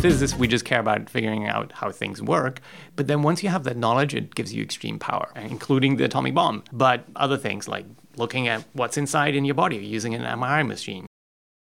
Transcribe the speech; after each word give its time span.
physicists, 0.00 0.38
we 0.38 0.48
just 0.48 0.64
care 0.64 0.80
about 0.80 1.10
figuring 1.10 1.46
out 1.46 1.72
how 1.72 1.90
things 1.90 2.22
work. 2.22 2.60
But 2.96 3.06
then 3.06 3.22
once 3.22 3.42
you 3.42 3.50
have 3.50 3.64
that 3.64 3.76
knowledge, 3.76 4.14
it 4.14 4.34
gives 4.34 4.54
you 4.54 4.62
extreme 4.62 4.98
power, 4.98 5.30
including 5.36 5.96
the 5.96 6.04
atomic 6.04 6.34
bomb. 6.34 6.64
But 6.72 7.04
other 7.16 7.36
things 7.36 7.68
like 7.68 7.84
looking 8.16 8.48
at 8.48 8.64
what's 8.72 8.96
inside 8.96 9.34
in 9.34 9.44
your 9.44 9.54
body 9.54 9.76
using 9.76 10.14
an 10.14 10.22
MRI 10.22 10.66
machine. 10.66 11.06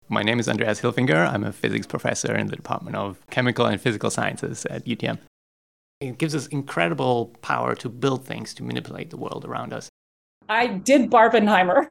My 0.10 0.24
name 0.24 0.40
is 0.40 0.50
Andreas 0.50 0.82
Hilfinger. 0.82 1.32
I'm 1.32 1.44
a 1.44 1.52
physics 1.52 1.86
professor 1.86 2.36
in 2.36 2.48
the 2.48 2.56
Department 2.56 2.96
of 2.96 3.18
Chemical 3.30 3.68
and 3.68 3.80
Physical 3.80 4.10
Sciences 4.10 4.66
at 4.68 4.86
UTM. 4.86 5.20
It 6.02 6.18
gives 6.18 6.34
us 6.34 6.48
incredible 6.48 7.28
power 7.42 7.76
to 7.76 7.90
build 7.90 8.26
things, 8.26 8.56
to 8.56 8.64
manipulate 8.64 9.12
the 9.12 9.18
world 9.18 9.46
around 9.46 9.72
us. 9.72 9.88
I 10.50 10.68
did 10.68 11.12
Barbenheimer. 11.12 11.88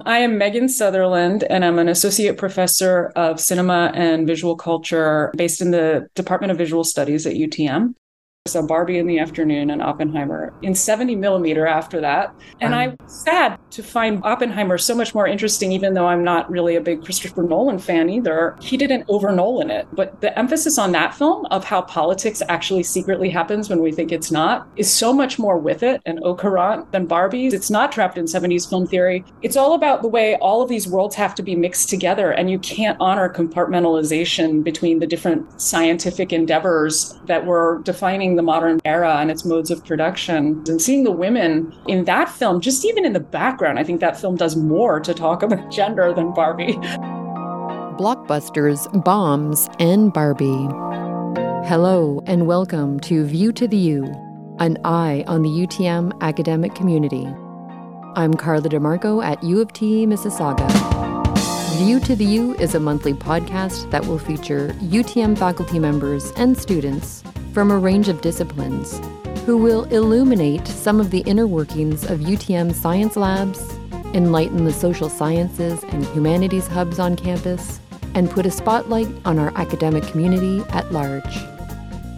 I 0.00 0.18
am 0.18 0.32
Meghan 0.32 0.68
Sutherland, 0.68 1.44
and 1.44 1.64
I'm 1.64 1.78
an 1.78 1.88
associate 1.88 2.36
professor 2.36 3.12
of 3.14 3.38
cinema 3.38 3.92
and 3.94 4.26
visual 4.26 4.56
culture 4.56 5.32
based 5.36 5.60
in 5.60 5.70
the 5.70 6.08
Department 6.16 6.50
of 6.50 6.58
Visual 6.58 6.82
Studies 6.82 7.26
at 7.26 7.34
UTM. 7.34 7.94
So 8.46 8.66
Barbie 8.66 8.98
in 8.98 9.06
the 9.06 9.18
afternoon 9.20 9.70
and 9.70 9.80
Oppenheimer 9.80 10.52
in 10.60 10.74
70 10.74 11.16
millimeter 11.16 11.66
after 11.66 11.98
that. 12.02 12.34
And 12.60 12.74
I'm 12.74 12.94
sad 13.06 13.58
to 13.70 13.82
find 13.82 14.22
Oppenheimer 14.22 14.76
so 14.76 14.94
much 14.94 15.14
more 15.14 15.26
interesting, 15.26 15.72
even 15.72 15.94
though 15.94 16.06
I'm 16.06 16.22
not 16.22 16.50
really 16.50 16.76
a 16.76 16.80
big 16.82 17.02
Christopher 17.02 17.42
Nolan 17.42 17.78
fan 17.78 18.10
either. 18.10 18.54
He 18.60 18.76
didn't 18.76 19.06
over 19.08 19.32
Nolan 19.32 19.70
it. 19.70 19.88
But 19.94 20.20
the 20.20 20.38
emphasis 20.38 20.76
on 20.76 20.92
that 20.92 21.14
film 21.14 21.46
of 21.46 21.64
how 21.64 21.80
politics 21.80 22.42
actually 22.50 22.82
secretly 22.82 23.30
happens 23.30 23.70
when 23.70 23.80
we 23.80 23.92
think 23.92 24.12
it's 24.12 24.30
not 24.30 24.68
is 24.76 24.92
so 24.92 25.14
much 25.14 25.38
more 25.38 25.56
with 25.56 25.82
it 25.82 26.02
and 26.04 26.20
au 26.22 26.34
courant 26.34 26.92
than 26.92 27.06
Barbie's. 27.06 27.54
It's 27.54 27.70
not 27.70 27.92
trapped 27.92 28.18
in 28.18 28.26
70s 28.26 28.68
film 28.68 28.86
theory. 28.86 29.24
It's 29.40 29.56
all 29.56 29.72
about 29.72 30.02
the 30.02 30.08
way 30.08 30.36
all 30.36 30.60
of 30.60 30.68
these 30.68 30.86
worlds 30.86 31.14
have 31.14 31.34
to 31.36 31.42
be 31.42 31.56
mixed 31.56 31.88
together. 31.88 32.32
And 32.32 32.50
you 32.50 32.58
can't 32.58 32.98
honor 33.00 33.32
compartmentalization 33.32 34.62
between 34.62 34.98
the 34.98 35.06
different 35.06 35.58
scientific 35.58 36.30
endeavors 36.30 37.18
that 37.24 37.46
were 37.46 37.80
defining 37.84 38.33
the 38.36 38.42
modern 38.42 38.80
era 38.84 39.16
and 39.16 39.30
its 39.30 39.44
modes 39.44 39.70
of 39.70 39.84
production. 39.84 40.62
And 40.68 40.80
seeing 40.80 41.04
the 41.04 41.10
women 41.10 41.74
in 41.86 42.04
that 42.04 42.28
film, 42.28 42.60
just 42.60 42.84
even 42.84 43.04
in 43.04 43.12
the 43.12 43.20
background, 43.20 43.78
I 43.78 43.84
think 43.84 44.00
that 44.00 44.20
film 44.20 44.36
does 44.36 44.56
more 44.56 45.00
to 45.00 45.14
talk 45.14 45.42
about 45.42 45.70
gender 45.72 46.12
than 46.12 46.32
Barbie. 46.32 46.74
Blockbusters, 47.98 49.04
Bombs, 49.04 49.68
and 49.78 50.12
Barbie. 50.12 50.68
Hello, 51.68 52.22
and 52.26 52.46
welcome 52.46 53.00
to 53.00 53.24
View 53.24 53.52
to 53.52 53.66
the 53.66 53.76
U, 53.76 54.04
an 54.58 54.78
eye 54.84 55.24
on 55.26 55.42
the 55.42 55.48
UTM 55.48 56.12
academic 56.20 56.74
community. 56.74 57.26
I'm 58.16 58.34
Carla 58.34 58.68
DeMarco 58.68 59.24
at 59.24 59.42
U 59.42 59.60
of 59.60 59.72
T, 59.72 60.06
Mississauga. 60.06 60.68
View 61.78 61.98
to 62.00 62.14
the 62.14 62.24
U 62.24 62.54
is 62.54 62.74
a 62.74 62.80
monthly 62.80 63.14
podcast 63.14 63.90
that 63.90 64.06
will 64.06 64.18
feature 64.18 64.68
UTM 64.80 65.36
faculty 65.36 65.78
members 65.78 66.30
and 66.36 66.56
students 66.56 67.24
from 67.54 67.70
a 67.70 67.78
range 67.78 68.08
of 68.08 68.20
disciplines 68.20 69.00
who 69.46 69.56
will 69.56 69.84
illuminate 69.84 70.66
some 70.66 70.98
of 70.98 71.12
the 71.12 71.20
inner 71.20 71.46
workings 71.46 72.02
of 72.02 72.18
UTM 72.18 72.74
science 72.74 73.16
labs, 73.16 73.78
enlighten 74.12 74.64
the 74.64 74.72
social 74.72 75.08
sciences 75.08 75.84
and 75.84 76.04
humanities 76.06 76.66
hubs 76.66 76.98
on 76.98 77.14
campus, 77.14 77.78
and 78.14 78.28
put 78.28 78.44
a 78.44 78.50
spotlight 78.50 79.08
on 79.24 79.38
our 79.38 79.56
academic 79.56 80.02
community 80.02 80.64
at 80.70 80.90
large. 80.92 81.53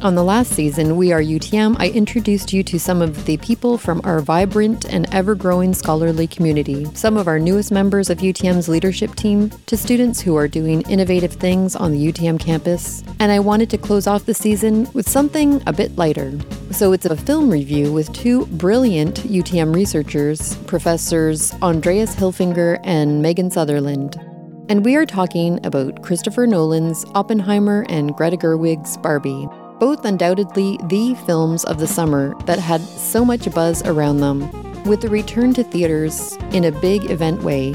On 0.03 0.15
the 0.15 0.23
last 0.23 0.53
season, 0.53 0.99
We 0.99 1.11
Are 1.13 1.23
UTM, 1.23 1.77
I 1.79 1.89
introduced 1.89 2.53
you 2.53 2.63
to 2.65 2.79
some 2.79 3.01
of 3.01 3.25
the 3.25 3.39
people 3.39 3.79
from 3.79 4.03
our 4.05 4.21
vibrant 4.21 4.85
and 4.85 5.13
ever 5.13 5.35
growing 5.35 5.73
scholarly 5.73 6.27
community, 6.27 6.85
some 6.93 7.17
of 7.17 7.27
our 7.27 7.39
newest 7.39 7.73
members 7.73 8.11
of 8.11 8.19
UTM's 8.19 8.69
leadership 8.69 9.15
team, 9.15 9.51
to 9.65 9.75
students 9.75 10.21
who 10.21 10.37
are 10.37 10.49
doing 10.49 10.83
innovative 10.83 11.33
things 11.33 11.75
on 11.75 11.93
the 11.93 12.13
UTM 12.13 12.39
campus. 12.39 13.03
And 13.21 13.33
I 13.33 13.39
wanted 13.39 13.71
to 13.71 13.79
close 13.79 14.07
off 14.07 14.27
the 14.27 14.35
season 14.35 14.87
with 14.93 15.09
something 15.09 15.63
a 15.67 15.73
bit 15.73 15.97
lighter. 15.97 16.39
So 16.73 16.93
it's 16.93 17.07
a 17.07 17.17
film 17.17 17.49
review 17.49 17.91
with 17.91 18.13
two 18.13 18.45
brilliant 18.47 19.21
UTM 19.23 19.75
researchers, 19.75 20.57
Professors 20.67 21.55
Andreas 21.63 22.15
Hilfinger 22.15 22.81
and 22.85 23.25
Meghan 23.25 23.51
Sutherland. 23.51 24.21
And 24.69 24.85
we 24.85 24.95
are 24.97 25.07
talking 25.07 25.65
about 25.65 26.03
Christopher 26.03 26.47
Nolan's 26.47 27.07
Oppenheimer 27.15 27.87
and 27.89 28.15
Greta 28.15 28.37
Gerwig's 28.37 28.99
Barbie 28.99 29.49
both 29.79 30.05
undoubtedly 30.05 30.79
the 30.85 31.15
films 31.27 31.65
of 31.65 31.79
the 31.79 31.87
summer 31.87 32.35
that 32.45 32.59
had 32.59 32.81
so 32.81 33.25
much 33.25 33.53
buzz 33.55 33.83
around 33.87 34.19
them, 34.19 34.51
with 34.85 35.01
the 35.01 35.09
return 35.09 35.53
to 35.53 35.63
theaters 35.65 36.37
in 36.53 36.65
a 36.65 36.81
big 36.81 37.11
event 37.11 37.43
way. 37.43 37.73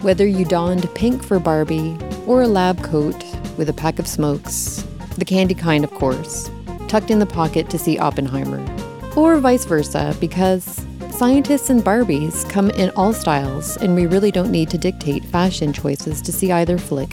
Whether 0.00 0.26
you 0.26 0.44
donned 0.44 0.92
pink 0.94 1.22
for 1.22 1.38
Barbie 1.38 1.96
or 2.26 2.42
a 2.42 2.48
lab 2.48 2.82
coat 2.82 3.22
with 3.56 3.68
a 3.68 3.74
pack 3.74 3.98
of 3.98 4.06
smokes, 4.06 4.86
the 5.18 5.24
candy 5.24 5.54
kind, 5.54 5.84
of 5.84 5.90
course, 5.90 6.50
tucked 6.88 7.10
in 7.10 7.18
the 7.18 7.26
pocket 7.26 7.68
to 7.70 7.78
see 7.78 7.98
Oppenheimer, 7.98 8.64
or 9.16 9.38
vice 9.38 9.64
versa, 9.64 10.16
because 10.20 10.86
scientists 11.10 11.70
and 11.70 11.82
Barbies 11.82 12.48
come 12.48 12.70
in 12.70 12.90
all 12.90 13.12
styles, 13.12 13.76
and 13.78 13.94
we 13.94 14.06
really 14.06 14.30
don't 14.30 14.50
need 14.50 14.70
to 14.70 14.78
dictate 14.78 15.24
fashion 15.24 15.72
choices 15.72 16.20
to 16.22 16.32
see 16.32 16.52
either 16.52 16.78
flick. 16.78 17.10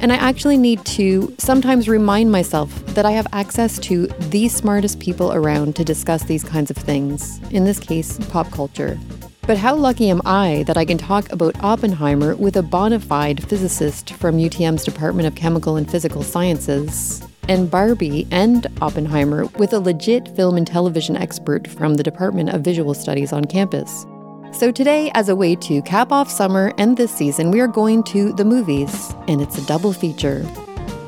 And 0.00 0.12
I 0.12 0.16
actually 0.16 0.58
need 0.58 0.84
to 0.84 1.34
sometimes 1.38 1.88
remind 1.88 2.30
myself 2.30 2.74
that 2.94 3.06
I 3.06 3.12
have 3.12 3.26
access 3.32 3.78
to 3.80 4.06
the 4.06 4.48
smartest 4.48 5.00
people 5.00 5.32
around 5.32 5.74
to 5.76 5.84
discuss 5.84 6.24
these 6.24 6.44
kinds 6.44 6.70
of 6.70 6.76
things, 6.76 7.40
in 7.50 7.64
this 7.64 7.80
case, 7.80 8.18
pop 8.28 8.50
culture. 8.50 8.98
But 9.46 9.56
how 9.56 9.74
lucky 9.74 10.10
am 10.10 10.22
I 10.24 10.64
that 10.66 10.76
I 10.76 10.84
can 10.84 10.98
talk 10.98 11.30
about 11.30 11.62
Oppenheimer 11.62 12.34
with 12.34 12.56
a 12.56 12.62
bona 12.62 12.98
fide 12.98 13.48
physicist 13.48 14.12
from 14.14 14.38
UTM's 14.38 14.84
Department 14.84 15.28
of 15.28 15.34
Chemical 15.36 15.76
and 15.76 15.88
Physical 15.88 16.22
Sciences, 16.22 17.22
and 17.48 17.70
Barbie 17.70 18.26
and 18.32 18.66
Oppenheimer 18.82 19.46
with 19.58 19.72
a 19.72 19.78
legit 19.78 20.34
film 20.34 20.56
and 20.56 20.66
television 20.66 21.16
expert 21.16 21.68
from 21.68 21.94
the 21.94 22.02
Department 22.02 22.50
of 22.50 22.62
Visual 22.62 22.92
Studies 22.92 23.32
on 23.32 23.44
campus. 23.44 24.04
So, 24.52 24.72
today, 24.72 25.10
as 25.14 25.28
a 25.28 25.36
way 25.36 25.54
to 25.56 25.82
cap 25.82 26.10
off 26.12 26.30
summer 26.30 26.72
and 26.78 26.96
this 26.96 27.12
season, 27.12 27.50
we 27.50 27.60
are 27.60 27.68
going 27.68 28.02
to 28.04 28.32
the 28.32 28.44
movies, 28.44 29.14
and 29.28 29.42
it's 29.42 29.58
a 29.58 29.66
double 29.66 29.92
feature. 29.92 30.46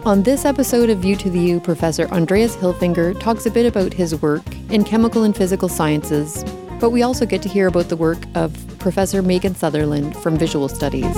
On 0.05 0.23
this 0.23 0.45
episode 0.45 0.91
of 0.91 0.99
View 0.99 1.17
to 1.17 1.31
the 1.31 1.41
U, 1.41 1.61
Professor 1.61 2.07
Andreas 2.09 2.57
Hilfinger 2.57 3.19
talks 3.19 3.47
a 3.47 3.51
bit 3.51 3.67
about 3.67 3.93
his 3.95 4.21
work 4.21 4.43
in 4.71 4.85
chemical 4.85 5.23
and 5.23 5.35
physical 5.35 5.69
sciences, 5.69 6.45
but 6.79 6.91
we 6.91 7.03
also 7.03 7.27
get 7.27 7.43
to 7.43 7.49
hear 7.49 7.67
about 7.67 7.89
the 7.89 7.97
work 7.97 8.19
of 8.35 8.55
Professor 8.79 9.23
Meghan 9.23 9.57
Sutherland 9.57 10.17
from 10.19 10.37
Visual 10.37 10.69
Studies. 10.69 11.17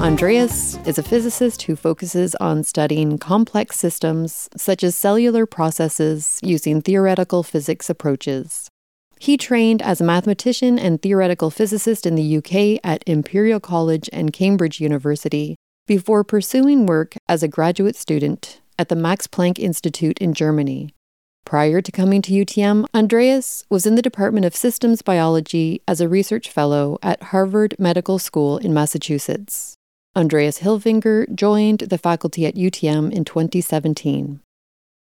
Andreas 0.00 0.78
is 0.84 0.98
a 0.98 1.02
physicist 1.02 1.62
who 1.62 1.76
focuses 1.76 2.34
on 2.36 2.64
studying 2.64 3.18
complex 3.18 3.78
systems 3.78 4.48
such 4.56 4.82
as 4.82 4.96
cellular 4.96 5.46
processes 5.46 6.40
using 6.42 6.82
theoretical 6.82 7.44
physics 7.44 7.88
approaches. 7.88 8.71
He 9.22 9.36
trained 9.36 9.82
as 9.82 10.00
a 10.00 10.04
mathematician 10.04 10.80
and 10.80 11.00
theoretical 11.00 11.48
physicist 11.48 12.06
in 12.06 12.16
the 12.16 12.38
UK 12.38 12.80
at 12.82 13.04
Imperial 13.06 13.60
College 13.60 14.10
and 14.12 14.32
Cambridge 14.32 14.80
University 14.80 15.54
before 15.86 16.24
pursuing 16.24 16.86
work 16.86 17.14
as 17.28 17.40
a 17.40 17.46
graduate 17.46 17.94
student 17.94 18.60
at 18.80 18.88
the 18.88 18.96
Max 18.96 19.28
Planck 19.28 19.60
Institute 19.60 20.18
in 20.18 20.34
Germany. 20.34 20.92
Prior 21.44 21.80
to 21.80 21.92
coming 21.92 22.20
to 22.22 22.32
UTM, 22.32 22.84
Andreas 22.92 23.64
was 23.70 23.86
in 23.86 23.94
the 23.94 24.02
Department 24.02 24.44
of 24.44 24.56
Systems 24.56 25.02
Biology 25.02 25.82
as 25.86 26.00
a 26.00 26.08
research 26.08 26.50
fellow 26.50 26.98
at 27.00 27.22
Harvard 27.22 27.76
Medical 27.78 28.18
School 28.18 28.58
in 28.58 28.74
Massachusetts. 28.74 29.76
Andreas 30.16 30.58
Hilfinger 30.58 31.32
joined 31.32 31.78
the 31.78 31.96
faculty 31.96 32.44
at 32.44 32.56
UTM 32.56 33.12
in 33.12 33.24
2017. 33.24 34.40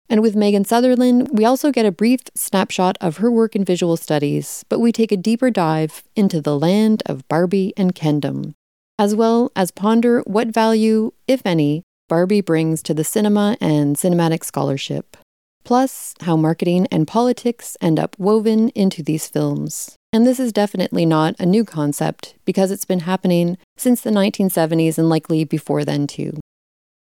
And 0.09 0.21
with 0.21 0.37
Meghan 0.37 0.67
Sutherland, 0.67 1.29
we 1.33 1.45
also 1.45 1.71
get 1.73 1.87
a 1.87 1.93
brief 1.93 2.21
snapshot 2.35 2.99
of 3.01 3.19
her 3.19 3.31
work 3.31 3.57
in 3.57 3.65
visual 3.65 3.97
studies, 3.97 4.65
but 4.69 4.79
we 4.79 4.93
take 4.93 5.11
a 5.11 5.17
deeper 5.17 5.51
dive 5.51 6.05
into 6.15 6.41
the 6.41 6.59
land 6.59 7.03
of 7.07 7.27
Barbie 7.29 7.73
and 7.77 7.95
Kendom, 7.95 8.55
as 8.99 9.15
well 9.15 9.51
as 9.57 9.71
ponder 9.71 10.21
what 10.27 10.49
value, 10.49 11.13
if 11.27 11.43
any, 11.45 11.83
Barbie 12.09 12.43
brings 12.43 12.83
to 12.83 12.93
the 12.93 13.05
cinema 13.05 13.57
and 13.61 13.97
cinematic 13.97 14.45
scholarship, 14.45 15.17
plus 15.65 16.15
how 16.21 16.37
marketing 16.37 16.87
and 16.91 17.09
politics 17.09 17.77
end 17.81 17.99
up 17.99 18.15
woven 18.19 18.69
into 18.71 19.03
these 19.03 19.27
films. 19.27 19.97
And 20.13 20.27
this 20.27 20.39
is 20.39 20.53
definitely 20.53 21.07
not 21.07 21.35
a 21.41 21.47
new 21.47 21.65
concept 21.65 22.35
because 22.45 22.71
it's 22.71 22.85
been 22.85 23.01
happening 23.01 23.57
since 23.79 24.03
the 24.03 24.11
1970s 24.11 24.99
and 24.99 25.09
likely 25.09 25.45
before 25.45 25.85
then 25.85 26.07
too. 26.07 26.39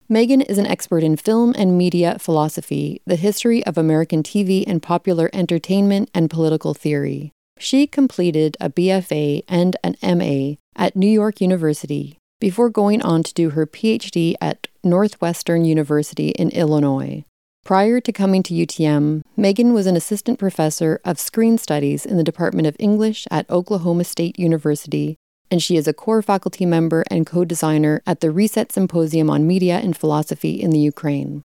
Meghan 0.07 0.47
is 0.47 0.59
an 0.59 0.67
expert 0.67 1.01
in 1.01 1.15
film 1.15 1.55
and 1.57 1.75
media 1.75 2.17
philosophy, 2.19 3.01
the 3.07 3.15
history 3.15 3.65
of 3.65 3.75
American 3.75 4.21
TV 4.21 4.63
and 4.67 4.79
popular 4.79 5.31
entertainment, 5.33 6.11
and 6.13 6.29
political 6.29 6.75
theory. 6.75 7.31
She 7.57 7.87
completed 7.87 8.55
a 8.59 8.69
BFA 8.69 9.43
and 9.47 9.75
an 9.83 9.95
MA 10.03 10.57
at 10.75 10.95
New 10.95 11.09
York 11.09 11.41
University 11.41 12.19
before 12.39 12.69
going 12.69 13.01
on 13.01 13.23
to 13.23 13.33
do 13.33 13.51
her 13.51 13.65
PhD 13.65 14.35
at 14.39 14.67
Northwestern 14.83 15.65
University 15.65 16.29
in 16.29 16.49
Illinois. 16.49 17.23
Prior 17.63 17.99
to 17.99 18.11
coming 18.11 18.43
to 18.43 18.53
UTM, 18.53 19.23
Meghan 19.35 19.73
was 19.73 19.87
an 19.87 19.95
assistant 19.95 20.37
professor 20.37 20.99
of 21.03 21.17
screen 21.17 21.57
studies 21.57 22.05
in 22.05 22.17
the 22.17 22.23
Department 22.23 22.67
of 22.67 22.75
English 22.77 23.25
at 23.31 23.49
Oklahoma 23.49 24.03
State 24.03 24.37
University 24.37 25.17
and 25.49 25.61
she 25.61 25.77
is 25.77 25.87
a 25.87 25.93
core 25.93 26.21
faculty 26.21 26.65
member 26.65 27.03
and 27.09 27.25
co 27.25 27.45
designer 27.45 28.01
at 28.05 28.19
the 28.19 28.31
Reset 28.31 28.71
Symposium 28.71 29.29
on 29.29 29.47
Media 29.47 29.77
and 29.77 29.95
Philosophy 29.95 30.61
in 30.61 30.71
the 30.71 30.79
Ukraine. 30.79 31.43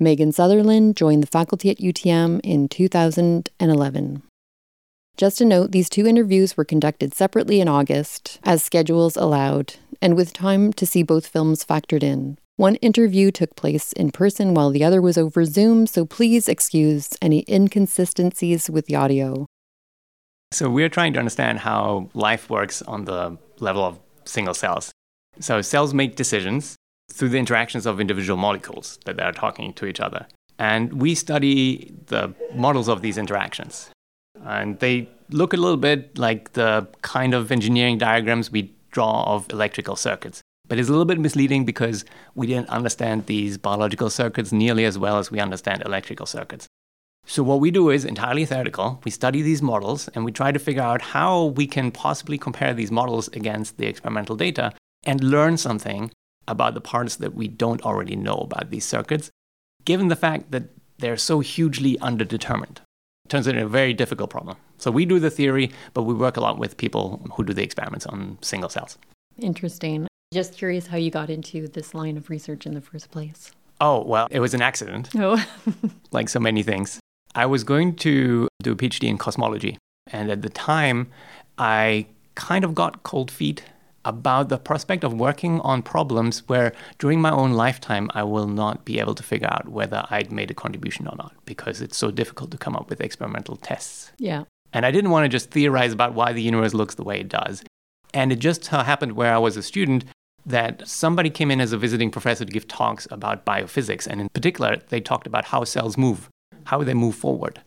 Meghan 0.00 0.34
Sutherland 0.34 0.96
joined 0.96 1.22
the 1.22 1.26
faculty 1.26 1.70
at 1.70 1.78
UTM 1.78 2.40
in 2.44 2.68
2011. 2.68 4.22
Just 5.16 5.40
a 5.40 5.46
note, 5.46 5.72
these 5.72 5.88
two 5.88 6.06
interviews 6.06 6.56
were 6.56 6.64
conducted 6.64 7.14
separately 7.14 7.60
in 7.60 7.68
August, 7.68 8.38
as 8.44 8.62
schedules 8.62 9.16
allowed, 9.16 9.76
and 10.02 10.14
with 10.14 10.34
time 10.34 10.74
to 10.74 10.84
see 10.84 11.02
both 11.02 11.26
films 11.26 11.64
factored 11.64 12.02
in. 12.02 12.36
One 12.56 12.76
interview 12.76 13.30
took 13.30 13.56
place 13.56 13.92
in 13.92 14.10
person 14.10 14.52
while 14.52 14.70
the 14.70 14.84
other 14.84 15.00
was 15.00 15.16
over 15.16 15.46
Zoom, 15.46 15.86
so 15.86 16.04
please 16.04 16.48
excuse 16.48 17.16
any 17.22 17.44
inconsistencies 17.48 18.68
with 18.68 18.86
the 18.86 18.96
audio. 18.96 19.46
So, 20.52 20.70
we're 20.70 20.88
trying 20.88 21.12
to 21.14 21.18
understand 21.18 21.58
how 21.58 22.08
life 22.14 22.48
works 22.48 22.82
on 22.82 23.04
the 23.04 23.36
level 23.58 23.84
of 23.84 23.98
single 24.24 24.54
cells. 24.54 24.92
So, 25.40 25.60
cells 25.60 25.92
make 25.92 26.16
decisions 26.16 26.76
through 27.12 27.30
the 27.30 27.38
interactions 27.38 27.86
of 27.86 28.00
individual 28.00 28.36
molecules 28.36 28.98
that 29.04 29.16
they 29.16 29.22
are 29.22 29.32
talking 29.32 29.72
to 29.74 29.86
each 29.86 30.00
other. 30.00 30.26
And 30.58 31.00
we 31.00 31.14
study 31.14 31.94
the 32.06 32.34
models 32.54 32.88
of 32.88 33.02
these 33.02 33.18
interactions. 33.18 33.90
And 34.44 34.78
they 34.78 35.08
look 35.30 35.52
a 35.52 35.56
little 35.56 35.76
bit 35.76 36.16
like 36.18 36.52
the 36.52 36.86
kind 37.02 37.34
of 37.34 37.50
engineering 37.50 37.98
diagrams 37.98 38.50
we 38.50 38.74
draw 38.90 39.24
of 39.24 39.50
electrical 39.50 39.96
circuits. 39.96 40.40
But 40.68 40.78
it's 40.78 40.88
a 40.88 40.92
little 40.92 41.04
bit 41.04 41.20
misleading 41.20 41.64
because 41.64 42.04
we 42.34 42.46
didn't 42.46 42.68
understand 42.70 43.26
these 43.26 43.56
biological 43.56 44.10
circuits 44.10 44.52
nearly 44.52 44.84
as 44.84 44.98
well 44.98 45.18
as 45.18 45.30
we 45.30 45.38
understand 45.38 45.82
electrical 45.84 46.26
circuits. 46.26 46.66
So, 47.28 47.42
what 47.42 47.60
we 47.60 47.70
do 47.72 47.90
is 47.90 48.04
entirely 48.04 48.44
theoretical. 48.44 49.00
We 49.04 49.10
study 49.10 49.42
these 49.42 49.60
models 49.60 50.08
and 50.08 50.24
we 50.24 50.30
try 50.30 50.52
to 50.52 50.58
figure 50.58 50.82
out 50.82 51.02
how 51.02 51.46
we 51.46 51.66
can 51.66 51.90
possibly 51.90 52.38
compare 52.38 52.72
these 52.72 52.92
models 52.92 53.28
against 53.28 53.78
the 53.78 53.86
experimental 53.86 54.36
data 54.36 54.72
and 55.04 55.22
learn 55.22 55.56
something 55.56 56.12
about 56.46 56.74
the 56.74 56.80
parts 56.80 57.16
that 57.16 57.34
we 57.34 57.48
don't 57.48 57.82
already 57.82 58.14
know 58.14 58.36
about 58.36 58.70
these 58.70 58.84
circuits, 58.84 59.30
given 59.84 60.06
the 60.06 60.16
fact 60.16 60.52
that 60.52 60.70
they're 60.98 61.16
so 61.16 61.40
hugely 61.40 61.96
underdetermined 61.98 62.78
turns 63.28 63.46
into 63.46 63.64
a 63.64 63.68
very 63.68 63.92
difficult 63.92 64.30
problem. 64.30 64.56
So 64.78 64.90
we 64.90 65.04
do 65.04 65.18
the 65.18 65.30
theory, 65.30 65.72
but 65.94 66.02
we 66.02 66.14
work 66.14 66.36
a 66.36 66.40
lot 66.40 66.58
with 66.58 66.76
people 66.76 67.26
who 67.34 67.44
do 67.44 67.52
the 67.52 67.62
experiments 67.62 68.06
on 68.06 68.38
single 68.40 68.70
cells. 68.70 68.98
Interesting. 69.38 70.06
Just 70.32 70.54
curious 70.54 70.86
how 70.86 70.96
you 70.96 71.10
got 71.10 71.30
into 71.30 71.68
this 71.68 71.94
line 71.94 72.16
of 72.16 72.30
research 72.30 72.66
in 72.66 72.74
the 72.74 72.80
first 72.80 73.10
place. 73.10 73.52
Oh, 73.80 74.04
well, 74.04 74.28
it 74.30 74.40
was 74.40 74.54
an 74.54 74.62
accident. 74.62 75.10
Oh. 75.14 75.44
like 76.12 76.28
so 76.28 76.40
many 76.40 76.62
things. 76.62 77.00
I 77.36 77.44
was 77.44 77.64
going 77.64 77.96
to 77.96 78.48
do 78.62 78.72
a 78.72 78.76
PhD 78.76 79.08
in 79.08 79.18
cosmology. 79.18 79.78
And 80.10 80.30
at 80.30 80.40
the 80.40 80.48
time, 80.48 81.08
I 81.58 82.06
kind 82.34 82.64
of 82.64 82.74
got 82.74 83.02
cold 83.02 83.30
feet 83.30 83.62
about 84.06 84.48
the 84.48 84.56
prospect 84.56 85.04
of 85.04 85.12
working 85.12 85.60
on 85.60 85.82
problems 85.82 86.48
where 86.48 86.72
during 86.98 87.20
my 87.20 87.30
own 87.30 87.52
lifetime 87.52 88.08
I 88.14 88.22
will 88.22 88.46
not 88.46 88.84
be 88.84 89.00
able 89.00 89.14
to 89.16 89.22
figure 89.22 89.48
out 89.50 89.68
whether 89.68 90.06
I'd 90.10 90.32
made 90.32 90.50
a 90.50 90.54
contribution 90.54 91.06
or 91.08 91.16
not 91.16 91.34
because 91.44 91.82
it's 91.82 91.96
so 91.96 92.10
difficult 92.10 92.52
to 92.52 92.58
come 92.58 92.74
up 92.74 92.88
with 92.88 93.00
experimental 93.00 93.56
tests. 93.56 94.12
Yeah. 94.18 94.44
And 94.72 94.86
I 94.86 94.90
didn't 94.90 95.10
want 95.10 95.24
to 95.24 95.28
just 95.28 95.50
theorize 95.50 95.92
about 95.92 96.14
why 96.14 96.32
the 96.32 96.42
universe 96.42 96.72
looks 96.72 96.94
the 96.94 97.04
way 97.04 97.20
it 97.20 97.28
does. 97.28 97.64
And 98.14 98.32
it 98.32 98.36
just 98.36 98.72
uh, 98.72 98.82
happened 98.84 99.12
where 99.12 99.34
I 99.34 99.38
was 99.38 99.56
a 99.56 99.62
student 99.62 100.04
that 100.46 100.86
somebody 100.88 101.28
came 101.28 101.50
in 101.50 101.60
as 101.60 101.72
a 101.72 101.78
visiting 101.78 102.10
professor 102.10 102.44
to 102.44 102.52
give 102.52 102.68
talks 102.68 103.06
about 103.10 103.44
biophysics. 103.44 104.06
And 104.06 104.20
in 104.20 104.28
particular, 104.28 104.76
they 104.88 105.00
talked 105.00 105.26
about 105.26 105.46
how 105.46 105.64
cells 105.64 105.98
move, 105.98 106.30
how 106.66 106.82
they 106.82 106.94
move 106.94 107.14
forward. 107.14 107.60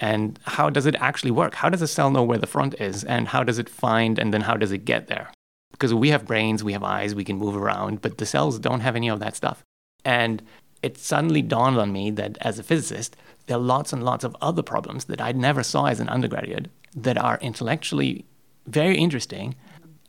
And 0.00 0.38
how 0.44 0.70
does 0.70 0.86
it 0.86 0.96
actually 0.96 1.30
work? 1.30 1.54
How 1.54 1.68
does 1.68 1.82
a 1.82 1.86
cell 1.86 2.10
know 2.10 2.24
where 2.24 2.38
the 2.38 2.48
front 2.48 2.74
is? 2.80 3.04
And 3.04 3.28
how 3.28 3.44
does 3.44 3.58
it 3.58 3.68
find 3.68 4.18
and 4.18 4.34
then 4.34 4.40
how 4.42 4.56
does 4.56 4.72
it 4.72 4.84
get 4.84 5.06
there? 5.06 5.30
because 5.74 5.92
we 5.92 6.10
have 6.10 6.24
brains, 6.24 6.62
we 6.62 6.72
have 6.72 6.84
eyes, 6.84 7.14
we 7.16 7.24
can 7.24 7.36
move 7.36 7.56
around, 7.56 8.00
but 8.00 8.18
the 8.18 8.26
cells 8.26 8.60
don't 8.60 8.80
have 8.80 8.94
any 8.94 9.08
of 9.08 9.18
that 9.18 9.34
stuff. 9.34 9.64
And 10.04 10.40
it 10.82 10.96
suddenly 10.96 11.42
dawned 11.42 11.78
on 11.78 11.92
me 11.92 12.12
that 12.12 12.38
as 12.40 12.60
a 12.60 12.62
physicist, 12.62 13.16
there 13.46 13.56
are 13.56 13.60
lots 13.60 13.92
and 13.92 14.04
lots 14.04 14.22
of 14.22 14.36
other 14.40 14.62
problems 14.62 15.06
that 15.06 15.20
I 15.20 15.32
never 15.32 15.64
saw 15.64 15.86
as 15.86 15.98
an 15.98 16.08
undergraduate 16.08 16.68
that 16.94 17.18
are 17.18 17.38
intellectually 17.40 18.24
very 18.66 18.96
interesting 18.96 19.56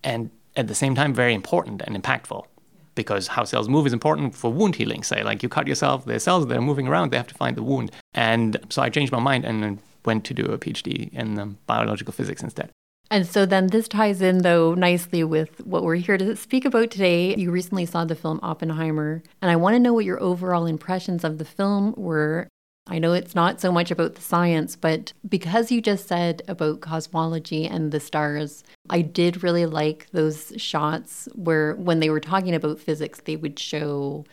and 0.03 0.29
at 0.55 0.67
the 0.67 0.75
same 0.75 0.93
time 0.93 1.15
very 1.15 1.33
important 1.33 1.81
and 1.81 2.01
impactful. 2.01 2.45
Because 2.95 3.27
how 3.27 3.43
cells 3.43 3.69
move 3.69 3.85
is 3.85 3.93
important 3.93 4.35
for 4.35 4.51
wound 4.51 4.75
healing. 4.75 5.03
Say, 5.03 5.23
like 5.23 5.43
you 5.43 5.49
cut 5.49 5.67
yourself, 5.67 6.05
the 6.05 6.19
cells 6.19 6.47
that 6.47 6.57
are 6.57 6.61
moving 6.61 6.87
around, 6.87 7.11
they 7.11 7.17
have 7.17 7.27
to 7.27 7.35
find 7.35 7.55
the 7.55 7.63
wound. 7.63 7.91
And 8.13 8.57
so 8.69 8.81
I 8.81 8.89
changed 8.89 9.11
my 9.11 9.19
mind 9.19 9.45
and 9.45 9.79
went 10.05 10.23
to 10.25 10.33
do 10.33 10.45
a 10.45 10.57
PhD 10.57 11.11
in 11.13 11.37
um, 11.37 11.57
biological 11.67 12.13
physics 12.13 12.41
instead. 12.41 12.69
And 13.11 13.27
so 13.27 13.45
then 13.45 13.67
this 13.67 13.87
ties 13.87 14.21
in, 14.21 14.39
though, 14.39 14.73
nicely 14.73 15.23
with 15.23 15.65
what 15.65 15.83
we're 15.83 15.95
here 15.95 16.17
to 16.17 16.35
speak 16.35 16.65
about 16.65 16.89
today. 16.89 17.35
You 17.35 17.51
recently 17.51 17.85
saw 17.85 18.03
the 18.03 18.15
film 18.15 18.39
Oppenheimer, 18.41 19.21
and 19.41 19.51
I 19.51 19.55
want 19.57 19.75
to 19.75 19.79
know 19.79 19.93
what 19.93 20.05
your 20.05 20.21
overall 20.21 20.65
impressions 20.65 21.23
of 21.23 21.37
the 21.37 21.45
film 21.45 21.93
were. 21.97 22.47
I 22.87 22.99
know 22.99 23.13
it's 23.13 23.33
not 23.33 23.59
so 23.59 23.71
much 23.71 23.89
about 23.89 24.15
the 24.15 24.21
science, 24.21 24.75
but 24.75 25.11
because 25.27 25.71
you 25.71 25.81
just 25.81 26.07
said 26.07 26.43
about 26.47 26.81
cosmology 26.81 27.65
and 27.65 27.91
the 27.91 27.99
stars, 27.99 28.63
I 28.89 29.01
did 29.01 29.43
really 29.43 29.65
like 29.65 30.07
those 30.11 30.53
shots 30.57 31.27
where 31.33 31.75
when 31.75 31.99
they 31.99 32.11
were 32.11 32.19
talking 32.19 32.53
about 32.53 32.79
physics, 32.79 33.21
they 33.25 33.35
would 33.35 33.57
show 33.57 34.25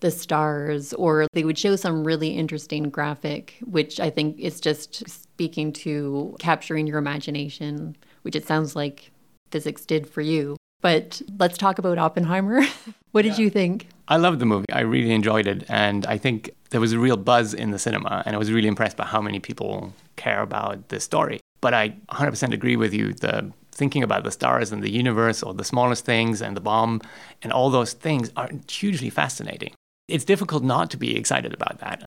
the 0.00 0.10
stars 0.10 0.92
or 0.94 1.28
they 1.32 1.44
would 1.44 1.58
show 1.58 1.76
some 1.76 2.02
really 2.02 2.30
interesting 2.30 2.90
graphic, 2.90 3.58
which 3.64 4.00
I 4.00 4.10
think 4.10 4.38
is 4.40 4.60
just 4.60 5.08
speaking 5.08 5.72
to 5.74 6.36
capturing 6.40 6.88
your 6.88 6.98
imagination 6.98 7.96
which 8.22 8.36
it 8.36 8.46
sounds 8.46 8.74
like 8.74 9.10
physics 9.50 9.84
did 9.84 10.08
for 10.08 10.20
you. 10.20 10.56
But 10.80 11.22
let's 11.38 11.58
talk 11.58 11.78
about 11.78 11.98
Oppenheimer. 11.98 12.62
what 13.12 13.22
did 13.22 13.38
yeah. 13.38 13.44
you 13.44 13.50
think? 13.50 13.88
I 14.12 14.16
loved 14.16 14.40
the 14.40 14.44
movie. 14.44 14.70
I 14.70 14.80
really 14.80 15.12
enjoyed 15.12 15.46
it. 15.46 15.64
And 15.70 16.04
I 16.04 16.18
think 16.18 16.50
there 16.68 16.82
was 16.82 16.92
a 16.92 16.98
real 16.98 17.16
buzz 17.16 17.54
in 17.54 17.70
the 17.70 17.78
cinema. 17.78 18.22
And 18.26 18.36
I 18.36 18.38
was 18.38 18.52
really 18.52 18.68
impressed 18.68 18.98
by 18.98 19.06
how 19.06 19.22
many 19.22 19.40
people 19.40 19.94
care 20.16 20.42
about 20.42 20.90
this 20.90 21.02
story. 21.02 21.40
But 21.62 21.72
I 21.72 21.94
100% 22.10 22.52
agree 22.52 22.76
with 22.76 22.92
you. 22.92 23.14
The 23.14 23.50
thinking 23.70 24.02
about 24.02 24.24
the 24.24 24.30
stars 24.30 24.70
and 24.70 24.82
the 24.82 24.90
universe 24.90 25.42
or 25.42 25.54
the 25.54 25.64
smallest 25.64 26.04
things 26.04 26.42
and 26.42 26.54
the 26.54 26.60
bomb 26.60 27.00
and 27.40 27.54
all 27.54 27.70
those 27.70 27.94
things 27.94 28.30
are 28.36 28.50
hugely 28.68 29.08
fascinating. 29.08 29.72
It's 30.08 30.26
difficult 30.26 30.62
not 30.62 30.90
to 30.90 30.98
be 30.98 31.16
excited 31.16 31.54
about 31.54 31.78
that. 31.78 32.04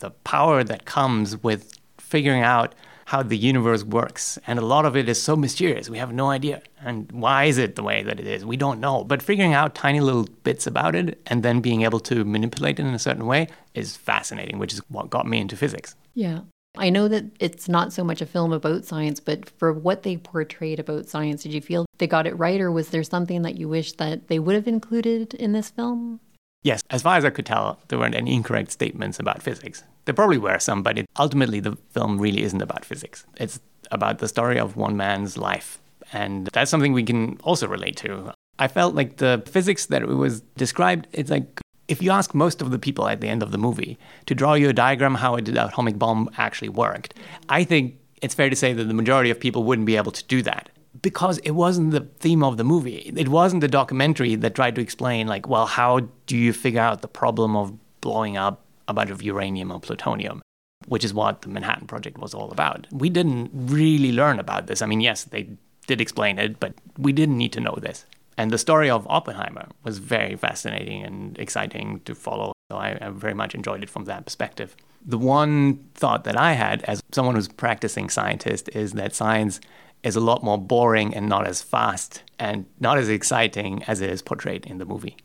The 0.00 0.10
power 0.10 0.62
that 0.62 0.84
comes 0.84 1.42
with 1.42 1.72
figuring 1.96 2.42
out 2.42 2.74
how 3.06 3.22
the 3.22 3.36
universe 3.36 3.84
works. 3.84 4.36
And 4.46 4.58
a 4.58 4.66
lot 4.66 4.84
of 4.84 4.96
it 4.96 5.08
is 5.08 5.22
so 5.22 5.36
mysterious. 5.36 5.88
We 5.88 5.98
have 5.98 6.12
no 6.12 6.28
idea. 6.28 6.60
And 6.80 7.10
why 7.12 7.44
is 7.44 7.56
it 7.56 7.76
the 7.76 7.82
way 7.82 8.02
that 8.02 8.18
it 8.18 8.26
is? 8.26 8.44
We 8.44 8.56
don't 8.56 8.80
know. 8.80 9.04
But 9.04 9.22
figuring 9.22 9.54
out 9.54 9.76
tiny 9.76 10.00
little 10.00 10.28
bits 10.42 10.66
about 10.66 10.96
it 10.96 11.20
and 11.28 11.42
then 11.42 11.60
being 11.60 11.82
able 11.82 12.00
to 12.00 12.24
manipulate 12.24 12.80
it 12.80 12.86
in 12.86 12.94
a 12.94 12.98
certain 12.98 13.26
way 13.26 13.46
is 13.74 13.96
fascinating, 13.96 14.58
which 14.58 14.72
is 14.72 14.82
what 14.88 15.08
got 15.08 15.26
me 15.26 15.38
into 15.38 15.56
physics. 15.56 15.94
Yeah. 16.14 16.40
I 16.76 16.90
know 16.90 17.06
that 17.06 17.24
it's 17.38 17.68
not 17.68 17.92
so 17.92 18.02
much 18.02 18.20
a 18.20 18.26
film 18.26 18.52
about 18.52 18.84
science, 18.84 19.20
but 19.20 19.48
for 19.50 19.72
what 19.72 20.02
they 20.02 20.16
portrayed 20.16 20.80
about 20.80 21.08
science, 21.08 21.44
did 21.44 21.54
you 21.54 21.60
feel 21.60 21.86
they 21.98 22.06
got 22.06 22.26
it 22.26 22.38
right, 22.38 22.60
or 22.60 22.70
was 22.70 22.90
there 22.90 23.02
something 23.02 23.42
that 23.42 23.56
you 23.56 23.68
wish 23.68 23.92
that 23.92 24.28
they 24.28 24.38
would 24.38 24.54
have 24.54 24.68
included 24.68 25.32
in 25.34 25.52
this 25.52 25.70
film? 25.70 26.20
Yes, 26.62 26.82
as 26.90 27.02
far 27.02 27.16
as 27.16 27.24
I 27.24 27.30
could 27.30 27.46
tell, 27.46 27.78
there 27.88 27.98
weren't 27.98 28.14
any 28.14 28.34
incorrect 28.34 28.72
statements 28.72 29.20
about 29.20 29.42
physics. 29.42 29.84
There 30.04 30.14
probably 30.14 30.38
were 30.38 30.58
some, 30.58 30.82
but 30.82 30.98
it, 30.98 31.06
ultimately 31.18 31.60
the 31.60 31.76
film 31.90 32.18
really 32.18 32.42
isn't 32.42 32.60
about 32.60 32.84
physics. 32.84 33.24
It's 33.36 33.60
about 33.90 34.18
the 34.18 34.28
story 34.28 34.58
of 34.58 34.76
one 34.76 34.96
man's 34.96 35.36
life. 35.36 35.78
And 36.12 36.48
that's 36.52 36.70
something 36.70 36.92
we 36.92 37.02
can 37.02 37.38
also 37.42 37.66
relate 37.68 37.96
to. 37.98 38.32
I 38.58 38.68
felt 38.68 38.94
like 38.94 39.18
the 39.18 39.42
physics 39.46 39.86
that 39.86 40.02
it 40.02 40.08
was 40.08 40.40
described, 40.56 41.06
it's 41.12 41.30
like 41.30 41.60
if 41.88 42.02
you 42.02 42.10
ask 42.10 42.34
most 42.34 42.62
of 42.62 42.70
the 42.70 42.78
people 42.78 43.08
at 43.08 43.20
the 43.20 43.28
end 43.28 43.42
of 43.42 43.52
the 43.52 43.58
movie 43.58 43.98
to 44.26 44.34
draw 44.34 44.54
you 44.54 44.68
a 44.68 44.72
diagram 44.72 45.14
how 45.14 45.36
the 45.36 45.66
atomic 45.66 45.98
bomb 45.98 46.30
actually 46.36 46.68
worked, 46.68 47.14
I 47.48 47.64
think 47.64 47.98
it's 48.22 48.34
fair 48.34 48.50
to 48.50 48.56
say 48.56 48.72
that 48.72 48.84
the 48.84 48.94
majority 48.94 49.30
of 49.30 49.38
people 49.38 49.64
wouldn't 49.64 49.86
be 49.86 49.96
able 49.96 50.12
to 50.12 50.24
do 50.24 50.42
that 50.42 50.70
because 51.02 51.38
it 51.38 51.52
wasn't 51.52 51.90
the 51.90 52.00
theme 52.00 52.42
of 52.42 52.56
the 52.56 52.64
movie. 52.64 53.12
It 53.16 53.28
wasn't 53.28 53.60
the 53.60 53.68
documentary 53.68 54.34
that 54.36 54.54
tried 54.54 54.74
to 54.76 54.80
explain, 54.80 55.26
like, 55.26 55.48
well, 55.48 55.66
how 55.66 56.00
do 56.26 56.36
you 56.36 56.52
figure 56.52 56.80
out 56.80 57.02
the 57.02 57.08
problem 57.08 57.56
of 57.56 57.72
blowing 58.00 58.36
up 58.36 58.62
a 58.88 58.94
bunch 58.94 59.10
of 59.10 59.22
uranium 59.22 59.72
or 59.72 59.80
plutonium, 59.80 60.42
which 60.86 61.04
is 61.04 61.12
what 61.12 61.42
the 61.42 61.48
Manhattan 61.48 61.86
Project 61.86 62.18
was 62.18 62.34
all 62.34 62.50
about. 62.50 62.86
We 62.92 63.10
didn't 63.10 63.50
really 63.52 64.12
learn 64.12 64.38
about 64.38 64.66
this. 64.66 64.82
I 64.82 64.86
mean, 64.86 65.00
yes, 65.00 65.24
they 65.24 65.48
did 65.86 66.00
explain 66.00 66.38
it, 66.38 66.60
but 66.60 66.74
we 66.98 67.12
didn't 67.12 67.38
need 67.38 67.52
to 67.52 67.60
know 67.60 67.76
this. 67.80 68.06
And 68.38 68.50
the 68.50 68.58
story 68.58 68.90
of 68.90 69.06
Oppenheimer 69.08 69.68
was 69.82 69.98
very 69.98 70.36
fascinating 70.36 71.02
and 71.02 71.38
exciting 71.38 72.00
to 72.04 72.14
follow. 72.14 72.52
So 72.70 72.76
I, 72.76 72.98
I 73.00 73.08
very 73.10 73.34
much 73.34 73.54
enjoyed 73.54 73.82
it 73.82 73.90
from 73.90 74.04
that 74.04 74.24
perspective. 74.24 74.76
The 75.04 75.18
one 75.18 75.88
thought 75.94 76.24
that 76.24 76.36
I 76.36 76.52
had 76.52 76.82
as 76.82 77.00
someone 77.12 77.36
who's 77.36 77.48
practicing 77.48 78.10
scientist 78.10 78.68
is 78.74 78.92
that 78.92 79.14
science 79.14 79.60
is 80.06 80.16
a 80.16 80.20
lot 80.20 80.42
more 80.44 80.56
boring 80.56 81.14
and 81.14 81.28
not 81.28 81.46
as 81.46 81.60
fast 81.60 82.22
and 82.38 82.64
not 82.80 82.96
as 82.96 83.08
exciting 83.08 83.82
as 83.84 84.00
it 84.00 84.08
is 84.08 84.22
portrayed 84.22 84.64
in 84.66 84.78
the 84.78 84.84
movie. 84.84 85.16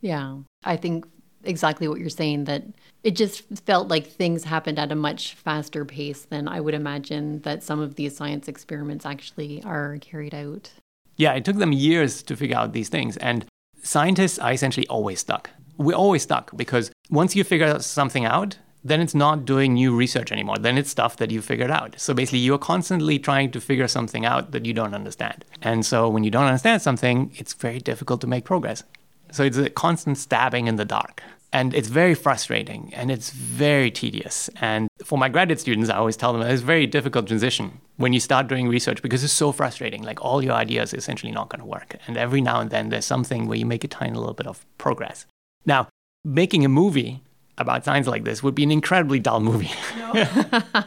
Yeah. 0.00 0.38
I 0.64 0.76
think 0.76 1.06
exactly 1.44 1.86
what 1.88 2.00
you're 2.00 2.08
saying 2.08 2.44
that 2.44 2.64
it 3.02 3.14
just 3.14 3.42
felt 3.64 3.88
like 3.88 4.06
things 4.06 4.44
happened 4.44 4.78
at 4.78 4.90
a 4.90 4.96
much 4.96 5.34
faster 5.34 5.84
pace 5.84 6.22
than 6.22 6.48
I 6.48 6.60
would 6.60 6.74
imagine 6.74 7.40
that 7.40 7.62
some 7.62 7.80
of 7.80 7.94
these 7.94 8.16
science 8.16 8.48
experiments 8.48 9.06
actually 9.06 9.62
are 9.62 9.98
carried 10.00 10.34
out. 10.34 10.72
Yeah, 11.16 11.32
it 11.34 11.44
took 11.44 11.56
them 11.56 11.72
years 11.72 12.22
to 12.24 12.36
figure 12.36 12.56
out 12.56 12.72
these 12.72 12.88
things. 12.88 13.16
And 13.18 13.46
scientists 13.82 14.38
are 14.38 14.52
essentially 14.52 14.88
always 14.88 15.20
stuck. 15.20 15.50
We're 15.76 15.96
always 15.96 16.22
stuck 16.22 16.56
because 16.56 16.90
Once 17.10 17.36
you 17.36 17.44
figure 17.44 17.78
something 17.80 18.24
out, 18.24 18.56
then 18.84 19.00
it's 19.00 19.14
not 19.14 19.46
doing 19.46 19.74
new 19.74 19.96
research 19.96 20.30
anymore. 20.30 20.58
Then 20.58 20.76
it's 20.76 20.90
stuff 20.90 21.16
that 21.16 21.30
you 21.30 21.40
figured 21.40 21.70
out. 21.70 21.98
So 21.98 22.12
basically, 22.12 22.40
you're 22.40 22.58
constantly 22.58 23.18
trying 23.18 23.50
to 23.52 23.60
figure 23.60 23.88
something 23.88 24.26
out 24.26 24.52
that 24.52 24.66
you 24.66 24.74
don't 24.74 24.94
understand. 24.94 25.44
And 25.62 25.86
so 25.86 26.08
when 26.08 26.22
you 26.22 26.30
don't 26.30 26.44
understand 26.44 26.82
something, 26.82 27.32
it's 27.36 27.54
very 27.54 27.78
difficult 27.78 28.20
to 28.20 28.26
make 28.26 28.44
progress. 28.44 28.84
So 29.32 29.42
it's 29.42 29.56
a 29.56 29.70
constant 29.70 30.18
stabbing 30.18 30.66
in 30.66 30.76
the 30.76 30.84
dark. 30.84 31.22
And 31.50 31.72
it's 31.72 31.88
very 31.88 32.14
frustrating 32.14 32.92
and 32.94 33.12
it's 33.12 33.30
very 33.30 33.90
tedious. 33.90 34.50
And 34.60 34.88
for 35.04 35.16
my 35.16 35.28
graduate 35.28 35.60
students, 35.60 35.88
I 35.88 35.96
always 35.96 36.16
tell 36.16 36.32
them 36.32 36.42
it's 36.42 36.62
a 36.62 36.64
very 36.64 36.86
difficult 36.86 37.28
transition 37.28 37.80
when 37.96 38.12
you 38.12 38.18
start 38.18 38.48
doing 38.48 38.68
research 38.68 39.00
because 39.02 39.22
it's 39.22 39.32
so 39.32 39.52
frustrating. 39.52 40.02
Like 40.02 40.22
all 40.22 40.42
your 40.42 40.54
ideas 40.54 40.92
are 40.92 40.96
essentially 40.96 41.30
not 41.30 41.48
going 41.48 41.60
to 41.60 41.66
work. 41.66 41.94
And 42.08 42.16
every 42.16 42.40
now 42.40 42.60
and 42.60 42.70
then 42.70 42.88
there's 42.88 43.06
something 43.06 43.46
where 43.46 43.56
you 43.56 43.66
make 43.66 43.84
a 43.84 43.88
tiny 43.88 44.18
little 44.18 44.34
bit 44.34 44.48
of 44.48 44.66
progress. 44.78 45.26
Now, 45.64 45.88
making 46.24 46.64
a 46.64 46.68
movie 46.68 47.20
about 47.58 47.84
science 47.84 48.06
like 48.06 48.24
this 48.24 48.42
would 48.42 48.54
be 48.54 48.62
an 48.62 48.70
incredibly 48.70 49.18
dull 49.18 49.40
movie. 49.40 49.70
No. 49.96 50.26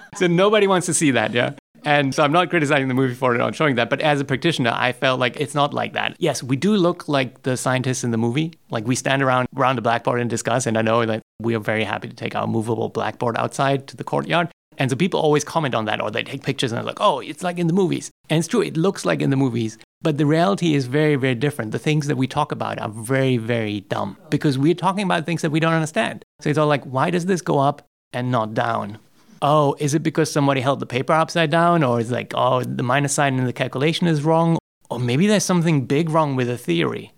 so 0.15 0.27
nobody 0.27 0.67
wants 0.67 0.86
to 0.88 0.93
see 0.93 1.12
that, 1.12 1.33
yeah. 1.33 1.53
And 1.86 2.13
so 2.13 2.24
I'm 2.24 2.31
not 2.31 2.50
criticizing 2.50 2.88
the 2.88 2.93
movie 2.93 3.13
for 3.13 3.33
it, 3.33 3.38
not 3.38 3.55
showing 3.55 3.75
that. 3.75 3.89
But 3.89 4.01
as 4.01 4.19
a 4.19 4.25
practitioner, 4.25 4.74
I 4.75 4.91
felt 4.91 5.19
like 5.19 5.39
it's 5.39 5.55
not 5.55 5.74
like 5.74 5.93
that. 5.93 6.15
Yes, 6.19 6.43
we 6.43 6.55
do 6.55 6.75
look 6.75 7.07
like 7.07 7.43
the 7.43 7.55
scientists 7.55 8.03
in 8.03 8.12
the 8.12 8.17
movie. 8.17 8.53
Like 8.69 8.86
we 8.86 8.95
stand 8.95 9.21
around 9.21 9.47
around 9.55 9.77
the 9.77 9.81
blackboard 9.81 10.19
and 10.19 10.29
discuss. 10.29 10.65
And 10.65 10.77
I 10.77 10.81
know 10.81 11.05
that 11.05 11.21
we 11.39 11.55
are 11.55 11.59
very 11.59 11.83
happy 11.83 12.09
to 12.09 12.13
take 12.13 12.36
our 12.36 12.47
movable 12.47 12.89
blackboard 12.89 13.38
outside 13.38 13.88
to 13.88 13.95
the 13.95 14.03
courtyard. 14.03 14.50
And 14.77 14.89
so 14.89 14.96
people 14.96 15.19
always 15.19 15.43
comment 15.43 15.75
on 15.75 15.86
that 15.86 16.01
or 16.01 16.12
they 16.12 16.24
take 16.24 16.43
pictures 16.43 16.72
and 16.72 16.77
they're 16.77 16.86
like, 16.86 17.01
oh, 17.01 17.19
it's 17.19 17.43
like 17.43 17.57
in 17.57 17.67
the 17.67 17.74
movies. 17.74 18.12
And 18.29 18.39
it's 18.39 18.48
true, 18.48 18.62
it 18.62 18.77
looks 18.77 19.05
like 19.05 19.22
in 19.22 19.29
the 19.29 19.36
movies. 19.36 19.77
But 20.01 20.17
the 20.17 20.25
reality 20.25 20.75
is 20.75 20.86
very, 20.86 21.15
very 21.15 21.36
different. 21.36 21.72
The 21.72 21.79
things 21.79 22.07
that 22.07 22.17
we 22.17 22.27
talk 22.27 22.51
about 22.51 22.79
are 22.79 22.89
very, 22.89 23.38
very 23.38 23.81
dumb 23.81 24.17
because 24.29 24.57
we're 24.57 24.75
talking 24.75 25.03
about 25.03 25.25
things 25.25 25.41
that 25.41 25.50
we 25.50 25.60
don't 25.60 25.74
understand. 25.74 26.24
So 26.41 26.50
it's 26.50 26.60
all 26.60 26.67
like, 26.67 26.84
why 26.84 27.10
does 27.10 27.25
this 27.25 27.41
go 27.41 27.57
up 27.60 27.81
and 28.13 28.31
not 28.31 28.53
down? 28.53 29.00
oh, 29.41 29.75
is 29.79 29.93
it 29.93 30.03
because 30.03 30.31
somebody 30.31 30.62
held 30.62 30.79
the 30.79 30.86
paper 30.86 31.13
upside 31.13 31.51
down? 31.51 31.84
Or 31.84 32.00
is 32.00 32.12
like, 32.12 32.34
oh, 32.36 32.63
the 32.63 32.84
minus 32.84 33.13
sign 33.13 33.38
in 33.38 33.46
the 33.46 33.53
calculation 33.53 34.07
is 34.07 34.24
wrong? 34.24 34.57
Or 34.89 35.00
maybe 35.00 35.27
there's 35.27 35.43
something 35.43 35.86
big 35.86 36.10
wrong 36.10 36.36
with 36.36 36.48
the 36.48 36.57
theory. 36.57 37.12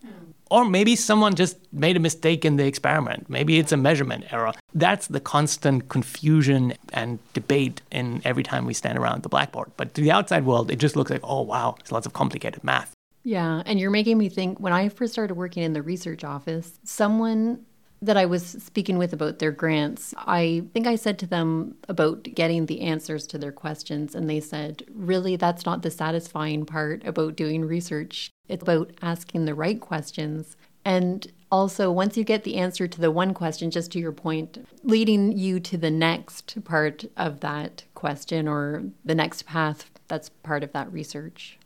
Or 0.49 0.65
maybe 0.65 0.95
someone 0.95 1.35
just 1.35 1.57
made 1.71 1.95
a 1.95 1.99
mistake 1.99 2.43
in 2.43 2.55
the 2.55 2.65
experiment. 2.65 3.29
Maybe 3.29 3.59
it's 3.59 3.71
a 3.71 3.77
measurement 3.77 4.25
error. 4.31 4.53
That's 4.73 5.07
the 5.07 5.19
constant 5.19 5.89
confusion 5.89 6.73
and 6.91 7.19
debate 7.33 7.81
in 7.91 8.21
every 8.25 8.43
time 8.43 8.65
we 8.65 8.73
stand 8.73 8.97
around 8.97 9.23
the 9.23 9.29
blackboard. 9.29 9.71
But 9.77 9.93
to 9.93 10.01
the 10.01 10.11
outside 10.11 10.45
world, 10.45 10.71
it 10.71 10.77
just 10.77 10.95
looks 10.95 11.11
like, 11.11 11.21
oh, 11.23 11.41
wow, 11.41 11.75
there's 11.77 11.91
lots 11.91 12.07
of 12.07 12.13
complicated 12.13 12.63
math. 12.63 12.93
Yeah. 13.23 13.61
And 13.65 13.79
you're 13.79 13.91
making 13.91 14.17
me 14.17 14.29
think 14.29 14.59
when 14.59 14.73
I 14.73 14.89
first 14.89 15.13
started 15.13 15.35
working 15.35 15.63
in 15.63 15.73
the 15.73 15.81
research 15.81 16.23
office, 16.23 16.79
someone 16.83 17.65
that 18.01 18.17
I 18.17 18.25
was 18.25 18.45
speaking 18.45 18.97
with 18.97 19.13
about 19.13 19.39
their 19.39 19.51
grants, 19.51 20.13
I 20.17 20.63
think 20.73 20.87
I 20.87 20.95
said 20.95 21.19
to 21.19 21.27
them 21.27 21.75
about 21.87 22.23
getting 22.23 22.65
the 22.65 22.81
answers 22.81 23.27
to 23.27 23.37
their 23.37 23.51
questions, 23.51 24.15
and 24.15 24.29
they 24.29 24.39
said, 24.39 24.83
really, 24.93 25.35
that's 25.35 25.65
not 25.65 25.81
the 25.81 25.91
satisfying 25.91 26.65
part 26.65 27.05
about 27.05 27.35
doing 27.35 27.65
research. 27.65 28.31
It's 28.47 28.63
about 28.63 28.91
asking 29.01 29.45
the 29.45 29.55
right 29.55 29.79
questions. 29.79 30.55
And 30.85 31.27
also, 31.51 31.91
once 31.91 32.15
you 32.15 32.23
get 32.23 32.43
the 32.43 32.55
answer 32.55 32.87
to 32.87 33.01
the 33.01 33.11
one 33.11 33.33
question, 33.33 33.69
just 33.69 33.91
to 33.91 33.99
your 33.99 34.11
point, 34.11 34.65
leading 34.83 35.37
you 35.37 35.59
to 35.59 35.77
the 35.77 35.91
next 35.91 36.63
part 36.63 37.05
of 37.17 37.41
that 37.41 37.83
question 37.95 38.47
or 38.47 38.83
the 39.03 39.15
next 39.15 39.45
path 39.45 39.91
that's 40.07 40.29
part 40.29 40.63
of 40.63 40.71
that 40.73 40.91
research. 40.91 41.58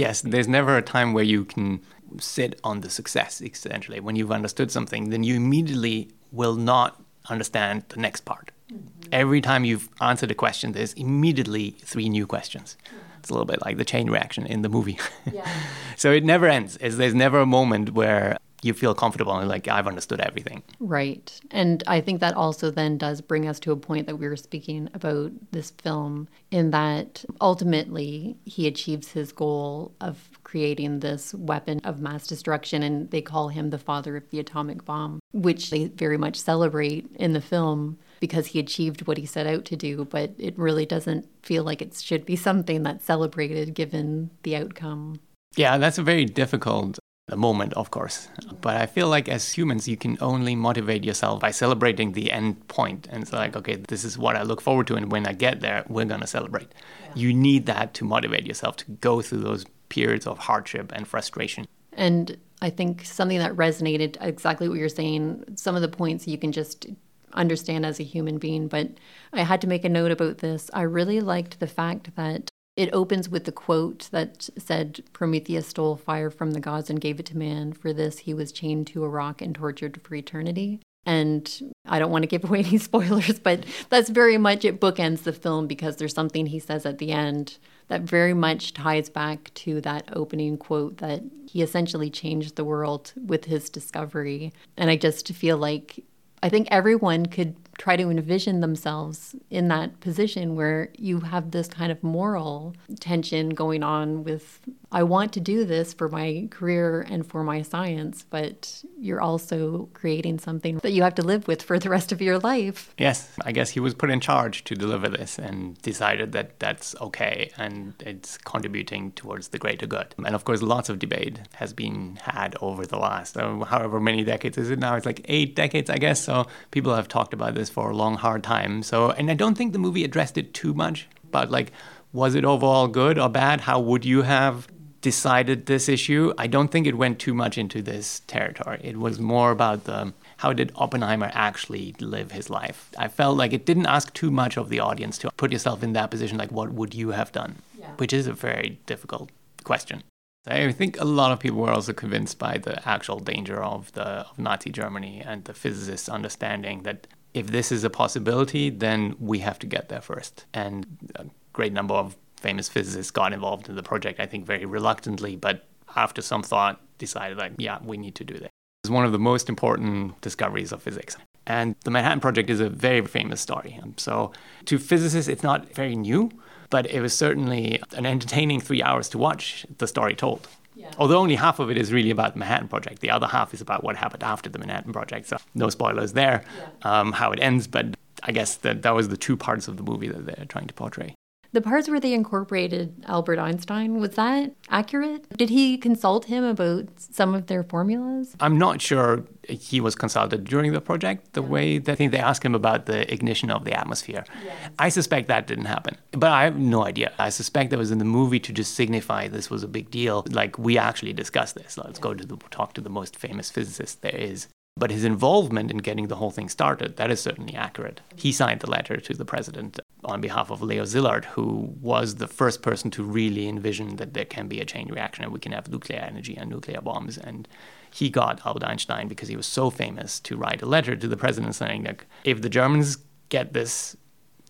Yes, 0.00 0.22
there's 0.22 0.48
never 0.48 0.76
a 0.76 0.82
time 0.82 1.12
where 1.12 1.24
you 1.24 1.44
can 1.44 1.82
sit 2.18 2.58
on 2.64 2.80
the 2.80 2.90
success, 2.90 3.40
essentially. 3.40 4.00
When 4.00 4.16
you've 4.16 4.32
understood 4.32 4.70
something, 4.70 5.10
then 5.10 5.22
you 5.22 5.34
immediately 5.36 6.10
will 6.32 6.56
not 6.56 7.00
understand 7.28 7.84
the 7.88 8.00
next 8.00 8.22
part. 8.24 8.50
Mm-hmm. 8.72 9.08
Every 9.12 9.40
time 9.40 9.64
you've 9.64 9.88
answered 10.00 10.30
a 10.30 10.34
question, 10.34 10.72
there's 10.72 10.94
immediately 10.94 11.72
three 11.82 12.08
new 12.08 12.26
questions. 12.26 12.76
It's 13.18 13.28
a 13.28 13.34
little 13.34 13.46
bit 13.46 13.60
like 13.62 13.76
the 13.76 13.84
chain 13.84 14.08
reaction 14.08 14.46
in 14.46 14.62
the 14.62 14.68
movie. 14.68 14.98
Yeah. 15.30 15.46
so 15.96 16.10
it 16.10 16.24
never 16.24 16.46
ends. 16.46 16.78
It's, 16.80 16.96
there's 16.96 17.14
never 17.14 17.38
a 17.40 17.46
moment 17.46 17.92
where 17.92 18.38
you 18.62 18.74
feel 18.74 18.94
comfortable 18.94 19.36
and 19.36 19.48
like 19.48 19.68
I've 19.68 19.86
understood 19.86 20.20
everything. 20.20 20.62
Right. 20.78 21.40
And 21.50 21.82
I 21.86 22.00
think 22.00 22.20
that 22.20 22.34
also 22.34 22.70
then 22.70 22.98
does 22.98 23.20
bring 23.20 23.48
us 23.48 23.60
to 23.60 23.72
a 23.72 23.76
point 23.76 24.06
that 24.06 24.16
we 24.16 24.28
were 24.28 24.36
speaking 24.36 24.88
about 24.94 25.32
this 25.52 25.70
film 25.70 26.28
in 26.50 26.70
that 26.70 27.24
ultimately 27.40 28.36
he 28.44 28.66
achieves 28.66 29.12
his 29.12 29.32
goal 29.32 29.94
of 30.00 30.28
creating 30.44 31.00
this 31.00 31.34
weapon 31.34 31.80
of 31.84 32.00
mass 32.00 32.26
destruction 32.26 32.82
and 32.82 33.10
they 33.10 33.22
call 33.22 33.48
him 33.48 33.70
the 33.70 33.78
father 33.78 34.16
of 34.16 34.28
the 34.30 34.40
atomic 34.40 34.84
bomb, 34.84 35.20
which 35.32 35.70
they 35.70 35.86
very 35.86 36.18
much 36.18 36.36
celebrate 36.36 37.08
in 37.16 37.32
the 37.32 37.40
film 37.40 37.98
because 38.20 38.48
he 38.48 38.58
achieved 38.58 39.06
what 39.06 39.16
he 39.16 39.24
set 39.24 39.46
out 39.46 39.64
to 39.64 39.76
do, 39.76 40.04
but 40.04 40.32
it 40.38 40.58
really 40.58 40.84
doesn't 40.84 41.26
feel 41.42 41.64
like 41.64 41.80
it 41.80 41.96
should 41.96 42.26
be 42.26 42.36
something 42.36 42.82
that's 42.82 43.04
celebrated 43.04 43.74
given 43.74 44.30
the 44.42 44.54
outcome. 44.56 45.18
Yeah, 45.56 45.78
that's 45.78 45.98
a 45.98 46.02
very 46.02 46.26
difficult 46.26 46.98
the 47.30 47.36
moment, 47.36 47.72
of 47.74 47.90
course. 47.90 48.28
But 48.60 48.76
I 48.76 48.86
feel 48.86 49.08
like 49.08 49.28
as 49.28 49.52
humans, 49.52 49.88
you 49.88 49.96
can 49.96 50.18
only 50.20 50.54
motivate 50.56 51.04
yourself 51.04 51.40
by 51.40 51.52
celebrating 51.52 52.12
the 52.12 52.30
end 52.32 52.66
point. 52.68 53.06
And 53.10 53.22
it's 53.22 53.32
like, 53.32 53.56
okay, 53.56 53.76
this 53.76 54.04
is 54.04 54.18
what 54.18 54.36
I 54.36 54.42
look 54.42 54.60
forward 54.60 54.88
to. 54.88 54.96
And 54.96 55.10
when 55.10 55.26
I 55.26 55.32
get 55.32 55.60
there, 55.60 55.84
we're 55.88 56.04
going 56.04 56.20
to 56.20 56.26
celebrate. 56.26 56.68
Yeah. 57.06 57.12
You 57.14 57.32
need 57.32 57.66
that 57.66 57.94
to 57.94 58.04
motivate 58.04 58.46
yourself 58.46 58.76
to 58.78 58.90
go 59.00 59.22
through 59.22 59.40
those 59.40 59.64
periods 59.88 60.26
of 60.26 60.38
hardship 60.38 60.92
and 60.94 61.06
frustration. 61.06 61.66
And 61.92 62.36
I 62.60 62.70
think 62.70 63.04
something 63.04 63.38
that 63.38 63.54
resonated 63.54 64.16
exactly 64.20 64.68
what 64.68 64.78
you're 64.78 64.88
saying, 64.88 65.44
some 65.56 65.76
of 65.76 65.82
the 65.82 65.88
points 65.88 66.26
you 66.26 66.36
can 66.36 66.52
just 66.52 66.86
understand 67.32 67.86
as 67.86 68.00
a 68.00 68.04
human 68.04 68.38
being. 68.38 68.66
But 68.66 68.88
I 69.32 69.42
had 69.42 69.60
to 69.60 69.68
make 69.68 69.84
a 69.84 69.88
note 69.88 70.10
about 70.10 70.38
this. 70.38 70.68
I 70.74 70.82
really 70.82 71.20
liked 71.20 71.60
the 71.60 71.68
fact 71.68 72.16
that 72.16 72.50
it 72.80 72.88
opens 72.94 73.28
with 73.28 73.44
the 73.44 73.52
quote 73.52 74.08
that 74.10 74.48
said, 74.56 75.02
Prometheus 75.12 75.66
stole 75.66 75.96
fire 75.96 76.30
from 76.30 76.52
the 76.52 76.60
gods 76.60 76.88
and 76.88 76.98
gave 76.98 77.20
it 77.20 77.26
to 77.26 77.36
man. 77.36 77.74
For 77.74 77.92
this, 77.92 78.20
he 78.20 78.32
was 78.32 78.52
chained 78.52 78.86
to 78.86 79.04
a 79.04 79.08
rock 79.08 79.42
and 79.42 79.54
tortured 79.54 80.00
for 80.02 80.14
eternity. 80.14 80.80
And 81.04 81.74
I 81.84 81.98
don't 81.98 82.10
want 82.10 82.22
to 82.22 82.26
give 82.26 82.42
away 82.48 82.60
any 82.60 82.78
spoilers, 82.78 83.38
but 83.38 83.66
that's 83.90 84.08
very 84.08 84.38
much 84.38 84.64
it 84.64 84.80
bookends 84.80 85.24
the 85.24 85.34
film 85.34 85.66
because 85.66 85.96
there's 85.96 86.14
something 86.14 86.46
he 86.46 86.58
says 86.58 86.86
at 86.86 86.96
the 86.96 87.12
end 87.12 87.58
that 87.88 88.00
very 88.00 88.32
much 88.32 88.72
ties 88.72 89.10
back 89.10 89.52
to 89.56 89.82
that 89.82 90.08
opening 90.14 90.56
quote 90.56 90.96
that 90.98 91.20
he 91.50 91.60
essentially 91.60 92.08
changed 92.08 92.56
the 92.56 92.64
world 92.64 93.12
with 93.26 93.44
his 93.44 93.68
discovery. 93.68 94.54
And 94.78 94.88
I 94.88 94.96
just 94.96 95.28
feel 95.34 95.58
like 95.58 96.02
I 96.42 96.48
think 96.48 96.68
everyone 96.70 97.26
could 97.26 97.56
try 97.80 97.96
to 97.96 98.10
envision 98.10 98.60
themselves 98.60 99.34
in 99.48 99.68
that 99.68 100.00
position 100.00 100.54
where 100.54 100.90
you 100.98 101.20
have 101.20 101.50
this 101.50 101.66
kind 101.66 101.90
of 101.90 102.02
moral 102.02 102.74
tension 103.00 103.48
going 103.48 103.82
on 103.82 104.22
with 104.22 104.60
I 104.92 105.04
want 105.04 105.32
to 105.34 105.40
do 105.40 105.64
this 105.64 105.94
for 105.94 106.08
my 106.08 106.48
career 106.50 107.02
and 107.08 107.24
for 107.24 107.44
my 107.44 107.62
science, 107.62 108.26
but 108.28 108.82
you're 108.98 109.20
also 109.20 109.88
creating 109.94 110.40
something 110.40 110.78
that 110.78 110.90
you 110.90 111.02
have 111.04 111.14
to 111.14 111.22
live 111.22 111.46
with 111.46 111.62
for 111.62 111.78
the 111.78 111.88
rest 111.88 112.10
of 112.10 112.20
your 112.20 112.40
life. 112.40 112.92
Yes, 112.98 113.30
I 113.44 113.52
guess 113.52 113.70
he 113.70 113.78
was 113.78 113.94
put 113.94 114.10
in 114.10 114.18
charge 114.18 114.64
to 114.64 114.74
deliver 114.74 115.08
this 115.08 115.38
and 115.38 115.80
decided 115.82 116.32
that 116.32 116.58
that's 116.58 116.96
okay 117.00 117.52
and 117.56 117.94
it's 118.00 118.36
contributing 118.38 119.12
towards 119.12 119.48
the 119.48 119.58
greater 119.58 119.86
good. 119.86 120.12
And 120.18 120.34
of 120.34 120.44
course, 120.44 120.60
lots 120.60 120.88
of 120.88 120.98
debate 120.98 121.38
has 121.54 121.72
been 121.72 122.18
had 122.22 122.56
over 122.60 122.84
the 122.84 122.98
last, 122.98 123.36
uh, 123.36 123.60
however 123.60 124.00
many 124.00 124.24
decades 124.24 124.58
is 124.58 124.70
it 124.70 124.80
now? 124.80 124.96
It's 124.96 125.06
like 125.06 125.20
eight 125.26 125.54
decades, 125.54 125.88
I 125.88 125.98
guess. 125.98 126.20
So 126.20 126.48
people 126.72 126.94
have 126.96 127.06
talked 127.06 127.32
about 127.32 127.54
this 127.54 127.69
for 127.70 127.90
a 127.90 127.96
long, 127.96 128.16
hard 128.16 128.42
time. 128.42 128.82
So, 128.82 129.10
and 129.12 129.30
I 129.30 129.34
don't 129.34 129.56
think 129.56 129.72
the 129.72 129.78
movie 129.78 130.04
addressed 130.04 130.36
it 130.36 130.52
too 130.52 130.74
much, 130.74 131.08
but 131.30 131.50
like, 131.50 131.72
was 132.12 132.34
it 132.34 132.44
overall 132.44 132.88
good 132.88 133.18
or 133.18 133.28
bad? 133.28 133.62
How 133.62 133.78
would 133.80 134.04
you 134.04 134.22
have 134.22 134.66
decided 135.00 135.66
this 135.66 135.88
issue, 135.88 136.32
I 136.36 136.46
don't 136.46 136.68
think 136.68 136.86
it 136.86 136.96
went 136.96 137.18
too 137.18 137.34
much 137.34 137.56
into 137.56 137.82
this 137.82 138.20
territory. 138.26 138.80
It 138.82 138.98
was 138.98 139.18
more 139.18 139.50
about 139.50 139.84
the 139.84 140.12
how 140.38 140.52
did 140.52 140.72
Oppenheimer 140.74 141.30
actually 141.34 141.94
live 142.00 142.32
his 142.32 142.50
life. 142.50 142.90
I 142.98 143.08
felt 143.08 143.36
like 143.36 143.52
it 143.52 143.66
didn't 143.66 143.86
ask 143.86 144.12
too 144.14 144.30
much 144.30 144.56
of 144.56 144.68
the 144.68 144.80
audience 144.80 145.18
to 145.18 145.30
put 145.36 145.52
yourself 145.52 145.82
in 145.82 145.92
that 145.94 146.10
position, 146.10 146.38
like 146.38 146.52
what 146.52 146.72
would 146.72 146.94
you 146.94 147.10
have 147.10 147.32
done, 147.32 147.56
yeah. 147.78 147.92
which 147.96 148.12
is 148.12 148.26
a 148.26 148.32
very 148.32 148.78
difficult 148.86 149.30
question. 149.64 150.02
I 150.46 150.72
think 150.72 150.98
a 150.98 151.04
lot 151.04 151.32
of 151.32 151.38
people 151.38 151.58
were 151.58 151.70
also 151.70 151.92
convinced 151.92 152.38
by 152.38 152.56
the 152.56 152.86
actual 152.88 153.20
danger 153.20 153.62
of 153.62 153.92
the 153.92 154.26
of 154.30 154.38
Nazi 154.38 154.70
Germany 154.70 155.22
and 155.24 155.44
the 155.44 155.52
physicists 155.52 156.08
understanding 156.08 156.82
that 156.84 157.06
if 157.34 157.48
this 157.48 157.70
is 157.70 157.84
a 157.84 157.90
possibility, 157.90 158.70
then 158.70 159.14
we 159.18 159.38
have 159.40 159.58
to 159.60 159.66
get 159.66 159.88
there 159.88 160.00
first. 160.00 160.46
And 160.52 160.86
a 161.14 161.26
great 161.52 161.72
number 161.72 161.94
of 161.94 162.16
famous 162.36 162.68
physicists 162.68 163.10
got 163.10 163.32
involved 163.32 163.68
in 163.68 163.76
the 163.76 163.82
project, 163.82 164.18
I 164.18 164.26
think 164.26 164.46
very 164.46 164.64
reluctantly, 164.64 165.36
but 165.36 165.66
after 165.94 166.22
some 166.22 166.42
thought 166.42 166.80
decided 166.98 167.38
like, 167.38 167.52
yeah, 167.58 167.78
we 167.84 167.96
need 167.96 168.14
to 168.16 168.24
do 168.24 168.38
that. 168.38 168.50
It's 168.82 168.90
one 168.90 169.04
of 169.04 169.12
the 169.12 169.18
most 169.18 169.48
important 169.48 170.20
discoveries 170.22 170.72
of 170.72 170.82
physics. 170.82 171.16
And 171.46 171.74
the 171.84 171.90
Manhattan 171.90 172.20
Project 172.20 172.48
is 172.48 172.60
a 172.60 172.68
very 172.68 173.04
famous 173.06 173.40
story. 173.40 173.78
So 173.96 174.32
to 174.66 174.78
physicists, 174.78 175.28
it's 175.28 175.42
not 175.42 175.74
very 175.74 175.96
new, 175.96 176.30
but 176.70 176.86
it 176.86 177.00
was 177.00 177.16
certainly 177.16 177.82
an 177.92 178.06
entertaining 178.06 178.60
three 178.60 178.82
hours 178.82 179.08
to 179.10 179.18
watch 179.18 179.66
the 179.78 179.86
story 179.86 180.14
told. 180.14 180.48
Yeah. 180.80 180.90
Although 180.96 181.18
only 181.18 181.34
half 181.34 181.58
of 181.58 181.70
it 181.70 181.76
is 181.76 181.92
really 181.92 182.10
about 182.10 182.32
the 182.32 182.38
Manhattan 182.38 182.68
Project, 182.68 183.00
the 183.00 183.10
other 183.10 183.26
half 183.26 183.52
is 183.52 183.60
about 183.60 183.84
what 183.84 183.96
happened 183.96 184.22
after 184.22 184.48
the 184.48 184.58
Manhattan 184.58 184.92
Project. 184.92 185.26
So 185.26 185.36
no 185.54 185.68
spoilers 185.68 186.14
there, 186.14 186.42
yeah. 186.56 187.00
um, 187.00 187.12
how 187.12 187.32
it 187.32 187.38
ends. 187.40 187.66
But 187.66 187.96
I 188.22 188.32
guess 188.32 188.56
that 188.56 188.80
that 188.82 188.94
was 188.94 189.10
the 189.10 189.16
two 189.18 189.36
parts 189.36 189.68
of 189.68 189.76
the 189.76 189.82
movie 189.82 190.08
that 190.08 190.24
they're 190.24 190.46
trying 190.46 190.68
to 190.68 190.74
portray. 190.74 191.14
The 191.52 191.60
parts 191.60 191.88
where 191.88 191.98
they 191.98 192.12
incorporated 192.12 193.04
Albert 193.08 193.40
Einstein, 193.40 193.98
was 193.98 194.10
that 194.10 194.52
accurate? 194.68 195.28
Did 195.36 195.50
he 195.50 195.76
consult 195.78 196.26
him 196.26 196.44
about 196.44 196.88
some 196.96 197.34
of 197.34 197.48
their 197.48 197.64
formulas? 197.64 198.36
I'm 198.38 198.56
not 198.56 198.80
sure 198.80 199.24
he 199.48 199.80
was 199.80 199.96
consulted 199.96 200.44
during 200.44 200.72
the 200.72 200.80
project, 200.80 201.32
the 201.32 201.42
yeah. 201.42 201.48
way 201.48 201.78
that 201.78 201.90
I 201.90 201.94
think 201.96 202.12
they 202.12 202.18
asked 202.18 202.44
him 202.44 202.54
about 202.54 202.86
the 202.86 203.12
ignition 203.12 203.50
of 203.50 203.64
the 203.64 203.72
atmosphere. 203.72 204.24
Yes. 204.44 204.70
I 204.78 204.90
suspect 204.90 205.26
that 205.26 205.48
didn't 205.48 205.64
happen, 205.64 205.96
but 206.12 206.30
I 206.30 206.44
have 206.44 206.56
no 206.56 206.84
idea. 206.84 207.12
I 207.18 207.30
suspect 207.30 207.70
that 207.70 207.78
was 207.78 207.90
in 207.90 207.98
the 207.98 208.04
movie 208.04 208.40
to 208.40 208.52
just 208.52 208.74
signify 208.74 209.26
this 209.26 209.50
was 209.50 209.64
a 209.64 209.68
big 209.68 209.90
deal. 209.90 210.24
Like, 210.30 210.56
we 210.56 210.78
actually 210.78 211.14
discussed 211.14 211.56
this. 211.56 211.76
Let's 211.76 211.98
go 211.98 212.14
to 212.14 212.24
the, 212.24 212.36
talk 212.50 212.74
to 212.74 212.80
the 212.80 212.90
most 212.90 213.16
famous 213.16 213.50
physicist 213.50 214.02
there 214.02 214.14
is. 214.14 214.46
But 214.76 214.92
his 214.92 215.04
involvement 215.04 215.70
in 215.70 215.78
getting 215.78 216.06
the 216.06 216.16
whole 216.16 216.30
thing 216.30 216.48
started, 216.48 216.96
that 216.96 217.10
is 217.10 217.20
certainly 217.20 217.54
accurate. 217.54 218.00
He 218.14 218.30
signed 218.30 218.60
the 218.60 218.70
letter 218.70 218.98
to 218.98 219.14
the 219.14 219.24
president 219.24 219.80
on 220.04 220.20
behalf 220.20 220.50
of 220.50 220.62
Leo 220.62 220.84
Szilard, 220.84 221.24
who 221.24 221.74
was 221.80 222.16
the 222.16 222.26
first 222.26 222.62
person 222.62 222.90
to 222.92 223.02
really 223.02 223.48
envision 223.48 223.96
that 223.96 224.14
there 224.14 224.24
can 224.24 224.48
be 224.48 224.60
a 224.60 224.64
chain 224.64 224.88
reaction 224.88 225.24
and 225.24 225.32
we 225.32 225.38
can 225.38 225.52
have 225.52 225.68
nuclear 225.68 225.98
energy 225.98 226.36
and 226.36 226.50
nuclear 226.50 226.80
bombs. 226.80 227.18
And 227.18 227.46
he 227.92 228.08
got 228.08 228.44
Albert 228.46 228.64
Einstein 228.64 229.08
because 229.08 229.28
he 229.28 229.36
was 229.36 229.46
so 229.46 229.70
famous 229.70 230.20
to 230.20 230.36
write 230.36 230.62
a 230.62 230.66
letter 230.66 230.96
to 230.96 231.08
the 231.08 231.16
president 231.16 231.54
saying 231.54 231.82
that 231.82 232.04
if 232.24 232.40
the 232.40 232.48
Germans 232.48 232.98
get 233.28 233.52
this, 233.52 233.96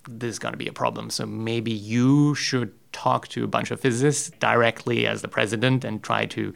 this 0.08 0.30
is 0.30 0.38
going 0.38 0.52
to 0.52 0.58
be 0.58 0.68
a 0.68 0.72
problem. 0.72 1.10
So 1.10 1.26
maybe 1.26 1.72
you 1.72 2.34
should 2.34 2.72
talk 2.92 3.28
to 3.28 3.44
a 3.44 3.48
bunch 3.48 3.70
of 3.70 3.80
physicists 3.80 4.30
directly 4.38 5.06
as 5.06 5.22
the 5.22 5.28
president 5.28 5.84
and 5.84 6.02
try 6.02 6.26
to 6.26 6.52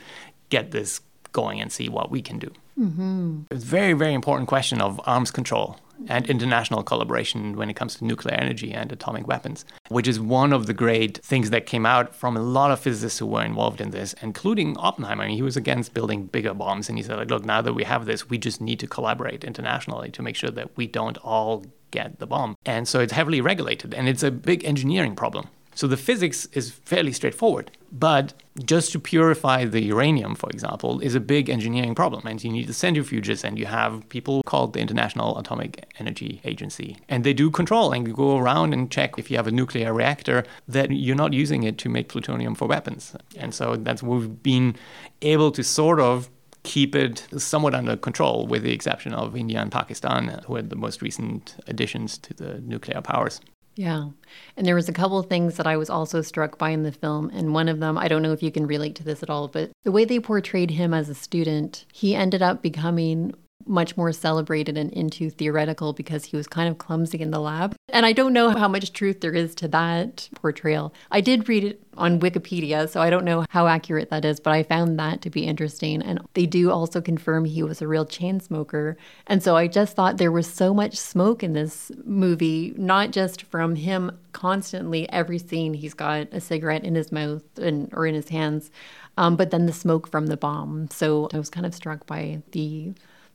get 0.50 0.70
this 0.70 1.00
going 1.32 1.60
and 1.60 1.72
see 1.72 1.88
what 1.88 2.10
we 2.10 2.22
can 2.22 2.38
do. 2.38 2.50
Mm-hmm. 2.78 3.42
It's 3.50 3.64
a 3.64 3.66
very, 3.66 3.92
very 3.92 4.14
important 4.14 4.48
question 4.48 4.80
of 4.80 5.00
arms 5.04 5.30
control 5.30 5.78
and 6.08 6.28
international 6.28 6.82
collaboration 6.82 7.56
when 7.56 7.70
it 7.70 7.74
comes 7.74 7.96
to 7.96 8.04
nuclear 8.04 8.34
energy 8.34 8.72
and 8.72 8.92
atomic 8.92 9.26
weapons, 9.26 9.64
which 9.88 10.08
is 10.08 10.20
one 10.20 10.52
of 10.52 10.66
the 10.66 10.74
great 10.74 11.18
things 11.18 11.50
that 11.50 11.66
came 11.66 11.86
out 11.86 12.14
from 12.14 12.36
a 12.36 12.42
lot 12.42 12.70
of 12.70 12.80
physicists 12.80 13.18
who 13.18 13.26
were 13.26 13.44
involved 13.44 13.80
in 13.80 13.90
this, 13.90 14.14
including 14.22 14.76
Oppenheimer. 14.78 15.24
I 15.24 15.28
mean, 15.28 15.36
he 15.36 15.42
was 15.42 15.56
against 15.56 15.94
building 15.94 16.26
bigger 16.26 16.54
bombs, 16.54 16.88
and 16.88 16.98
he 16.98 17.04
said, 17.04 17.16
like, 17.16 17.30
look, 17.30 17.44
now 17.44 17.62
that 17.62 17.72
we 17.72 17.84
have 17.84 18.06
this, 18.06 18.28
we 18.28 18.38
just 18.38 18.60
need 18.60 18.80
to 18.80 18.86
collaborate 18.86 19.44
internationally 19.44 20.10
to 20.10 20.22
make 20.22 20.36
sure 20.36 20.50
that 20.50 20.76
we 20.76 20.86
don't 20.86 21.18
all 21.18 21.64
get 21.90 22.18
the 22.18 22.26
bomb. 22.26 22.56
And 22.66 22.88
so 22.88 23.00
it's 23.00 23.12
heavily 23.12 23.40
regulated, 23.40 23.94
and 23.94 24.08
it's 24.08 24.22
a 24.22 24.30
big 24.30 24.64
engineering 24.64 25.14
problem. 25.14 25.48
So 25.74 25.86
the 25.86 25.96
physics 25.96 26.46
is 26.52 26.70
fairly 26.70 27.12
straightforward, 27.12 27.70
but 27.90 28.34
just 28.64 28.92
to 28.92 29.00
purify 29.00 29.64
the 29.64 29.82
uranium, 29.82 30.34
for 30.34 30.48
example, 30.50 31.00
is 31.00 31.14
a 31.14 31.20
big 31.20 31.50
engineering 31.50 31.94
problem. 31.94 32.26
And 32.26 32.42
you 32.42 32.50
need 32.50 32.68
the 32.68 32.72
centrifuges, 32.72 33.42
and 33.42 33.58
you 33.58 33.66
have 33.66 34.08
people 34.08 34.42
called 34.44 34.72
the 34.72 34.80
International 34.80 35.36
Atomic 35.38 35.86
Energy 35.98 36.40
Agency. 36.44 36.96
And 37.08 37.24
they 37.24 37.32
do 37.32 37.50
control 37.50 37.92
and 37.92 38.14
go 38.14 38.38
around 38.38 38.72
and 38.72 38.90
check 38.90 39.18
if 39.18 39.30
you 39.30 39.36
have 39.36 39.46
a 39.46 39.52
nuclear 39.52 39.92
reactor 39.92 40.44
that 40.68 40.90
you're 40.90 41.16
not 41.16 41.32
using 41.32 41.64
it 41.64 41.78
to 41.78 41.88
make 41.88 42.08
plutonium 42.08 42.54
for 42.54 42.68
weapons. 42.68 43.16
And 43.36 43.52
so 43.52 43.76
that's 43.76 44.02
what 44.02 44.20
we've 44.20 44.42
been 44.42 44.76
able 45.22 45.50
to 45.52 45.64
sort 45.64 46.00
of 46.00 46.30
keep 46.62 46.94
it 46.94 47.26
somewhat 47.36 47.74
under 47.74 47.96
control, 47.96 48.46
with 48.46 48.62
the 48.62 48.72
exception 48.72 49.12
of 49.12 49.36
India 49.36 49.60
and 49.60 49.70
Pakistan, 49.70 50.40
who 50.46 50.56
are 50.56 50.62
the 50.62 50.76
most 50.76 51.02
recent 51.02 51.56
additions 51.66 52.16
to 52.18 52.32
the 52.32 52.60
nuclear 52.60 53.00
powers. 53.02 53.40
Yeah. 53.76 54.10
And 54.56 54.66
there 54.66 54.74
was 54.74 54.88
a 54.88 54.92
couple 54.92 55.18
of 55.18 55.26
things 55.26 55.56
that 55.56 55.66
I 55.66 55.76
was 55.76 55.90
also 55.90 56.22
struck 56.22 56.58
by 56.58 56.70
in 56.70 56.84
the 56.84 56.92
film. 56.92 57.30
And 57.30 57.52
one 57.52 57.68
of 57.68 57.80
them, 57.80 57.98
I 57.98 58.08
don't 58.08 58.22
know 58.22 58.32
if 58.32 58.42
you 58.42 58.52
can 58.52 58.66
relate 58.66 58.94
to 58.96 59.04
this 59.04 59.22
at 59.22 59.30
all, 59.30 59.48
but 59.48 59.72
the 59.82 59.92
way 59.92 60.04
they 60.04 60.20
portrayed 60.20 60.70
him 60.70 60.94
as 60.94 61.08
a 61.08 61.14
student, 61.14 61.84
he 61.92 62.14
ended 62.14 62.40
up 62.40 62.62
becoming 62.62 63.34
much 63.66 63.96
more 63.96 64.12
celebrated 64.12 64.76
and 64.76 64.92
into 64.92 65.30
theoretical 65.30 65.92
because 65.92 66.26
he 66.26 66.36
was 66.36 66.46
kind 66.46 66.68
of 66.68 66.78
clumsy 66.78 67.20
in 67.20 67.30
the 67.30 67.40
lab. 67.40 67.74
And 67.88 68.04
I 68.04 68.12
don't 68.12 68.32
know 68.32 68.50
how 68.50 68.68
much 68.68 68.92
truth 68.92 69.20
there 69.20 69.34
is 69.34 69.54
to 69.56 69.68
that 69.68 70.28
portrayal. 70.34 70.94
I 71.10 71.20
did 71.20 71.48
read 71.48 71.64
it 71.64 71.82
on 71.96 72.20
Wikipedia, 72.20 72.88
so 72.88 73.00
I 73.00 73.10
don't 73.10 73.24
know 73.24 73.44
how 73.50 73.66
accurate 73.66 74.10
that 74.10 74.24
is, 74.24 74.40
but 74.40 74.52
I 74.52 74.62
found 74.62 74.98
that 74.98 75.22
to 75.22 75.30
be 75.30 75.44
interesting. 75.44 76.02
And 76.02 76.20
they 76.34 76.46
do 76.46 76.70
also 76.70 77.00
confirm 77.00 77.44
he 77.44 77.62
was 77.62 77.80
a 77.80 77.88
real 77.88 78.04
chain 78.04 78.40
smoker. 78.40 78.96
And 79.26 79.42
so 79.42 79.56
I 79.56 79.68
just 79.68 79.94
thought 79.94 80.18
there 80.18 80.32
was 80.32 80.46
so 80.52 80.74
much 80.74 80.96
smoke 80.96 81.42
in 81.42 81.52
this 81.52 81.90
movie, 82.04 82.74
not 82.76 83.10
just 83.10 83.42
from 83.42 83.76
him 83.76 84.18
constantly, 84.32 85.08
every 85.10 85.38
scene, 85.38 85.74
he's 85.74 85.94
got 85.94 86.28
a 86.32 86.40
cigarette 86.40 86.84
in 86.84 86.94
his 86.94 87.12
mouth 87.12 87.44
and, 87.58 87.88
or 87.92 88.06
in 88.06 88.14
his 88.14 88.28
hands. 88.28 88.70
Um, 89.16 89.36
but 89.36 89.50
then 89.50 89.66
the 89.66 89.72
smoke 89.72 90.10
from 90.10 90.26
the 90.26 90.36
bomb. 90.36 90.88
So 90.90 91.28
I 91.32 91.38
was 91.38 91.48
kind 91.48 91.64
of 91.64 91.74
struck 91.74 92.06
by 92.06 92.42
the 92.50 92.92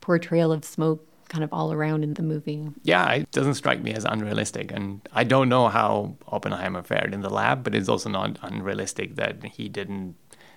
portrayal 0.10 0.52
of 0.52 0.66
smoke 0.66 1.06
kind 1.28 1.44
of 1.44 1.54
all 1.54 1.72
around 1.72 2.04
in 2.04 2.16
the 2.16 2.24
movie. 2.24 2.68
Yeah, 2.82 3.08
it 3.12 3.30
doesn't 3.30 3.54
strike 3.54 3.84
me 3.84 3.94
as 3.94 4.06
unrealistic. 4.06 4.72
And 4.72 5.08
I 5.14 5.24
don't 5.24 5.50
know 5.50 5.68
how 5.68 6.16
Oppenheimer 6.30 6.82
fared 6.82 7.14
in 7.14 7.22
the 7.22 7.30
lab, 7.30 7.64
but 7.64 7.76
it's 7.76 7.88
also 7.88 8.10
not 8.10 8.40
unrealistic 8.42 9.18
that 9.18 9.44
he 9.46 9.70
didn't 9.70 10.16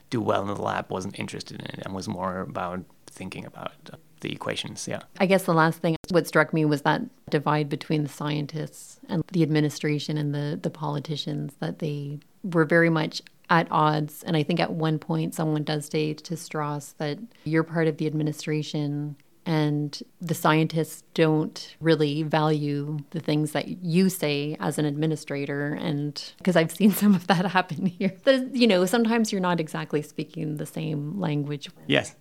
do 0.08 0.22
well 0.22 0.40
in 0.40 0.48
the 0.48 0.62
lab, 0.62 0.90
wasn't 0.90 1.18
interested 1.18 1.60
in 1.60 1.66
it, 1.66 1.80
and 1.84 1.94
was 1.94 2.08
more 2.08 2.40
about 2.40 2.80
thinking 3.06 3.44
about 3.44 3.90
the 4.20 4.32
equations. 4.32 4.88
Yeah. 4.88 5.02
I 5.20 5.26
guess 5.26 5.44
the 5.44 5.52
last 5.52 5.80
thing, 5.80 5.96
what 6.08 6.26
struck 6.26 6.54
me 6.54 6.64
was 6.64 6.80
that 6.80 7.02
divide 7.28 7.68
between 7.68 8.04
the 8.04 8.08
scientists 8.08 9.00
and 9.10 9.22
the 9.32 9.42
administration 9.42 10.16
and 10.16 10.34
the, 10.34 10.58
the 10.62 10.70
politicians, 10.70 11.52
that 11.60 11.80
they 11.80 12.20
were 12.42 12.64
very 12.64 12.88
much 12.88 13.20
at 13.50 13.68
odds. 13.70 14.22
And 14.22 14.34
I 14.34 14.44
think 14.44 14.60
at 14.60 14.72
one 14.72 14.98
point, 14.98 15.34
someone 15.34 15.62
does 15.62 15.84
say 15.84 16.14
to 16.14 16.36
Strauss 16.38 16.94
that 16.96 17.18
you're 17.44 17.64
part 17.64 17.86
of 17.86 17.98
the 17.98 18.06
administration 18.06 19.16
and 19.44 20.02
the 20.20 20.35
scientists 20.35 21.02
don't 21.14 21.76
really 21.81 22.22
value 22.22 22.98
the 23.11 23.20
things 23.20 23.52
that 23.52 23.68
you 23.83 24.09
say 24.09 24.57
as 24.61 24.78
an 24.78 24.85
administrator 24.85 25.74
and 25.74 26.33
because 26.38 26.57
i've 26.57 26.70
seen 26.70 26.90
some 27.02 27.14
of 27.14 27.26
that 27.26 27.44
happen 27.46 27.87
here 27.87 28.12
you 28.52 28.66
know 28.66 28.85
sometimes 28.87 29.33
you're 29.33 29.40
not 29.40 29.61
exactly 29.61 30.02
speaking 30.02 30.57
the 30.57 30.66
same 30.66 31.18
language 31.18 31.70
yes 31.87 32.14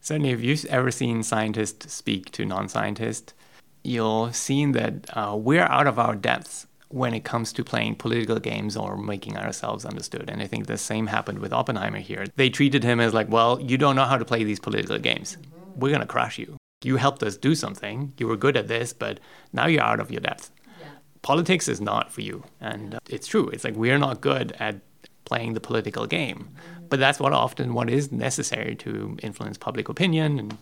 certainly 0.00 0.30
if 0.30 0.40
you've 0.40 0.64
ever 0.66 0.90
seen 0.90 1.22
scientists 1.22 1.92
speak 1.92 2.30
to 2.30 2.44
non-scientists 2.44 3.34
you'll 3.82 4.32
see 4.32 4.64
that 4.66 5.06
uh, 5.16 5.36
we're 5.36 5.62
out 5.62 5.86
of 5.86 5.98
our 5.98 6.14
depths 6.14 6.66
when 6.90 7.12
it 7.12 7.24
comes 7.24 7.52
to 7.52 7.62
playing 7.64 7.94
political 7.94 8.38
games 8.38 8.76
or 8.76 8.96
making 8.96 9.36
ourselves 9.36 9.84
understood. 9.84 10.30
And 10.30 10.40
I 10.42 10.46
think 10.46 10.66
the 10.66 10.78
same 10.78 11.06
happened 11.06 11.38
with 11.38 11.52
Oppenheimer 11.52 11.98
here. 11.98 12.26
They 12.36 12.48
treated 12.48 12.82
him 12.82 12.98
as 12.98 13.12
like, 13.12 13.28
well, 13.28 13.60
you 13.60 13.76
don't 13.76 13.94
know 13.94 14.04
how 14.04 14.16
to 14.16 14.24
play 14.24 14.42
these 14.42 14.58
political 14.58 14.98
games. 14.98 15.36
We're 15.76 15.90
going 15.90 16.00
to 16.00 16.06
crush 16.06 16.38
you 16.38 16.57
you 16.82 16.96
helped 16.96 17.22
us 17.22 17.36
do 17.36 17.54
something. 17.54 18.12
You 18.18 18.28
were 18.28 18.36
good 18.36 18.56
at 18.56 18.68
this, 18.68 18.92
but 18.92 19.20
now 19.52 19.66
you're 19.66 19.82
out 19.82 20.00
of 20.00 20.10
your 20.10 20.20
depth. 20.20 20.50
Yeah. 20.80 20.88
Politics 21.22 21.68
is 21.68 21.80
not 21.80 22.12
for 22.12 22.20
you. 22.20 22.44
And 22.60 22.94
uh, 22.94 22.98
it's 23.08 23.26
true. 23.26 23.48
It's 23.48 23.64
like 23.64 23.74
we're 23.74 23.98
not 23.98 24.20
good 24.20 24.54
at 24.58 24.76
playing 25.24 25.54
the 25.54 25.60
political 25.60 26.06
game. 26.06 26.38
Mm-hmm. 26.38 26.86
But 26.88 27.00
that's 27.00 27.18
what 27.20 27.32
often 27.32 27.74
what 27.74 27.90
is 27.90 28.12
necessary 28.12 28.74
to 28.76 29.16
influence 29.22 29.58
public 29.58 29.88
opinion 29.88 30.38
and 30.38 30.56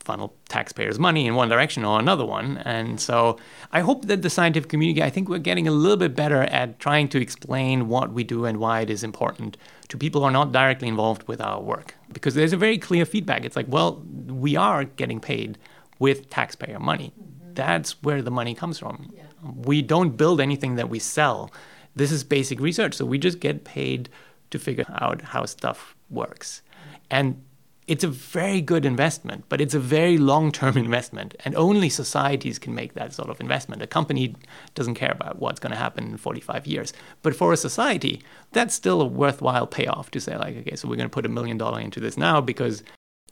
funnel 0.00 0.34
taxpayers' 0.50 0.98
money 0.98 1.26
in 1.26 1.34
one 1.34 1.48
direction 1.48 1.82
or 1.82 1.98
another 1.98 2.26
one. 2.26 2.58
And 2.58 3.00
so 3.00 3.38
I 3.72 3.80
hope 3.80 4.04
that 4.04 4.20
the 4.20 4.28
scientific 4.28 4.68
community, 4.68 5.02
I 5.02 5.08
think 5.08 5.30
we're 5.30 5.38
getting 5.38 5.66
a 5.66 5.70
little 5.70 5.96
bit 5.96 6.14
better 6.14 6.42
at 6.42 6.78
trying 6.78 7.08
to 7.08 7.20
explain 7.20 7.88
what 7.88 8.12
we 8.12 8.22
do 8.22 8.44
and 8.44 8.58
why 8.58 8.82
it 8.82 8.90
is 8.90 9.02
important 9.02 9.56
to 9.88 9.98
people 9.98 10.20
who 10.20 10.26
are 10.26 10.32
not 10.32 10.52
directly 10.52 10.88
involved 10.88 11.26
with 11.28 11.40
our 11.40 11.60
work. 11.60 11.94
Because 12.12 12.34
there's 12.34 12.52
a 12.52 12.56
very 12.56 12.78
clear 12.78 13.04
feedback. 13.04 13.44
It's 13.44 13.56
like, 13.56 13.66
well, 13.68 14.02
we 14.26 14.56
are 14.56 14.84
getting 14.84 15.20
paid 15.20 15.58
with 15.98 16.30
taxpayer 16.30 16.78
money. 16.78 17.12
Mm-hmm. 17.20 17.54
That's 17.54 18.02
where 18.02 18.22
the 18.22 18.30
money 18.30 18.54
comes 18.54 18.78
from. 18.78 19.12
Yeah. 19.14 19.22
We 19.54 19.82
don't 19.82 20.16
build 20.16 20.40
anything 20.40 20.76
that 20.76 20.88
we 20.88 20.98
sell. 20.98 21.52
This 21.94 22.10
is 22.10 22.24
basic 22.24 22.60
research. 22.60 22.94
So 22.94 23.04
we 23.04 23.18
just 23.18 23.40
get 23.40 23.64
paid 23.64 24.08
to 24.50 24.58
figure 24.58 24.86
out 24.88 25.20
how 25.20 25.44
stuff 25.44 25.94
works. 26.10 26.62
And 27.10 27.43
it's 27.86 28.04
a 28.04 28.08
very 28.08 28.60
good 28.60 28.86
investment, 28.86 29.44
but 29.48 29.60
it's 29.60 29.74
a 29.74 29.78
very 29.78 30.16
long 30.16 30.52
term 30.52 30.76
investment. 30.86 31.34
And 31.44 31.54
only 31.54 31.88
societies 31.88 32.58
can 32.58 32.74
make 32.74 32.94
that 32.94 33.12
sort 33.12 33.28
of 33.28 33.40
investment. 33.40 33.82
A 33.82 33.86
company 33.86 34.34
doesn't 34.74 34.94
care 34.94 35.12
about 35.12 35.38
what's 35.38 35.60
going 35.60 35.72
to 35.72 35.78
happen 35.78 36.04
in 36.04 36.16
45 36.16 36.66
years. 36.66 36.92
But 37.22 37.36
for 37.36 37.52
a 37.52 37.56
society, 37.56 38.22
that's 38.52 38.74
still 38.74 39.02
a 39.02 39.06
worthwhile 39.06 39.66
payoff 39.66 40.10
to 40.12 40.20
say, 40.20 40.36
like, 40.36 40.56
okay, 40.58 40.76
so 40.76 40.88
we're 40.88 40.96
going 40.96 41.08
to 41.08 41.14
put 41.14 41.26
a 41.26 41.30
million 41.30 41.58
dollar 41.58 41.80
into 41.80 42.00
this 42.00 42.16
now 42.16 42.40
because 42.40 42.82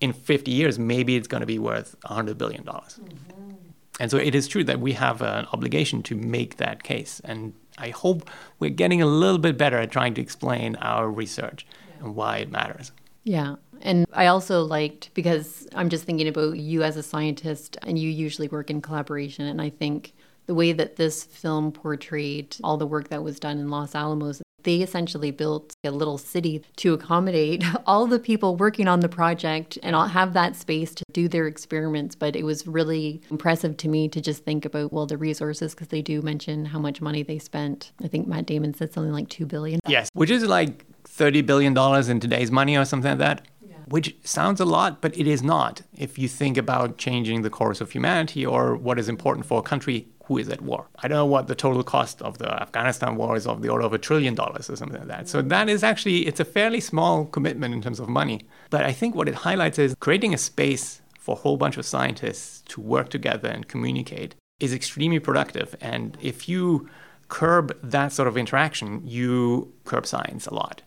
in 0.00 0.12
50 0.12 0.50
years, 0.50 0.78
maybe 0.78 1.16
it's 1.16 1.28
going 1.28 1.42
to 1.42 1.46
be 1.46 1.58
worth 1.58 1.96
$100 2.04 2.36
billion. 2.36 2.64
Mm-hmm. 2.64 3.52
And 4.00 4.10
so 4.10 4.16
it 4.16 4.34
is 4.34 4.48
true 4.48 4.64
that 4.64 4.80
we 4.80 4.92
have 4.92 5.22
an 5.22 5.46
obligation 5.52 6.02
to 6.04 6.14
make 6.14 6.56
that 6.56 6.82
case. 6.82 7.20
And 7.24 7.54
I 7.78 7.90
hope 7.90 8.28
we're 8.58 8.70
getting 8.70 9.00
a 9.00 9.06
little 9.06 9.38
bit 9.38 9.56
better 9.56 9.78
at 9.78 9.90
trying 9.90 10.14
to 10.14 10.20
explain 10.20 10.76
our 10.76 11.08
research 11.08 11.66
yeah. 11.88 12.04
and 12.04 12.16
why 12.16 12.38
it 12.38 12.50
matters. 12.50 12.92
Yeah. 13.22 13.56
And 13.82 14.06
I 14.12 14.26
also 14.26 14.62
liked 14.62 15.10
because 15.14 15.66
I'm 15.74 15.88
just 15.88 16.04
thinking 16.04 16.28
about 16.28 16.58
you 16.58 16.82
as 16.82 16.96
a 16.96 17.02
scientist 17.02 17.76
and 17.82 17.98
you 17.98 18.08
usually 18.08 18.48
work 18.48 18.70
in 18.70 18.80
collaboration. 18.80 19.46
And 19.46 19.60
I 19.60 19.70
think 19.70 20.14
the 20.46 20.54
way 20.54 20.72
that 20.72 20.96
this 20.96 21.24
film 21.24 21.72
portrayed 21.72 22.56
all 22.64 22.76
the 22.76 22.86
work 22.86 23.08
that 23.08 23.22
was 23.22 23.38
done 23.38 23.58
in 23.58 23.68
Los 23.68 23.94
Alamos, 23.94 24.42
They 24.64 24.80
essentially 24.80 25.32
built 25.32 25.74
a 25.82 25.90
little 25.90 26.18
city 26.18 26.62
to 26.76 26.94
accommodate 26.94 27.64
all 27.86 28.06
the 28.06 28.18
people 28.18 28.56
working 28.56 28.86
on 28.86 29.00
the 29.00 29.08
project 29.08 29.78
and 29.82 29.96
have 29.96 30.34
that 30.34 30.54
space 30.54 30.94
to 30.94 31.04
do 31.12 31.26
their 31.26 31.48
experiments. 31.48 32.14
But 32.14 32.36
it 32.36 32.44
was 32.44 32.66
really 32.66 33.22
impressive 33.30 33.76
to 33.78 33.88
me 33.88 34.08
to 34.08 34.20
just 34.20 34.44
think 34.44 34.64
about, 34.64 34.92
well, 34.92 35.06
the 35.06 35.16
resources, 35.16 35.74
because 35.74 35.88
they 35.88 36.02
do 36.02 36.22
mention 36.22 36.66
how 36.66 36.78
much 36.78 37.00
money 37.00 37.22
they 37.22 37.38
spent. 37.38 37.92
I 38.02 38.08
think 38.08 38.28
Matt 38.28 38.46
Damon 38.46 38.74
said 38.74 38.92
something 38.92 39.12
like 39.12 39.28
2 39.28 39.46
billion. 39.46 39.80
Yes, 39.88 40.08
which 40.12 40.30
is 40.30 40.44
like 40.44 40.86
$30 41.04 41.44
billion 41.44 41.76
in 42.10 42.20
today's 42.20 42.50
money 42.50 42.76
or 42.76 42.84
something 42.84 43.10
like 43.10 43.18
that 43.18 43.48
which 43.92 44.16
sounds 44.24 44.58
a 44.58 44.64
lot, 44.64 45.02
but 45.02 45.16
it 45.18 45.26
is 45.26 45.42
not. 45.42 45.82
If 46.06 46.18
you 46.18 46.26
think 46.26 46.56
about 46.56 46.96
changing 46.96 47.42
the 47.42 47.50
course 47.50 47.80
of 47.82 47.90
humanity 47.90 48.44
or 48.44 48.74
what 48.74 48.98
is 48.98 49.08
important 49.08 49.44
for 49.44 49.58
a 49.58 49.62
country 49.62 50.08
who 50.24 50.38
is 50.38 50.48
at 50.48 50.62
war. 50.62 50.86
I 51.02 51.08
don't 51.08 51.18
know 51.18 51.26
what 51.26 51.46
the 51.46 51.54
total 51.54 51.82
cost 51.82 52.22
of 52.22 52.38
the 52.38 52.50
Afghanistan 52.62 53.16
war 53.16 53.36
is 53.36 53.46
of 53.46 53.60
the 53.60 53.68
order 53.68 53.84
of 53.84 53.92
a 53.92 53.98
trillion 53.98 54.34
dollars 54.34 54.70
or 54.70 54.76
something 54.76 54.98
like 54.98 55.08
that. 55.08 55.28
So 55.28 55.42
that 55.42 55.68
is 55.68 55.84
actually 55.84 56.26
it's 56.26 56.40
a 56.40 56.44
fairly 56.44 56.80
small 56.80 57.26
commitment 57.26 57.74
in 57.74 57.82
terms 57.82 58.00
of 58.00 58.08
money. 58.08 58.38
But 58.70 58.82
I 58.84 58.92
think 58.92 59.14
what 59.14 59.28
it 59.28 59.34
highlights 59.34 59.78
is 59.78 59.94
creating 60.00 60.32
a 60.32 60.38
space 60.38 61.02
for 61.18 61.32
a 61.36 61.40
whole 61.40 61.58
bunch 61.58 61.76
of 61.76 61.84
scientists 61.84 62.62
to 62.68 62.80
work 62.80 63.10
together 63.10 63.48
and 63.48 63.68
communicate 63.68 64.34
is 64.58 64.72
extremely 64.72 65.18
productive. 65.18 65.76
And 65.80 66.16
if 66.22 66.48
you 66.48 66.88
curb 67.28 67.76
that 67.82 68.12
sort 68.12 68.28
of 68.28 68.36
interaction, 68.36 69.02
you 69.04 69.72
curb 69.84 70.06
science 70.06 70.46
a 70.46 70.54
lot. 70.54 70.82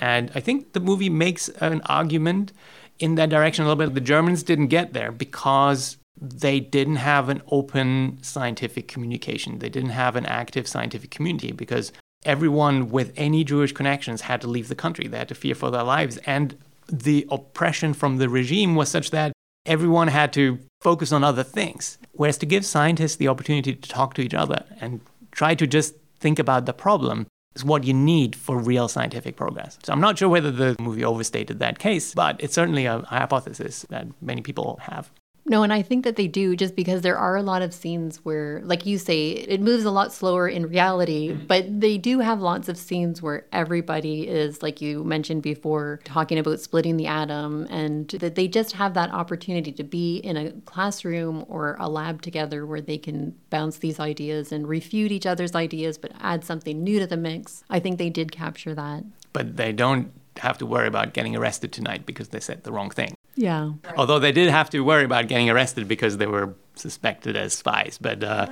And 0.00 0.32
I 0.34 0.40
think 0.40 0.72
the 0.72 0.80
movie 0.80 1.10
makes 1.10 1.48
an 1.60 1.82
argument 1.86 2.52
in 2.98 3.14
that 3.14 3.28
direction 3.28 3.64
a 3.64 3.68
little 3.68 3.86
bit. 3.86 3.94
The 3.94 4.00
Germans 4.00 4.42
didn't 4.42 4.68
get 4.68 4.92
there 4.92 5.12
because 5.12 5.98
they 6.20 6.58
didn't 6.60 6.96
have 6.96 7.28
an 7.28 7.42
open 7.48 8.18
scientific 8.22 8.88
communication. 8.88 9.58
They 9.58 9.68
didn't 9.68 9.90
have 9.90 10.16
an 10.16 10.26
active 10.26 10.66
scientific 10.66 11.10
community 11.10 11.52
because 11.52 11.92
everyone 12.24 12.90
with 12.90 13.12
any 13.16 13.44
Jewish 13.44 13.72
connections 13.72 14.22
had 14.22 14.40
to 14.42 14.46
leave 14.46 14.68
the 14.68 14.74
country. 14.74 15.06
They 15.06 15.18
had 15.18 15.28
to 15.28 15.34
fear 15.34 15.54
for 15.54 15.70
their 15.70 15.82
lives. 15.82 16.18
And 16.18 16.56
the 16.90 17.26
oppression 17.30 17.94
from 17.94 18.18
the 18.18 18.28
regime 18.28 18.74
was 18.74 18.88
such 18.88 19.10
that 19.10 19.32
everyone 19.64 20.08
had 20.08 20.32
to 20.34 20.58
focus 20.80 21.12
on 21.12 21.24
other 21.24 21.42
things. 21.42 21.98
Whereas 22.12 22.38
to 22.38 22.46
give 22.46 22.66
scientists 22.66 23.16
the 23.16 23.28
opportunity 23.28 23.74
to 23.74 23.88
talk 23.88 24.14
to 24.14 24.22
each 24.22 24.34
other 24.34 24.64
and 24.80 25.00
try 25.30 25.54
to 25.54 25.66
just 25.66 25.94
think 26.18 26.38
about 26.38 26.66
the 26.66 26.72
problem 26.72 27.26
is 27.54 27.64
what 27.64 27.84
you 27.84 27.94
need 27.94 28.36
for 28.36 28.58
real 28.58 28.88
scientific 28.88 29.36
progress. 29.36 29.78
So 29.82 29.92
I'm 29.92 30.00
not 30.00 30.18
sure 30.18 30.28
whether 30.28 30.50
the 30.50 30.76
movie 30.80 31.04
overstated 31.04 31.58
that 31.58 31.78
case, 31.78 32.14
but 32.14 32.40
it's 32.40 32.54
certainly 32.54 32.86
a 32.86 33.00
hypothesis 33.00 33.86
that 33.90 34.06
many 34.22 34.40
people 34.42 34.78
have. 34.82 35.10
No, 35.50 35.64
and 35.64 35.72
I 35.72 35.82
think 35.82 36.04
that 36.04 36.14
they 36.14 36.28
do 36.28 36.54
just 36.54 36.76
because 36.76 37.02
there 37.02 37.18
are 37.18 37.34
a 37.34 37.42
lot 37.42 37.60
of 37.60 37.74
scenes 37.74 38.24
where, 38.24 38.62
like 38.62 38.86
you 38.86 38.98
say, 38.98 39.32
it 39.32 39.60
moves 39.60 39.82
a 39.82 39.90
lot 39.90 40.12
slower 40.12 40.46
in 40.46 40.68
reality, 40.68 41.30
mm-hmm. 41.30 41.46
but 41.46 41.80
they 41.80 41.98
do 41.98 42.20
have 42.20 42.40
lots 42.40 42.68
of 42.68 42.78
scenes 42.78 43.20
where 43.20 43.44
everybody 43.50 44.28
is, 44.28 44.62
like 44.62 44.80
you 44.80 45.02
mentioned 45.02 45.42
before, 45.42 45.98
talking 46.04 46.38
about 46.38 46.60
splitting 46.60 46.96
the 46.98 47.08
atom 47.08 47.66
and 47.68 48.10
that 48.10 48.36
they 48.36 48.46
just 48.46 48.74
have 48.74 48.94
that 48.94 49.12
opportunity 49.12 49.72
to 49.72 49.82
be 49.82 50.18
in 50.18 50.36
a 50.36 50.52
classroom 50.66 51.44
or 51.48 51.76
a 51.80 51.88
lab 51.88 52.22
together 52.22 52.64
where 52.64 52.80
they 52.80 52.96
can 52.96 53.34
bounce 53.50 53.78
these 53.78 53.98
ideas 53.98 54.52
and 54.52 54.68
refute 54.68 55.10
each 55.10 55.26
other's 55.26 55.56
ideas, 55.56 55.98
but 55.98 56.12
add 56.20 56.44
something 56.44 56.84
new 56.84 57.00
to 57.00 57.08
the 57.08 57.16
mix. 57.16 57.64
I 57.68 57.80
think 57.80 57.98
they 57.98 58.08
did 58.08 58.30
capture 58.30 58.76
that. 58.76 59.02
But 59.32 59.56
they 59.56 59.72
don't 59.72 60.12
have 60.36 60.58
to 60.58 60.66
worry 60.66 60.86
about 60.86 61.12
getting 61.12 61.34
arrested 61.34 61.72
tonight 61.72 62.06
because 62.06 62.28
they 62.28 62.38
said 62.38 62.62
the 62.62 62.70
wrong 62.70 62.90
thing. 62.90 63.14
Yeah. 63.36 63.72
Although 63.96 64.18
they 64.18 64.32
did 64.32 64.50
have 64.50 64.70
to 64.70 64.80
worry 64.80 65.04
about 65.04 65.28
getting 65.28 65.48
arrested 65.48 65.88
because 65.88 66.18
they 66.18 66.26
were 66.26 66.54
suspected 66.74 67.36
as 67.36 67.52
spies. 67.52 67.98
But 68.00 68.22
uh, 68.24 68.46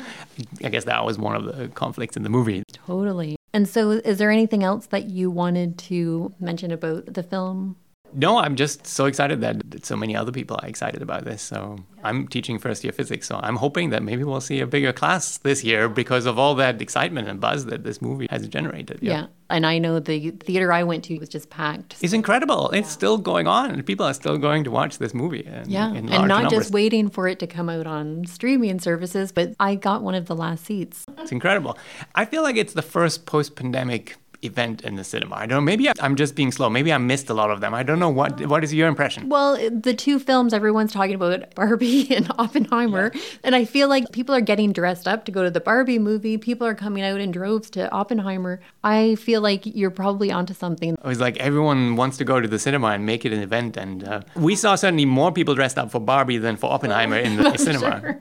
I 0.63 0.69
guess 0.69 0.85
that 0.85 1.05
was 1.05 1.19
one 1.19 1.37
of 1.37 1.45
the 1.45 1.69
conflicts 1.69 2.17
in 2.17 2.23
the 2.23 2.29
movie. 2.29 2.63
Totally. 2.73 3.37
And 3.53 3.69
so, 3.69 3.91
is 3.91 4.19
there 4.19 4.31
anything 4.31 4.63
else 4.63 4.87
that 4.87 5.05
you 5.05 5.31
wanted 5.31 5.79
to 5.79 6.35
mention 6.39 6.71
about 6.71 7.15
the 7.15 7.23
film? 7.23 7.77
No, 8.13 8.39
I'm 8.39 8.57
just 8.57 8.87
so 8.87 9.05
excited 9.07 9.41
that 9.41 9.85
so 9.85 9.97
many 9.97 10.17
other 10.17 10.33
people 10.33 10.59
are 10.63 10.69
excited 10.69 11.03
about 11.03 11.25
this. 11.25 11.43
So 11.43 11.77
I'm 12.03 12.29
teaching 12.29 12.59
first 12.59 12.85
year 12.85 12.93
physics, 12.93 13.27
so 13.27 13.39
I'm 13.43 13.57
hoping 13.57 13.91
that 13.91 14.03
maybe 14.03 14.25
we'll 14.25 14.41
see 14.41 14.61
a 14.61 14.67
bigger 14.67 14.93
class 14.93 15.39
this 15.39 15.63
year 15.65 15.89
because 15.89 16.27
of 16.27 16.39
all 16.39 16.55
that 16.57 16.81
excitement 16.81 17.29
and 17.29 17.41
buzz 17.41 17.67
that 17.67 17.85
this 17.85 18.01
movie 18.01 18.27
has 18.31 18.47
generated. 18.49 19.01
Yeah. 19.03 19.13
yeah. 19.13 19.27
And 19.51 19.65
I 19.67 19.79
know 19.79 19.99
the 19.99 20.31
theater 20.31 20.73
I 20.73 20.83
went 20.83 21.05
to 21.05 21.19
was 21.19 21.29
just 21.29 21.51
packed. 21.51 21.97
It's 22.01 22.13
incredible. 22.13 22.71
It's 22.71 22.91
still 22.91 23.19
going 23.19 23.47
on, 23.47 23.71
and 23.71 23.85
people 23.85 24.07
are 24.07 24.15
still 24.15 24.37
going 24.37 24.65
to 24.65 24.71
watch 24.71 24.99
this 24.99 25.15
movie. 25.15 25.45
In, 25.45 25.65
yeah. 25.69 25.91
In 25.91 26.09
and 26.09 26.29
not 26.29 26.43
numbers. 26.43 26.53
just 26.53 26.73
waiting 26.73 27.09
for 27.09 27.29
it 27.29 27.39
to 27.41 27.47
come 27.47 27.69
out 27.69 27.87
on 27.87 28.27
streaming 28.27 28.79
services, 28.79 29.33
but 29.33 29.55
I 29.59 29.75
got 29.75 30.03
one 30.03 30.15
of 30.15 30.27
the 30.27 30.37
last 30.37 30.65
seats. 30.65 31.05
It's 31.19 31.33
incredible. 31.33 31.79
I 32.15 32.25
feel 32.25 32.43
like 32.43 32.57
it's 32.57 32.75
the 32.75 32.83
first 32.83 33.27
post 33.27 33.57
pandemic 33.57 34.17
event 34.43 34.83
in 34.83 34.95
the 34.95 35.05
cinema. 35.05 35.35
I 35.37 35.47
don't 35.47 35.57
know. 35.57 35.61
Maybe 35.61 35.89
I'm 36.01 36.15
just 36.15 36.35
being 36.35 36.53
slow. 36.53 36.71
Maybe 36.71 36.93
I 36.93 36.99
missed 36.99 37.29
a 37.29 37.35
lot 37.35 37.51
of 37.51 37.61
them. 37.61 37.75
I 37.75 37.83
don't 37.83 37.99
know. 37.99 38.09
What 38.09 38.47
What 38.47 38.63
is 38.63 38.73
your 38.73 38.89
impression? 38.89 39.29
Well, 39.29 39.57
the 39.71 39.95
two 39.95 40.19
films 40.19 40.55
everyone's 40.55 40.93
talking 40.93 41.15
about, 41.15 41.55
Barbie 41.55 42.15
and 42.17 42.31
Oppenheimer, 42.39 43.11
yeah. 43.15 43.21
and 43.45 43.55
I 43.55 43.65
feel 43.65 43.89
like 43.89 44.13
people 44.13 44.35
are 44.35 44.41
getting 44.41 44.73
dressed 44.73 45.09
up 45.09 45.25
to 45.25 45.33
go 45.33 45.43
to 45.43 45.51
the 45.51 45.61
Barbie 45.61 45.99
movie. 45.99 46.39
People 46.39 46.67
are 46.67 46.75
coming 46.75 47.03
out 47.03 47.21
in 47.21 47.31
droves 47.31 47.71
to 47.71 47.91
Oppenheimer. 47.91 48.61
I 48.85 49.17
feel 49.17 49.41
like 49.41 49.67
you're 49.67 49.91
probably 49.91 50.31
onto 50.31 50.55
something. 50.55 50.95
It 50.95 51.05
was 51.05 51.21
like 51.21 51.37
everyone 51.39 51.97
wants 51.97 52.17
to 52.19 52.25
go 52.25 52.41
to 52.41 52.49
the 52.49 52.59
cinema 52.59 52.89
and 52.89 53.05
make 53.05 53.25
it 53.25 53.33
an 53.33 53.41
event, 53.41 53.77
and 53.77 54.07
uh, 54.07 54.21
we 54.37 54.55
saw 54.55 54.75
certainly 54.77 55.05
more 55.05 55.33
people 55.33 55.55
dressed 55.55 55.79
up 55.79 55.91
for 55.91 56.01
Barbie 56.01 56.39
than 56.39 56.57
for 56.57 56.71
Oppenheimer 56.73 57.17
in 57.17 57.37
the 57.37 57.57
cinema. 57.67 58.19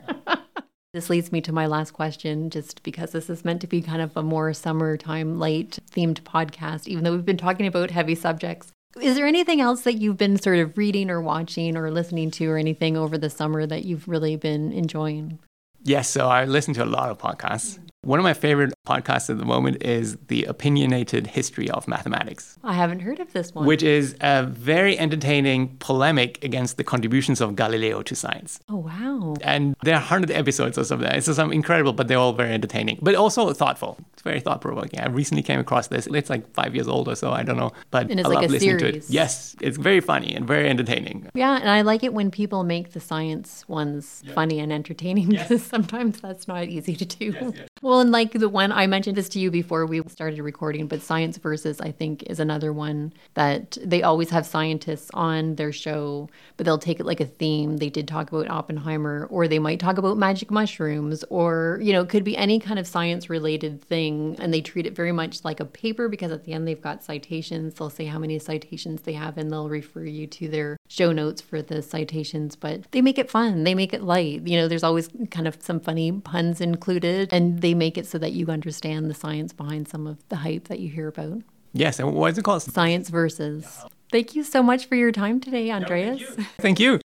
This 0.97 1.11
leads 1.11 1.31
me 1.31 1.41
to 1.41 1.53
my 1.53 1.67
last 1.67 1.91
question, 1.91 2.49
just 2.49 2.81
because 2.81 3.11
this 3.11 3.29
is 3.29 3.45
meant 3.45 3.61
to 3.61 3.67
be 3.67 3.83
kind 3.83 4.01
of 4.01 4.17
a 4.17 4.23
more 4.23 4.51
summertime 4.51 5.37
light 5.37 5.77
themed 5.91 6.21
podcast, 6.21 6.87
even 6.87 7.03
though 7.03 7.11
we've 7.11 7.23
been 7.23 7.37
talking 7.37 7.67
about 7.67 7.91
heavy 7.91 8.15
subjects. 8.15 8.71
Is 8.99 9.15
there 9.15 9.27
anything 9.27 9.61
else 9.61 9.81
that 9.81 9.99
you've 9.99 10.17
been 10.17 10.37
sort 10.39 10.57
of 10.57 10.75
reading 10.75 11.11
or 11.11 11.21
watching 11.21 11.77
or 11.77 11.91
listening 11.91 12.31
to 12.31 12.49
or 12.49 12.57
anything 12.57 12.97
over 12.97 13.15
the 13.15 13.29
summer 13.29 13.67
that 13.67 13.85
you've 13.85 14.07
really 14.07 14.37
been 14.37 14.71
enjoying? 14.71 15.37
Yes, 15.83 16.09
so 16.09 16.29
I 16.29 16.45
listen 16.45 16.73
to 16.73 16.83
a 16.83 16.85
lot 16.85 17.11
of 17.11 17.19
podcasts. 17.19 17.77
One 18.01 18.17
of 18.17 18.23
my 18.23 18.33
favorite 18.33 18.73
podcasts 18.87 19.29
at 19.29 19.37
the 19.37 19.45
moment 19.45 19.83
is 19.83 20.17
The 20.27 20.45
Opinionated 20.45 21.27
History 21.27 21.69
of 21.69 21.87
Mathematics. 21.87 22.57
I 22.63 22.73
haven't 22.73 23.01
heard 23.01 23.19
of 23.19 23.33
this 23.33 23.53
one. 23.53 23.65
Which 23.65 23.83
is 23.83 24.15
a 24.21 24.43
very 24.43 24.97
entertaining 24.97 25.75
polemic 25.79 26.41
against 26.43 26.77
the 26.77 26.85
contributions 26.85 27.41
of 27.41 27.55
Galileo 27.57 28.01
to 28.03 28.15
science. 28.15 28.61
Oh, 28.69 28.77
wow. 28.77 29.35
And 29.41 29.75
there 29.83 29.93
are 29.93 29.99
100 29.99 30.31
episodes 30.31 30.77
or 30.77 30.85
something. 30.85 31.09
It's 31.11 31.25
some 31.25 31.47
um, 31.47 31.53
incredible, 31.53 31.91
but 31.91 32.07
they're 32.07 32.17
all 32.17 32.33
very 32.33 32.53
entertaining, 32.53 32.99
but 33.01 33.13
also 33.15 33.51
thoughtful. 33.51 33.97
It's 34.13 34.21
very 34.21 34.39
thought 34.39 34.61
provoking. 34.61 35.01
I 35.01 35.07
recently 35.07 35.43
came 35.43 35.59
across 35.59 35.87
this. 35.87 36.07
It's 36.07 36.29
like 36.29 36.49
five 36.53 36.73
years 36.73 36.87
old 36.87 37.09
or 37.09 37.15
so. 37.15 37.31
I 37.31 37.43
don't 37.43 37.57
know. 37.57 37.73
But 37.91 38.09
and 38.09 38.19
it's 38.19 38.27
I 38.27 38.29
like 38.29 38.41
love 38.41 38.49
a 38.51 38.53
listening 38.53 38.79
series. 38.79 39.07
to 39.07 39.11
it. 39.11 39.13
Yes, 39.13 39.55
it's 39.59 39.77
very 39.77 39.99
funny 39.99 40.33
and 40.33 40.47
very 40.47 40.69
entertaining. 40.69 41.29
Yeah, 41.33 41.57
and 41.57 41.69
I 41.69 41.81
like 41.81 42.03
it 42.03 42.13
when 42.13 42.31
people 42.31 42.63
make 42.63 42.93
the 42.93 43.01
science 43.01 43.67
ones 43.67 44.23
yeah. 44.23 44.33
funny 44.33 44.59
and 44.59 44.71
entertaining 44.71 45.27
because 45.29 45.61
yes. 45.61 45.63
sometimes 45.63 46.21
that's 46.21 46.47
not 46.47 46.63
easy 46.65 46.95
to 46.95 47.05
do. 47.05 47.25
Yes, 47.25 47.53
yes. 47.55 47.67
Well, 47.81 47.99
and 47.99 48.11
like 48.11 48.31
the 48.31 48.49
one 48.49 48.71
I 48.77 48.85
mentioned 48.85 49.17
this 49.17 49.27
to 49.29 49.39
you 49.39 49.49
before 49.49 49.87
we 49.87 50.03
started 50.07 50.39
recording, 50.39 50.85
but 50.85 51.01
Science 51.01 51.37
Versus, 51.37 51.81
I 51.81 51.91
think, 51.91 52.21
is 52.27 52.39
another 52.39 52.71
one 52.71 53.11
that 53.33 53.75
they 53.83 54.03
always 54.03 54.29
have 54.29 54.45
scientists 54.45 55.09
on 55.15 55.55
their 55.55 55.71
show, 55.71 56.29
but 56.57 56.65
they'll 56.67 56.77
take 56.77 56.99
it 56.99 57.05
like 57.07 57.19
a 57.19 57.25
theme. 57.25 57.77
They 57.77 57.89
did 57.89 58.07
talk 58.07 58.31
about 58.31 58.47
Oppenheimer, 58.47 59.27
or 59.31 59.47
they 59.47 59.57
might 59.57 59.79
talk 59.79 59.97
about 59.97 60.19
magic 60.19 60.51
mushrooms, 60.51 61.25
or, 61.31 61.79
you 61.81 61.91
know, 61.91 62.01
it 62.01 62.09
could 62.09 62.23
be 62.23 62.37
any 62.37 62.59
kind 62.59 62.77
of 62.77 62.85
science 62.85 63.31
related 63.31 63.81
thing. 63.81 64.35
And 64.37 64.53
they 64.53 64.61
treat 64.61 64.85
it 64.85 64.95
very 64.95 65.11
much 65.11 65.43
like 65.43 65.59
a 65.59 65.65
paper 65.65 66.07
because 66.07 66.31
at 66.31 66.43
the 66.43 66.53
end 66.53 66.67
they've 66.67 66.79
got 66.79 67.03
citations. 67.03 67.73
They'll 67.73 67.89
say 67.89 68.05
how 68.05 68.19
many 68.19 68.37
citations 68.37 69.01
they 69.01 69.13
have 69.13 69.39
and 69.39 69.51
they'll 69.51 69.69
refer 69.69 70.05
you 70.05 70.27
to 70.27 70.49
their 70.49 70.76
show 70.87 71.11
notes 71.11 71.41
for 71.41 71.61
the 71.61 71.81
citations, 71.81 72.55
but 72.55 72.91
they 72.91 73.01
make 73.01 73.17
it 73.17 73.29
fun. 73.29 73.63
They 73.63 73.75
make 73.75 73.93
it 73.93 74.03
light. 74.03 74.47
You 74.47 74.57
know, 74.57 74.67
there's 74.67 74.83
always 74.83 75.09
kind 75.31 75.47
of 75.47 75.57
some 75.61 75.79
funny 75.79 76.11
puns 76.11 76.61
included, 76.61 77.31
and 77.31 77.61
they 77.61 77.73
make 77.73 77.97
it 77.97 78.07
so 78.07 78.17
that 78.17 78.31
you 78.33 78.47
understand 78.47 79.09
the 79.09 79.13
science 79.13 79.53
behind 79.53 79.87
some 79.87 80.07
of 80.07 80.17
the 80.29 80.37
hype 80.37 80.67
that 80.69 80.79
you 80.79 80.89
hear 80.89 81.07
about. 81.07 81.41
Yes, 81.73 81.99
and 81.99 82.13
what 82.13 82.31
is 82.31 82.37
it 82.37 82.43
called? 82.43 82.63
Science 82.63 83.09
Versus. 83.09 83.83
Thank 84.11 84.35
you 84.35 84.43
so 84.43 84.63
much 84.63 84.87
for 84.87 84.95
your 84.95 85.11
time 85.11 85.39
today, 85.39 85.69
Andreas. 85.69 86.21
thank, 86.21 86.37
you. 86.37 86.45
thank 86.59 86.79
you. 86.79 86.99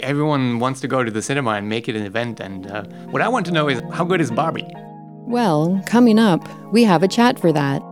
Everyone 0.00 0.58
wants 0.58 0.80
to 0.80 0.88
go 0.88 1.04
to 1.04 1.10
the 1.10 1.20
cinema 1.20 1.50
and 1.50 1.68
make 1.68 1.86
it 1.86 1.94
an 1.94 2.04
event, 2.04 2.40
and 2.40 2.66
uh, 2.70 2.84
what 3.10 3.20
I 3.20 3.28
want 3.28 3.44
to 3.46 3.52
know 3.52 3.68
is 3.68 3.82
how 3.92 4.04
good 4.04 4.22
is 4.22 4.30
Barbie? 4.30 4.66
Well, 5.26 5.82
coming 5.86 6.18
up, 6.18 6.48
we 6.72 6.82
have 6.84 7.02
a 7.02 7.08
chat 7.08 7.38
for 7.38 7.52
that. 7.52 7.82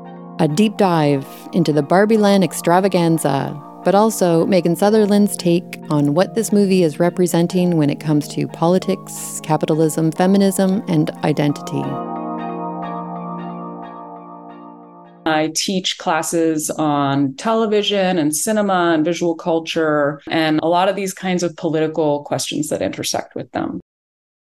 A 0.40 0.48
deep 0.48 0.78
dive 0.78 1.26
into 1.52 1.72
the 1.72 1.82
Barbie 1.82 2.16
Land 2.16 2.42
extravaganza 2.42 3.62
but 3.84 3.94
also 3.94 4.46
Meghan 4.46 4.76
Sutherland's 4.76 5.36
take 5.36 5.78
on 5.90 6.14
what 6.14 6.34
this 6.34 6.52
movie 6.52 6.82
is 6.82 6.98
representing 6.98 7.76
when 7.76 7.90
it 7.90 8.00
comes 8.00 8.28
to 8.28 8.46
politics, 8.48 9.40
capitalism, 9.42 10.12
feminism, 10.12 10.82
and 10.88 11.10
identity. 11.24 11.82
I 15.26 15.52
teach 15.54 15.98
classes 15.98 16.70
on 16.70 17.34
television 17.34 18.18
and 18.18 18.34
cinema 18.34 18.92
and 18.94 19.04
visual 19.04 19.34
culture 19.34 20.20
and 20.28 20.60
a 20.62 20.68
lot 20.68 20.88
of 20.88 20.96
these 20.96 21.14
kinds 21.14 21.42
of 21.42 21.56
political 21.56 22.24
questions 22.24 22.68
that 22.68 22.82
intersect 22.82 23.34
with 23.34 23.50
them. 23.52 23.80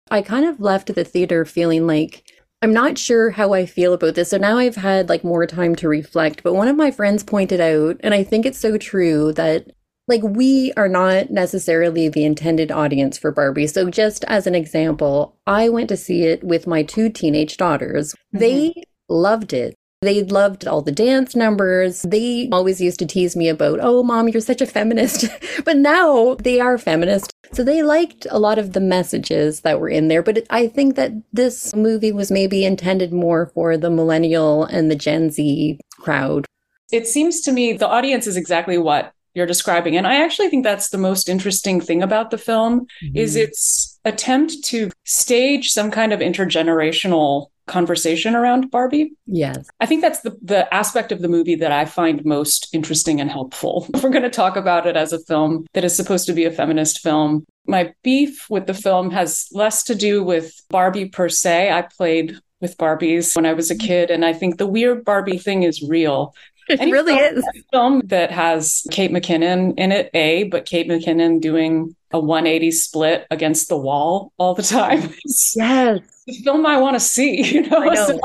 I 0.09 0.21
kind 0.21 0.45
of 0.45 0.59
left 0.59 0.93
the 0.93 1.05
theater 1.05 1.45
feeling 1.45 1.87
like 1.87 2.23
I'm 2.61 2.73
not 2.73 2.97
sure 2.97 3.31
how 3.31 3.53
I 3.53 3.65
feel 3.65 3.93
about 3.93 4.15
this. 4.15 4.29
So 4.29 4.37
now 4.37 4.57
I've 4.57 4.75
had 4.75 5.09
like 5.09 5.23
more 5.23 5.47
time 5.47 5.75
to 5.77 5.87
reflect, 5.87 6.43
but 6.43 6.53
one 6.53 6.67
of 6.67 6.75
my 6.75 6.91
friends 6.91 7.23
pointed 7.23 7.59
out, 7.59 7.97
and 8.01 8.13
I 8.13 8.23
think 8.23 8.45
it's 8.45 8.59
so 8.59 8.77
true 8.77 9.33
that 9.33 9.71
like 10.07 10.21
we 10.23 10.71
are 10.77 10.89
not 10.89 11.31
necessarily 11.31 12.09
the 12.09 12.25
intended 12.25 12.71
audience 12.71 13.17
for 13.17 13.31
Barbie. 13.31 13.67
So 13.67 13.89
just 13.89 14.23
as 14.25 14.45
an 14.45 14.55
example, 14.55 15.37
I 15.47 15.69
went 15.69 15.89
to 15.89 15.97
see 15.97 16.23
it 16.23 16.43
with 16.43 16.67
my 16.67 16.83
two 16.83 17.09
teenage 17.09 17.57
daughters. 17.57 18.13
Mm-hmm. 18.13 18.37
They 18.39 18.83
loved 19.09 19.53
it. 19.53 19.75
They 20.03 20.23
loved 20.23 20.67
all 20.67 20.81
the 20.81 20.91
dance 20.91 21.35
numbers. 21.35 22.01
They 22.01 22.49
always 22.51 22.81
used 22.81 22.97
to 22.99 23.05
tease 23.05 23.35
me 23.35 23.47
about, 23.49 23.77
oh, 23.83 24.01
mom, 24.01 24.29
you're 24.29 24.41
such 24.41 24.59
a 24.59 24.65
feminist. 24.65 25.25
but 25.63 25.77
now 25.77 26.33
they 26.39 26.59
are 26.59 26.79
feminist. 26.79 27.31
So 27.53 27.63
they 27.63 27.83
liked 27.83 28.25
a 28.31 28.39
lot 28.39 28.57
of 28.57 28.73
the 28.73 28.79
messages 28.79 29.61
that 29.61 29.79
were 29.79 29.89
in 29.89 30.07
there. 30.07 30.23
But 30.23 30.47
I 30.49 30.67
think 30.67 30.95
that 30.95 31.11
this 31.33 31.75
movie 31.75 32.11
was 32.11 32.31
maybe 32.31 32.65
intended 32.65 33.13
more 33.13 33.51
for 33.53 33.77
the 33.77 33.91
millennial 33.91 34.63
and 34.63 34.89
the 34.89 34.95
Gen 34.95 35.29
Z 35.29 35.79
crowd. 35.99 36.47
It 36.91 37.07
seems 37.07 37.41
to 37.41 37.51
me 37.51 37.73
the 37.73 37.87
audience 37.87 38.25
is 38.25 38.37
exactly 38.37 38.79
what 38.79 39.13
you're 39.33 39.45
describing 39.45 39.95
and 39.95 40.05
i 40.05 40.21
actually 40.21 40.49
think 40.49 40.61
that's 40.61 40.89
the 40.89 40.97
most 40.97 41.29
interesting 41.29 41.79
thing 41.79 42.03
about 42.03 42.31
the 42.31 42.37
film 42.37 42.81
mm-hmm. 42.81 43.15
is 43.15 43.37
its 43.37 43.97
attempt 44.03 44.61
to 44.61 44.91
stage 45.05 45.69
some 45.69 45.89
kind 45.89 46.11
of 46.11 46.19
intergenerational 46.19 47.47
conversation 47.71 48.35
around 48.35 48.69
Barbie. 48.69 49.13
Yes. 49.25 49.67
I 49.79 49.85
think 49.85 50.01
that's 50.01 50.19
the, 50.19 50.37
the 50.41 50.71
aspect 50.73 51.11
of 51.11 51.21
the 51.21 51.29
movie 51.29 51.55
that 51.55 51.71
I 51.71 51.85
find 51.85 52.23
most 52.25 52.67
interesting 52.73 53.19
and 53.21 53.31
helpful. 53.31 53.87
If 54.01 54.03
we're 54.03 54.09
going 54.09 54.23
to 54.23 54.29
talk 54.29 54.55
about 54.55 54.87
it 54.87 54.97
as 54.97 55.13
a 55.13 55.19
film 55.19 55.65
that 55.73 55.83
is 55.83 55.95
supposed 55.95 56.25
to 56.25 56.33
be 56.33 56.45
a 56.45 56.51
feminist 56.51 56.99
film, 56.99 57.45
my 57.67 57.93
beef 58.03 58.49
with 58.49 58.65
the 58.65 58.73
film 58.73 59.11
has 59.11 59.47
less 59.51 59.83
to 59.83 59.95
do 59.95 60.23
with 60.23 60.59
Barbie 60.69 61.09
per 61.09 61.29
se. 61.29 61.71
I 61.71 61.83
played 61.83 62.39
with 62.61 62.77
Barbies 62.77 63.35
when 63.35 63.45
I 63.45 63.53
was 63.53 63.71
a 63.71 63.77
kid, 63.77 64.11
and 64.11 64.23
I 64.23 64.33
think 64.33 64.57
the 64.57 64.67
weird 64.67 65.03
Barbie 65.03 65.37
thing 65.37 65.63
is 65.63 65.81
real. 65.81 66.33
It 66.71 66.91
really 66.91 67.15
is. 67.15 67.43
film 67.71 68.01
that 68.05 68.31
has 68.31 68.85
Kate 68.91 69.11
McKinnon 69.11 69.73
in 69.77 69.91
it, 69.91 70.09
A, 70.13 70.45
but 70.45 70.65
Kate 70.65 70.87
McKinnon 70.87 71.41
doing 71.41 71.95
a 72.11 72.19
180 72.19 72.71
split 72.71 73.27
against 73.31 73.69
the 73.69 73.77
wall 73.77 74.33
all 74.37 74.53
the 74.53 74.63
time. 74.63 75.01
yes. 75.55 75.55
The 75.55 76.33
film 76.43 76.65
I 76.65 76.79
want 76.79 76.95
to 76.95 76.99
see, 76.99 77.41
you 77.53 77.67
know? 77.67 77.79
know. 77.79 78.07
So, 78.07 78.19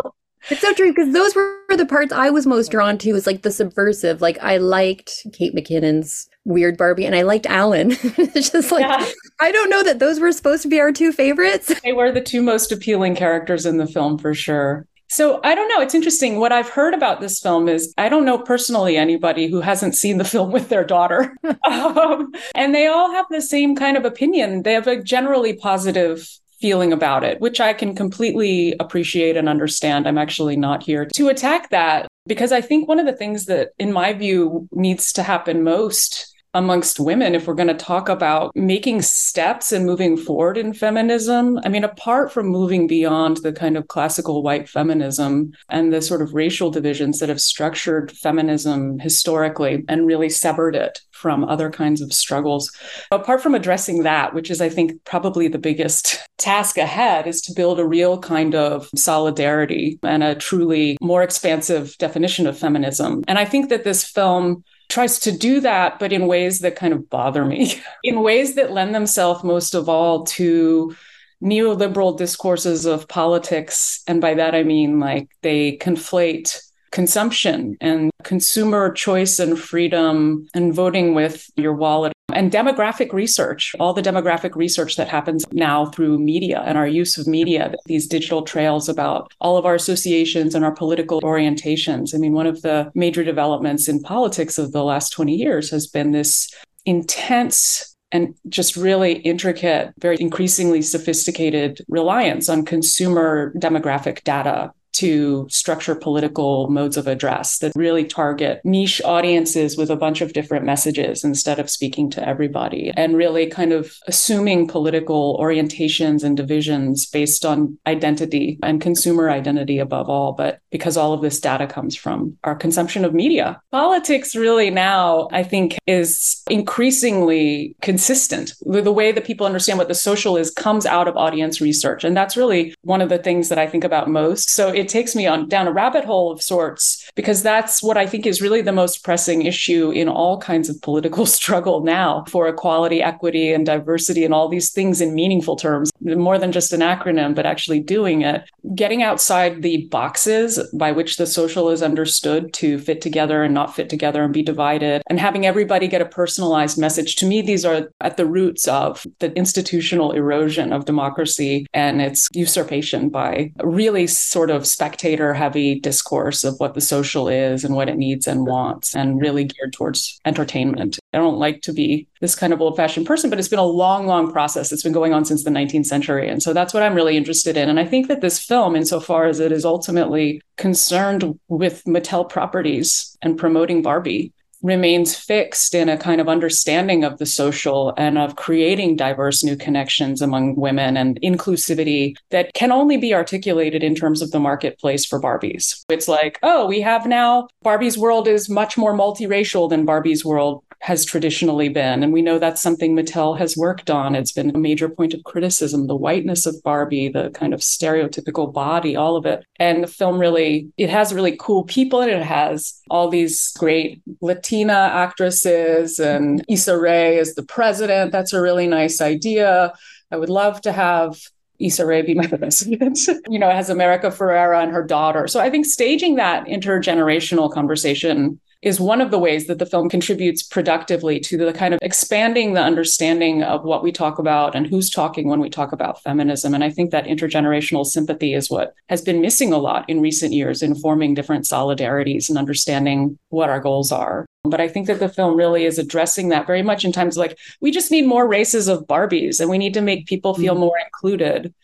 it's 0.48 0.61
so 0.61 0.72
true 0.74 0.92
because 0.92 1.12
those 1.12 1.35
were 1.35 1.59
the 1.76 1.87
parts 1.87 2.12
I 2.12 2.30
was 2.30 2.46
most 2.46 2.70
drawn 2.70 2.98
to 2.98 3.12
was 3.12 3.26
like 3.26 3.42
the 3.42 3.50
subversive. 3.50 4.20
Like 4.20 4.38
I 4.40 4.59
liked 4.59 5.26
Kate 5.32 5.54
McKinnon's 5.54 6.28
weird 6.44 6.76
Barbie 6.76 7.04
and 7.04 7.16
I 7.16 7.22
liked 7.22 7.46
Allan. 7.46 7.92
it's 8.02 8.50
just 8.50 8.70
like 8.70 8.82
yeah. 8.82 9.04
I 9.40 9.50
don't 9.50 9.70
know 9.70 9.82
that 9.82 9.98
those 9.98 10.20
were 10.20 10.30
supposed 10.30 10.62
to 10.62 10.68
be 10.68 10.80
our 10.80 10.92
two 10.92 11.12
favorites. 11.12 11.72
They 11.82 11.92
were 11.92 12.12
the 12.12 12.20
two 12.20 12.42
most 12.42 12.70
appealing 12.70 13.16
characters 13.16 13.66
in 13.66 13.78
the 13.78 13.87
film 13.87 14.18
for 14.18 14.35
sure. 14.35 14.87
So 15.09 15.40
I 15.45 15.55
don't 15.55 15.69
know. 15.69 15.81
It's 15.81 15.95
interesting. 15.95 16.38
What 16.38 16.53
I've 16.53 16.69
heard 16.69 16.95
about 16.95 17.21
this 17.21 17.40
film 17.40 17.69
is 17.69 17.92
I 17.97 18.09
don't 18.09 18.25
know 18.25 18.38
personally 18.38 18.97
anybody 18.97 19.49
who 19.49 19.61
hasn't 19.61 19.95
seen 19.95 20.19
the 20.19 20.25
film 20.35 20.51
with 20.51 20.69
their 20.69 20.85
daughter. 20.85 21.37
um, 21.71 22.33
and 22.55 22.75
they 22.75 22.87
all 22.87 23.12
have 23.12 23.27
the 23.31 23.42
same 23.42 23.77
kind 23.77 23.97
of 23.97 24.05
opinion. 24.05 24.62
They 24.62 24.73
have 24.73 24.87
a 24.87 25.03
generally 25.03 25.55
positive 25.55 26.29
feeling 26.61 26.92
about 26.92 27.23
it, 27.23 27.40
which 27.40 27.61
I 27.61 27.73
can 27.75 27.95
completely 27.95 28.75
appreciate 28.81 29.37
and 29.37 29.49
understand. 29.49 30.09
I'm 30.09 30.19
actually 30.19 30.57
not 30.57 30.83
here 30.83 31.07
to 31.14 31.29
attack 31.29 31.71
that 31.71 32.09
because 32.27 32.51
I 32.51 32.61
think 32.61 32.88
one 32.88 32.99
of 32.99 33.07
the 33.07 33.12
things 33.12 33.45
that, 33.45 33.71
in 33.79 33.92
my 33.92 34.12
view, 34.12 34.69
needs 34.73 35.12
to 35.14 35.23
happen 35.23 35.62
most 35.62 36.35
amongst 36.57 36.99
women 36.99 37.35
if 37.35 37.47
we're 37.47 37.55
going 37.55 37.69
to 37.69 37.75
talk 37.75 38.09
about 38.09 38.51
making 38.57 39.03
steps 39.03 39.73
and 39.73 39.85
moving 39.85 40.16
forward 40.16 40.57
in 40.57 40.73
feminism. 40.73 41.61
I 41.64 41.69
mean, 41.69 41.85
apart 41.85 42.33
from 42.33 42.47
moving 42.47 42.87
beyond 42.87 43.37
the 43.38 43.53
kind 43.53 43.77
of 43.77 43.88
classical 43.88 44.42
white 44.42 44.66
feminism 44.66 45.53
and 45.69 45.92
the 45.92 46.01
sort 46.01 46.23
of 46.23 46.33
racial 46.33 46.71
divisions 46.71 47.19
that 47.19 47.29
have 47.29 47.42
structured 47.42 48.11
feminism 48.11 48.99
historically 48.99 49.85
and 49.87 50.07
really 50.07 50.31
severed 50.31 50.75
it 50.75 51.01
from 51.12 51.45
other 51.45 51.71
kinds 51.71 52.01
of 52.01 52.12
struggles. 52.12 52.73
Apart 53.11 53.42
from 53.42 53.55
addressing 53.55 54.03
that, 54.05 54.33
which 54.33 54.51
is, 54.51 54.62
I 54.62 54.71
think, 54.71 55.05
probably 55.05 55.49
the 55.49 55.59
biggest 55.59 56.19
task 56.38 56.79
ahead, 56.79 57.27
is 57.27 57.42
to 57.42 57.55
build 57.55 57.79
a 57.79 57.87
real 57.87 58.19
kind 58.19 58.55
of 58.55 58.88
solidarity 58.95 59.99
and 60.03 60.23
a 60.23 60.35
truly 60.35 60.97
more 61.03 61.23
expansive 61.23 61.97
definition 61.99 62.47
of 62.47 62.59
feminism. 62.59 63.25
And 63.29 63.38
I 63.38 63.45
think 63.45 63.69
that 63.69 63.85
this 63.85 64.05
film 64.05 64.64
tries 64.88 65.18
to 65.20 65.33
do 65.33 65.61
that, 65.61 65.99
but 65.99 66.12
in 66.12 66.27
ways 66.27 66.61
that 66.61 66.77
kind 66.77 66.92
of 66.92 67.11
bother 67.11 67.44
me, 67.44 67.81
in 68.05 68.22
ways 68.22 68.55
that 68.55 68.72
lend 68.72 68.94
themselves 68.94 69.44
most 69.44 69.75
of 69.75 69.88
all 69.88 70.25
to 70.25 70.94
neoliberal 71.42 72.16
discourses 72.16 72.87
of 72.87 73.09
politics. 73.09 74.03
And 74.07 74.20
by 74.20 74.35
that, 74.35 74.55
I 74.55 74.62
mean 74.62 75.01
like 75.01 75.29
they 75.42 75.77
conflate 75.77 76.61
consumption 76.92 77.77
and 77.81 78.11
consumer 78.22 78.90
choice 78.92 79.38
and 79.38 79.59
freedom 79.59 80.46
and 80.55 80.72
voting 80.72 81.14
with 81.14 81.51
your 81.57 81.75
wallet 81.75 82.15
and 82.33 82.51
demographic 82.51 83.12
research, 83.12 83.75
all 83.79 83.93
the 83.93 84.03
demographic 84.03 84.57
research 84.57 84.97
that 84.97 85.09
happens 85.09 85.45
now 85.53 85.87
through 85.87 86.19
media 86.19 86.62
and 86.67 86.77
our 86.77 86.87
use 86.87 87.17
of 87.17 87.27
media, 87.27 87.73
these 87.87 88.07
digital 88.07 88.43
trails 88.43 88.89
about 88.89 89.33
all 89.41 89.57
of 89.57 89.65
our 89.65 89.75
associations 89.75 90.55
and 90.55 90.65
our 90.65 90.75
political 90.75 91.21
orientations. 91.23 92.15
I 92.15 92.19
mean, 92.19 92.33
one 92.33 92.47
of 92.47 92.62
the 92.62 92.91
major 92.95 93.23
developments 93.23 93.89
in 93.89 94.03
politics 94.03 94.59
of 94.59 94.73
the 94.73 94.83
last 94.83 95.11
20 95.11 95.35
years 95.35 95.71
has 95.71 95.87
been 95.87 96.11
this 96.11 96.53
intense 96.85 97.97
and 98.12 98.35
just 98.49 98.77
really 98.77 99.15
intricate, 99.15 99.93
very 99.99 100.17
increasingly 100.19 100.83
sophisticated 100.83 101.81
reliance 101.89 102.49
on 102.49 102.65
consumer 102.65 103.53
demographic 103.57 104.23
data 104.25 104.73
to 104.96 105.46
structure 105.50 105.94
political 105.94 106.68
modes 106.68 106.96
of 106.96 107.06
address 107.06 107.59
that 107.59 107.72
really 107.76 108.04
target 108.04 108.61
niche 108.64 109.02
audiences 109.04 109.76
with 109.76 109.90
a 109.90 109.96
bunch 109.96 110.20
of 110.20 110.32
different 110.32 110.64
messages 110.64 111.22
instead 111.22 111.59
of 111.59 111.68
speaking 111.68 112.11
to 112.11 112.26
everybody 112.26 112.92
and 112.96 113.16
really 113.16 113.46
kind 113.46 113.72
of 113.72 113.92
assuming 114.06 114.66
political 114.66 115.38
orientations 115.38 116.24
and 116.24 116.37
divisions 116.37 117.06
based 117.06 117.44
on 117.44 117.78
identity 117.87 118.59
and 118.62 118.80
consumer 118.80 119.28
identity 119.28 119.78
above 119.78 120.09
all. 120.09 120.32
But 120.32 120.61
because 120.70 120.96
all 120.96 121.12
of 121.12 121.20
this 121.20 121.40
data 121.40 121.66
comes 121.66 121.94
from 121.94 122.38
our 122.44 122.54
consumption 122.54 123.04
of 123.04 123.12
media, 123.12 123.61
politics 123.72 124.35
really 124.35 124.70
now, 124.70 125.28
I 125.32 125.42
think, 125.42 125.76
is 125.87 126.42
increasingly 126.48 127.76
consistent. 127.82 128.54
The 128.62 128.92
way 128.92 129.12
that 129.12 129.24
people 129.24 129.46
understand 129.46 129.78
what 129.78 129.88
the 129.88 129.94
social 129.94 130.37
is 130.37 130.50
comes 130.50 130.87
out 130.87 131.09
of 131.09 131.16
audience 131.16 131.61
research. 131.61 132.04
And 132.04 132.16
that's 132.16 132.37
really 132.37 132.74
one 132.82 133.02
of 133.02 133.09
the 133.09 133.18
things 133.18 133.48
that 133.50 133.59
I 133.59 133.66
think 133.66 133.85
about 133.85 134.09
most. 134.09 134.50
So 134.50 134.68
it 134.68 134.86
it 134.87 134.90
takes 134.90 135.16
me 135.16 135.27
on 135.27 135.49
down 135.49 135.66
a 135.66 135.72
rabbit 135.72 136.05
hole 136.05 136.31
of 136.31 136.40
sorts 136.40 137.11
because 137.16 137.42
that's 137.42 137.83
what 137.83 137.96
I 137.96 138.07
think 138.07 138.25
is 138.25 138.40
really 138.40 138.62
the 138.62 138.70
most 138.70 139.03
pressing 139.03 139.42
issue 139.42 139.90
in 139.90 140.09
all 140.09 140.38
kinds 140.38 140.68
of 140.68 140.81
political 140.81 141.27
struggle 141.40 141.83
now 141.83 142.25
for 142.29 142.46
equality, 142.46 143.03
equity, 143.03 143.53
and 143.53 143.66
diversity, 143.66 144.25
and 144.25 144.33
all 144.33 144.49
these 144.49 144.70
things 144.70 145.01
in 145.01 145.12
meaningful 145.12 145.57
terms, 145.57 145.90
more 146.01 146.38
than 146.38 146.53
just 146.53 146.72
an 146.72 146.83
acronym, 146.83 147.35
but 147.35 147.46
actually 147.46 147.81
doing 147.81 148.22
it. 148.22 148.49
Getting 148.77 149.03
outside 149.03 149.62
the 149.62 149.88
boxes 149.90 150.61
by 150.72 150.92
which 150.92 151.16
the 151.16 151.27
social 151.27 151.68
is 151.70 151.83
understood 151.83 152.53
to 152.55 152.79
fit 152.79 153.01
together 153.01 153.42
and 153.42 153.53
not 153.53 153.75
fit 153.75 153.90
together 153.90 154.22
and 154.22 154.33
be 154.33 154.42
divided, 154.42 155.03
and 155.11 155.18
having 155.18 155.46
everybody 155.46 155.88
get 155.88 156.01
a 156.01 156.07
personalized 156.07 156.79
message. 156.79 157.16
To 157.16 157.27
me, 157.27 157.42
these 157.42 157.64
are 157.64 157.90
at 158.01 158.16
the 158.16 158.27
roots 158.27 158.68
of 158.68 159.05
the 159.18 159.33
institutional 159.33 160.12
erosion 160.12 160.72
of 160.72 160.85
democracy 160.85 161.66
and 161.75 162.01
its 162.01 162.29
usurpation 162.35 163.09
by 163.09 163.51
really 163.64 164.07
sort 164.07 164.51
of 164.51 164.64
spectator 164.77 165.33
heavy 165.33 165.81
discourse 165.81 166.45
of 166.45 166.61
what 166.61 166.75
the 166.75 166.83
social 166.83 167.29
is 167.29 167.65
and 167.65 167.75
what 167.75 167.89
it 167.89 167.97
needs 167.97 168.27
and 168.27 168.47
wants, 168.47 168.95
and 168.95 169.19
really 169.23 169.45
geared 169.45 169.73
towards 169.73 170.21
entertainment. 170.27 170.99
I 171.15 171.17
don't 171.17 171.39
like 171.39 171.62
to 171.62 171.73
be 171.73 172.07
this 172.21 172.35
kind 172.35 172.53
of 172.53 172.61
old 172.61 172.77
fashioned 172.77 173.07
person, 173.07 173.31
but 173.31 173.39
it's 173.39 173.49
been 173.49 173.59
a 173.59 173.65
long, 173.65 174.07
long 174.07 174.31
process. 174.31 174.73
It's 174.73 174.83
been 174.83 174.93
going 174.93 175.15
on 175.15 175.25
since 175.25 175.45
the 175.45 175.51
19th 175.51 175.87
century. 175.87 176.29
And 176.29 176.43
so 176.43 176.53
that's 176.53 176.75
what 176.75 176.83
I'm 176.83 176.95
really 176.95 177.17
interested 177.17 177.57
in. 177.57 177.71
And 177.71 177.81
I 177.81 177.87
think 177.87 178.09
that 178.09 178.21
this 178.21 178.39
film, 178.39 178.77
insofar 178.77 179.25
as 179.25 179.41
it 179.41 179.51
is 179.51 179.65
ultimately 179.65 180.43
concerned 180.59 181.39
with 181.49 181.83
Mattel 181.85 182.29
properties 182.29 183.17
and 183.23 183.39
promoting 183.39 183.81
Barbie, 183.81 184.35
remains 184.66 185.14
fixed 185.14 185.74
in 185.74 185.88
a 185.88 185.96
kind 185.96 186.20
of 186.20 186.29
understanding 186.29 187.05
of 187.05 187.18
the 187.18 187.26
social 187.26 187.94
and 187.96 188.18
of 188.18 188.37
creating 188.37 188.96
diverse 188.96 189.44
new 189.44 189.57
connections 189.57 190.20
among 190.20 190.57
women 190.57 190.96
and 190.96 191.20
inclusivity 191.22 192.16
that 192.31 192.52
can 192.55 192.72
only 192.72 192.96
be 192.96 193.14
articulated 193.14 193.83
in 193.83 193.94
terms 193.94 194.20
of 194.20 194.33
the 194.33 194.40
marketplace 194.40 195.07
for 195.07 195.20
Barbies. 195.20 195.85
It's 195.88 196.09
like, 196.09 196.38
oh, 196.42 196.66
we 196.66 196.81
have 196.81 197.07
now 197.07 197.48
Barbie's 197.62 197.96
world 197.96 198.26
is 198.26 198.50
much 198.50 198.76
more 198.76 198.92
multiracial 198.92 199.70
than 199.70 199.85
Barbie's 199.85 200.24
world 200.24 200.64
has 200.87 201.05
traditionally 201.05 201.68
been. 201.68 202.05
And 202.05 202.12
we 202.12 202.22
know 202.22 202.38
that's 202.38 202.62
something 202.62 202.94
Mattel 202.94 203.37
has 203.38 203.57
worked 203.57 203.90
on. 203.90 204.14
It's 204.14 204.31
been 204.31 204.55
a 204.55 204.59
major 204.59 204.88
point 204.88 205.14
of 205.14 205.25
criticism 205.25 205.88
the 205.88 205.96
whiteness 205.96 206.46
of 206.46 206.62
Barbie, 206.62 207.09
the 207.09 207.31
kind 207.31 207.53
of 207.53 207.59
stereotypical 207.59 208.53
body, 208.53 208.94
all 208.94 209.16
of 209.16 209.27
it. 209.27 209.44
And 209.57 209.83
the 209.83 209.88
film 209.88 210.16
really, 210.16 210.68
it 210.77 210.88
has 210.88 211.12
really 211.12 211.37
cool 211.40 211.64
people 211.64 212.03
and 212.03 212.12
it. 212.12 212.18
it 212.18 212.22
has 212.22 212.81
all 212.88 213.09
these 213.09 213.53
great 213.59 214.01
Latina 214.20 214.75
actresses 214.92 215.99
and 215.99 216.44
Issa 216.49 216.79
Rae 216.79 217.18
is 217.18 217.35
the 217.35 217.42
president. 217.42 218.12
That's 218.12 218.33
a 218.33 218.40
really 218.40 218.68
nice 218.68 219.01
idea. 219.01 219.72
I 220.12 220.16
would 220.16 220.31
love 220.31 220.61
to 220.61 220.70
have 220.70 221.18
Issa 221.59 221.85
Rae 221.85 222.03
be 222.03 222.14
my 222.14 222.27
president. 222.38 223.01
you 223.29 223.40
know, 223.40 223.51
it 223.51 223.57
has 223.57 223.70
America 223.70 224.11
Ferrera 224.11 224.62
and 224.62 224.70
her 224.70 224.85
daughter. 224.85 225.27
So 225.27 225.40
I 225.40 225.51
think 225.51 225.66
staging 225.66 226.14
that 226.14 226.46
intergenerational 226.46 227.53
conversation 227.53 228.38
is 228.66 228.81
one 228.81 229.00
of 229.00 229.12
the 229.12 229.18
ways 229.18 229.46
that 229.46 229.61
the 229.61 229.64
film 229.64 229.88
contributes 229.88 230.42
productively 230.42 231.20
to 231.20 231.37
the 231.37 231.52
kind 231.52 231.72
of 231.72 231.79
expanding 231.83 232.52
the 232.52 232.61
understanding 232.61 233.44
of 233.44 233.62
what 233.62 233.81
we 233.81 233.92
talk 233.92 234.18
about 234.18 234.57
and 234.57 234.66
who's 234.66 234.90
talking 234.90 235.29
when 235.29 235.38
we 235.38 235.48
talk 235.48 235.70
about 235.70 236.02
feminism. 236.02 236.52
And 236.52 236.64
I 236.64 236.70
think 236.70 236.90
that 236.90 237.05
intergenerational 237.05 237.87
sympathy 237.87 238.35
is 238.35 238.50
what 238.50 238.74
has 238.88 239.02
been 239.02 239.20
missing 239.20 239.52
a 239.52 239.57
lot 239.57 239.88
in 239.88 240.00
recent 240.00 240.33
years 240.33 240.64
in 240.64 240.74
forming 240.74 241.14
different 241.14 241.44
solidarities 241.44 242.29
and 242.29 242.37
understanding 242.37 243.16
what 243.29 243.50
our 243.50 243.61
goals 243.61 243.92
are. 243.92 244.26
But 244.42 244.61
I 244.61 244.66
think 244.66 244.88
that 244.88 244.98
the 244.98 245.09
film 245.09 245.37
really 245.37 245.64
is 245.64 245.79
addressing 245.79 246.31
that 246.31 246.48
very 246.48 246.62
much 246.62 246.85
in 246.85 246.90
times 246.90 247.16
like 247.16 247.38
we 247.61 247.70
just 247.70 247.92
need 247.92 248.05
more 248.05 248.26
races 248.26 248.66
of 248.66 248.88
Barbies 248.88 249.38
and 249.38 249.48
we 249.48 249.59
need 249.59 249.74
to 249.74 249.81
make 249.81 250.07
people 250.07 250.35
feel 250.35 250.55
mm-hmm. 250.55 250.62
more 250.62 250.79
included. 250.85 251.55